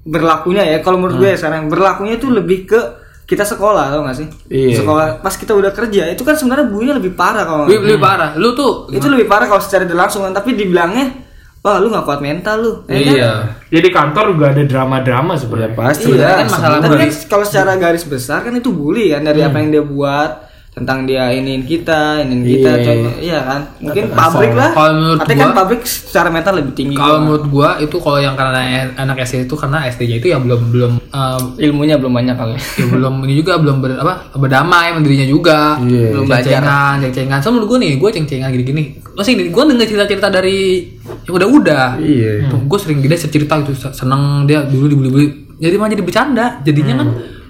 berlakunya 0.03 0.63
ya 0.63 0.77
kalau 0.79 1.01
menurut 1.01 1.17
gue 1.17 1.29
ya 1.29 1.37
sekarang 1.37 1.67
berlakunya 1.67 2.15
itu 2.15 2.29
lebih 2.29 2.63
ke 2.63 2.79
kita 3.27 3.43
sekolah 3.43 3.91
tau 3.91 4.01
gak 4.01 4.15
sih? 4.15 4.27
Iya. 4.47 4.79
Sekolah 4.79 5.19
pas 5.19 5.35
kita 5.35 5.51
udah 5.51 5.69
kerja 5.69 6.07
itu 6.07 6.23
kan 6.23 6.33
sebenarnya 6.33 6.71
bullynya 6.71 6.95
lebih 6.95 7.11
parah 7.11 7.43
kalau 7.43 7.67
Lebih, 7.67 7.83
lebih 7.83 7.99
parah. 7.99 8.29
Lu 8.39 8.55
tuh 8.55 8.87
itu 8.89 9.03
lebih 9.05 9.27
parah 9.27 9.45
kalau 9.45 9.59
secara 9.59 9.83
tidak 9.83 10.07
langsung 10.07 10.23
kan 10.23 10.31
tapi 10.31 10.55
dibilangnya 10.55 11.27
wah 11.59 11.83
lu 11.83 11.91
nggak 11.91 12.07
kuat 12.07 12.23
mental 12.23 12.55
lu 12.63 12.71
ya 12.87 12.95
kan? 12.95 13.13
Iya. 13.19 13.31
Jadi 13.67 13.87
kantor 13.91 14.25
juga 14.31 14.45
ada 14.55 14.63
drama-drama 14.63 15.35
sebenarnya. 15.35 15.75
Pasti 15.75 16.07
Iya, 16.07 16.23
lah. 16.23 16.35
kan 16.39 16.47
masalah 16.47 16.77
sebenarnya. 16.79 17.03
kan 17.03 17.27
kalau 17.27 17.43
secara 17.43 17.71
garis 17.75 18.05
besar 18.07 18.39
kan 18.41 18.53
itu 18.55 18.69
bully 18.71 19.11
kan 19.11 19.21
dari 19.21 19.43
apa 19.43 19.59
yang 19.59 19.69
dia 19.69 19.83
buat 19.83 20.46
tentang 20.77 21.03
dia 21.03 21.27
iniin 21.27 21.61
kita, 21.61 22.21
iniin 22.21 22.43
kita, 22.43 22.69
Iya. 22.71 22.85
contoh, 22.85 23.13
iya 23.19 23.39
kan? 23.41 23.61
Mungkin 23.79 24.03
pabrik 24.09 24.53
lah. 24.53 24.69
Kalau 24.71 24.91
menurut 24.93 25.19
Tapi 25.19 25.33
kan 25.33 25.41
gua- 25.43 25.57
pabrik 25.57 25.81
secara 25.83 26.29
mental 26.29 26.53
lebih 26.55 26.73
tinggi. 26.73 26.93
Kalau 26.93 27.09
gua. 27.11 27.23
menurut 27.23 27.45
gua 27.47 27.69
itu 27.77 27.95
kalau 27.97 28.19
yang 28.19 28.33
karena 28.33 28.61
anak 28.95 29.17
SD 29.19 29.43
itu 29.43 29.55
karena 29.55 29.83
SD-nya 29.85 30.15
itu 30.17 30.27
ya 30.27 30.37
belum 30.37 30.61
belum 30.69 30.91
eh, 31.03 31.39
ilmunya 31.63 31.95
belum 31.95 32.13
banyak 32.13 32.35
kali. 32.35 32.55
ya 32.55 32.85
belum 32.87 33.13
ini 33.23 33.33
juga 33.35 33.57
belum 33.57 33.77
ber, 33.79 33.91
apa 33.95 34.13
berdamai 34.35 34.85
sama 34.87 35.01
dirinya 35.01 35.25
juga 35.25 35.59
Iya. 35.79 36.13
belum 36.13 36.25
Belajar. 36.25 36.45
ceng-cengan 36.45 36.95
ceng-cengan 37.01 37.39
so 37.39 37.49
menurut 37.49 37.67
gue 37.67 37.79
nih 37.79 37.91
gue 37.95 38.09
ceng-cengan 38.11 38.49
gini-gini 38.49 38.83
masih 39.11 39.33
ini 39.33 39.43
gue 39.47 39.63
denger 39.65 39.85
cerita-cerita 39.87 40.27
dari 40.29 40.85
yang 41.23 41.33
udah-udah 41.33 41.97
Iya. 41.97 42.47
tuh 42.47 42.59
gue 42.61 42.77
sering 42.77 42.99
dia 42.99 43.17
cerita 43.17 43.53
gitu 43.57 43.73
seneng 43.89 44.21
dia 44.43 44.61
dulu 44.61 44.85
dibully-bully 44.87 45.27
jadi 45.57 45.73
malah 45.75 45.89
jadi 45.89 46.03
bercanda 46.03 46.45
jadinya 46.61 46.93
kan 46.97 47.07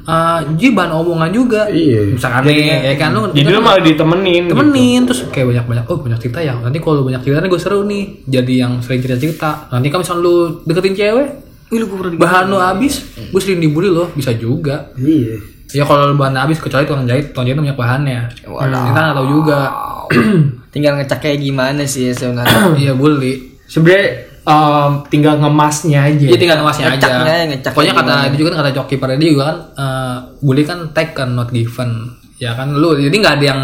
eh, 0.08 0.40
jadi 0.54 0.70
bahan 0.72 0.92
omongan 0.96 1.30
juga 1.30 1.62
Iya. 1.68 2.10
misalkan 2.10 2.44
nih 2.44 2.58
ya 2.82 2.94
kan 2.96 3.12
lu 3.12 3.28
Jadi 3.30 3.50
lu 3.50 3.60
malah 3.60 3.80
ditemenin. 3.80 4.44
gitu. 4.44 4.54
temenin 4.54 5.02
terus 5.04 5.20
kayak 5.28 5.48
banyak-banyak 5.50 5.86
oh 5.86 5.98
banyak 6.00 6.20
cerita 6.20 6.40
ya 6.40 6.56
nanti 6.56 6.78
kalau 6.78 7.04
banyak 7.04 7.22
cerita 7.22 7.38
nih 7.38 7.50
gue 7.50 7.60
seru 7.60 7.82
nih 7.84 8.04
jadi 8.24 8.54
yang 8.58 8.80
sering 8.80 9.00
cerita-cerita 9.00 9.68
nanti 9.70 9.88
kalau 9.88 10.02
misalnya 10.02 10.22
lu 10.22 10.36
deketin 10.64 10.96
cewek 10.96 11.28
Wih, 11.68 11.78
lu 11.78 11.86
gua 11.86 11.98
pernah 12.00 12.16
bahan 12.18 12.44
lu 12.46 12.58
habis 12.58 13.04
gue 13.12 13.38
sering 13.38 13.60
dibully 13.60 13.90
loh 13.90 14.08
bisa 14.10 14.32
juga 14.32 14.88
Iya. 14.96 15.36
Ya 15.70 15.84
kalau 15.84 16.16
bahan 16.16 16.32
habis 16.38 16.58
kecuali 16.58 16.88
tukang 16.88 17.04
jahit, 17.04 17.36
tukang 17.36 17.44
jahit 17.44 17.60
banyak 17.60 17.76
bahannya. 17.76 18.20
Waduh. 18.42 18.88
Kita 18.88 19.00
nggak 19.02 19.16
tahu 19.16 19.28
juga. 19.30 19.60
tinggal 20.70 20.96
ngecek 20.96 21.20
kayak 21.20 21.40
gimana 21.42 21.84
sih 21.84 22.08
ya 22.08 22.14
sebenarnya. 22.14 22.72
Iya 22.78 22.94
bully. 22.94 23.60
Sebenarnya 23.68 24.27
em, 24.48 24.92
tinggal 25.12 25.36
ngemasnya 25.38 26.00
aja. 26.08 26.26
Iya 26.32 26.38
tinggal 26.40 26.58
ngemasnya 26.64 26.86
aja. 26.88 26.96
Ngecaknya 26.96 27.36
ngecaknya 27.52 27.76
Pokoknya 27.76 27.94
kata 27.94 28.08
gimana. 28.08 28.30
dia 28.32 28.40
juga 28.40 28.50
kan 28.50 28.60
kata 28.64 28.72
joki 28.72 28.96
pada 28.96 29.14
dia 29.20 29.30
juga 29.36 29.44
kan 29.52 29.58
eh, 29.76 30.16
bully 30.40 30.64
kan 30.64 30.80
take 30.96 31.12
kan 31.12 31.30
not 31.36 31.52
given. 31.52 31.92
Ya 32.40 32.56
kan 32.56 32.72
lu 32.72 32.96
jadi 32.96 33.12
nggak 33.12 33.36
ada 33.42 33.46
yang 33.52 33.62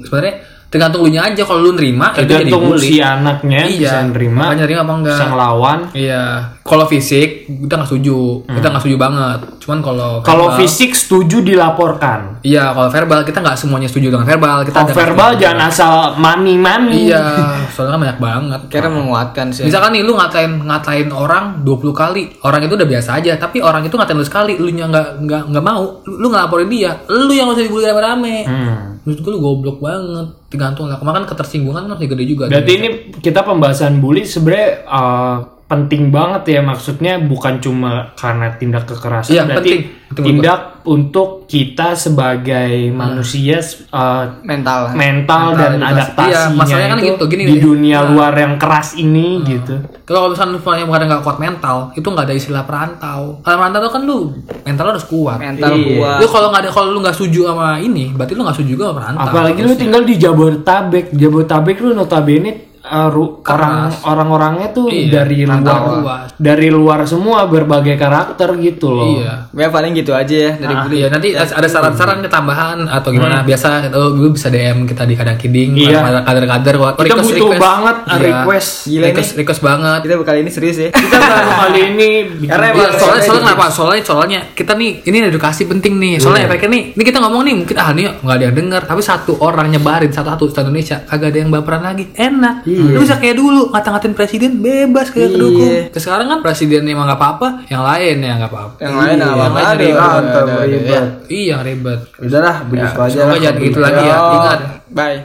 sebenarnya 0.00 0.34
tergantung 0.66 1.00
lu 1.00 1.08
nya 1.08 1.22
aja 1.24 1.42
kalau 1.42 1.62
lu 1.62 1.72
nerima 1.72 2.10
itu 2.12 2.26
jadi 2.26 2.42
Tergantung 2.42 2.62
bully. 2.68 2.82
si 2.82 2.96
anaknya 2.98 3.60
Iya. 3.62 3.70
bisa 3.78 3.98
nerima, 4.08 4.42
Makanya 4.44 4.62
nerima 4.62 4.80
apa 4.82 4.94
enggak? 4.94 5.14
bisa 5.14 5.24
ngelawan. 5.26 5.78
Iya. 5.92 6.24
Kalau 6.60 6.84
fisik 6.84 7.28
kita 7.46 7.72
nggak 7.72 7.88
setuju. 7.88 8.18
Kita 8.44 8.66
nggak 8.66 8.82
setuju 8.82 8.98
banget. 8.98 9.40
Cuman 9.56 9.78
kalau 9.80 10.10
Kalau 10.20 10.46
fisik 10.52 10.90
setuju 10.92 11.38
dilaporkan. 11.40 12.42
Iya, 12.42 12.70
kalau 12.72 12.88
verbal 12.88 13.22
kita 13.22 13.38
nggak 13.38 13.54
semuanya 13.54 13.86
setuju 13.86 14.10
dengan 14.10 14.26
verbal. 14.26 14.62
Kita 14.62 14.74
Kalau 14.76 14.86
ada 14.86 14.94
verbal 14.96 15.30
jangan 15.36 15.60
asal 15.64 15.94
mami-mami. 16.16 17.06
Iya, 17.06 17.22
soalnya 17.70 17.94
kan 17.94 18.00
banyak 18.02 18.18
banget. 18.18 18.60
Kira 18.68 18.88
menguatkan 18.88 19.46
sih. 19.48 19.62
Misalkan 19.62 19.94
nih 19.94 20.02
lu 20.02 20.12
ngatain 20.12 20.52
ngatain 20.60 21.08
orang 21.08 21.62
20 21.62 21.92
kali, 21.92 22.34
orang 22.42 22.60
itu 22.60 22.74
udah 22.74 22.88
biasa 22.88 23.10
aja, 23.16 23.32
tapi 23.36 23.58
orang 23.58 23.82
itu 23.82 23.94
ngatain 23.94 24.16
lu 24.16 24.26
sekali, 24.26 24.54
lu 24.56 24.68
nya 24.68 24.86
nggak 24.86 25.22
nggak 25.22 25.42
nggak 25.48 25.64
mau, 25.64 26.02
lu, 26.02 26.14
lu 26.18 26.26
ngelaporin 26.28 26.66
dia, 26.66 26.98
lu 27.06 27.30
yang 27.30 27.46
harus 27.46 27.62
dibully 27.62 27.86
rame-rame. 27.86 28.36
Hmm. 28.42 28.95
Menurut 29.06 29.22
gue 29.22 29.32
lu 29.32 29.38
goblok 29.38 29.78
banget, 29.78 30.34
tergantung 30.50 30.90
lah. 30.90 30.98
Kemarin 30.98 31.30
ketersinggungan 31.30 31.86
kan 31.86 31.94
masih 31.94 32.10
gede 32.10 32.24
juga. 32.26 32.44
Berarti 32.50 32.72
ini 32.74 32.88
kita 33.22 33.46
pembahasan 33.46 34.02
bully 34.02 34.26
sebenarnya 34.26 34.82
uh, 34.82 35.55
penting 35.66 36.14
banget 36.14 36.46
ya 36.46 36.60
maksudnya 36.62 37.18
bukan 37.18 37.58
cuma 37.58 38.14
karena 38.14 38.54
tindak 38.54 38.86
kekerasan 38.86 39.34
Iya, 39.34 39.42
berarti 39.50 39.70
penting. 39.74 39.82
Penting 40.06 40.38
tindak 40.38 40.60
untuk 40.86 41.50
kita 41.50 41.98
sebagai 41.98 42.94
manusia 42.94 43.58
uh, 43.90 44.38
mental. 44.46 44.94
mental, 44.94 45.58
dan 45.58 45.82
edukasi. 45.82 45.90
adaptasinya 45.90 46.30
Iya, 46.30 46.42
masalahnya 46.54 46.90
kan 46.94 47.00
itu 47.02 47.06
gitu, 47.10 47.24
gini 47.26 47.42
di 47.50 47.56
dunia 47.58 47.98
luar 48.06 48.30
yang 48.38 48.54
keras 48.54 48.94
ini 48.94 49.42
gitu. 49.42 49.74
Kalau 50.06 50.30
misalnya 50.30 50.62
yang 50.62 50.86
bukan 50.86 51.02
nggak 51.10 51.22
kuat 51.26 51.38
mental, 51.42 51.90
itu 51.98 52.06
nggak 52.06 52.26
ada 52.30 52.34
istilah 52.38 52.62
perantau. 52.62 53.42
Kalau 53.42 53.56
perantau 53.58 53.80
tuh 53.82 53.92
kan 53.98 54.02
lu 54.06 54.18
mental 54.62 54.82
lu 54.86 54.90
harus 54.94 55.06
kuat. 55.10 55.38
mental 55.42 55.70
Iya. 55.74 55.86
kuat. 55.98 56.18
Lu 56.22 56.26
kalau 56.30 56.48
nggak 56.54 56.62
ada 56.62 56.70
kalau 56.70 56.88
lu 56.94 56.98
nggak 57.02 57.16
setuju 57.18 57.40
sama 57.50 57.68
ini, 57.82 58.14
berarti 58.14 58.32
lu 58.38 58.46
nggak 58.46 58.54
setuju 58.54 58.70
juga 58.78 58.84
sama 58.86 58.96
perantau. 59.02 59.26
Apalagi 59.34 59.60
lu 59.66 59.74
tinggal 59.74 60.02
di 60.06 60.14
Jabodetabek. 60.14 61.04
Jabodetabek 61.10 61.76
lu 61.82 61.90
notabene 61.98 62.75
uh, 62.86 63.10
orang 63.44 63.90
orang-orangnya 64.02 64.68
tuh 64.70 64.86
Iya, 64.86 65.22
dari 65.22 65.42
luar 65.42 65.62
luas. 65.96 66.28
dari 66.36 66.68
luar 66.68 67.00
semua 67.02 67.44
berbagai 67.44 67.94
karakter 67.94 68.54
gitu 68.56 68.88
loh. 68.88 69.18
Iya. 69.18 69.50
Ya 69.52 69.68
paling 69.68 69.92
gitu 69.92 70.12
aja 70.12 70.30
ya 70.32 70.52
dari 70.54 70.70
Ah, 70.70 70.82
bully. 70.82 70.94
Iya 70.96 71.06
nanti 71.08 71.28
ada 71.32 71.66
saran-saran 71.66 72.22
tambahan 72.24 72.86
atau 72.86 73.10
gimana 73.10 73.42
biasa 73.42 73.86
itu 73.86 74.00
lu 74.12 74.30
bisa 74.30 74.46
DM 74.46 74.84
kita 74.84 75.02
di 75.02 75.14
kadang 75.14 75.36
kiding 75.36 75.70
Hmm. 75.72 75.82
Iya. 75.82 76.22
kader-kader 76.22 76.74
Kita 76.76 77.02
request- 77.04 77.26
butuh 77.26 77.48
request. 77.48 77.60
banget 77.60 77.96
Iya. 78.06 78.16
request. 78.22 78.70
Gila 78.86 79.04
request, 79.06 79.30
request 79.36 79.60
banget 79.60 80.00
Kita 80.00 80.14
kali 80.22 80.38
ini 80.40 80.50
serius 80.50 80.76
ya. 80.78 80.88
Kita 80.96 81.16
baru 81.18 81.50
kali 81.60 81.80
ini 81.88 82.10
Karena 82.46 82.66
Iya, 82.66 82.72
emang 82.72 82.86
soalnya, 82.86 82.98
soalnya 82.98 83.22
soalnya 83.22 83.42
kenapa? 83.44 83.64
Soalnya 83.68 84.02
soalnya 84.02 84.40
kita 84.52 84.72
nih 84.72 84.90
ini 85.02 85.16
edukasi 85.26 85.62
penting 85.64 85.94
nih. 85.96 86.14
Soalnya 86.16 86.46
efeknya 86.46 86.68
nih, 86.70 86.82
ini 86.92 87.02
kita 87.02 87.18
ngomong 87.18 87.42
nih 87.42 87.54
mungkin 87.56 87.76
ah 87.76 87.90
nih 87.90 88.04
nggak 88.16 88.34
ada 88.34 88.44
yang 88.44 88.56
denger, 88.56 88.82
tapi 88.84 89.00
satu 89.00 89.32
orang 89.38 89.66
nyebarin 89.68 90.08
satu-satu 90.08 90.44
di 90.44 90.54
Indonesia 90.56 90.96
kagak 91.02 91.28
ada 91.28 91.38
yang 91.38 91.50
baperan 91.50 91.82
lagi. 91.82 92.04
Enak. 92.12 92.62
Lu 92.76 92.98
bisa 92.98 93.16
kayak 93.16 93.36
dulu 93.36 93.70
ngata-ngatain 93.70 94.12
presiden 94.12 94.58
bebas 94.58 95.08
kayak 95.08 95.28
Iya. 95.28 95.34
kedukung. 95.34 95.76
Ke 95.88 95.98
sekarang 95.98 96.26
kan 96.26 96.38
presiden 96.40 96.84
emang 96.84 97.06
nggak 97.06 97.16
apa-apa, 97.16 97.48
yang 97.66 97.82
lain 97.82 98.16
ya 98.18 98.32
nggak 98.36 98.50
apa-apa. 98.50 98.74
Yang 98.78 98.94
lain 98.94 99.16
apa 99.16 99.26
yang 99.26 99.54
lain 99.54 99.66
ada, 99.66 100.54
ribet. 100.62 100.90
ya. 100.90 101.02
Iya 101.26 101.56
ribet. 101.62 102.00
Udahlah, 102.16 102.56
begitu 102.66 102.98
aja 102.98 103.12
Semoga 103.12 103.28
lah. 103.28 103.38
jangan 103.40 103.62
gitu 103.62 103.78
lagi 103.78 104.02
ya. 104.02 104.16
Ingat 104.18 104.60
Bye. 104.88 105.18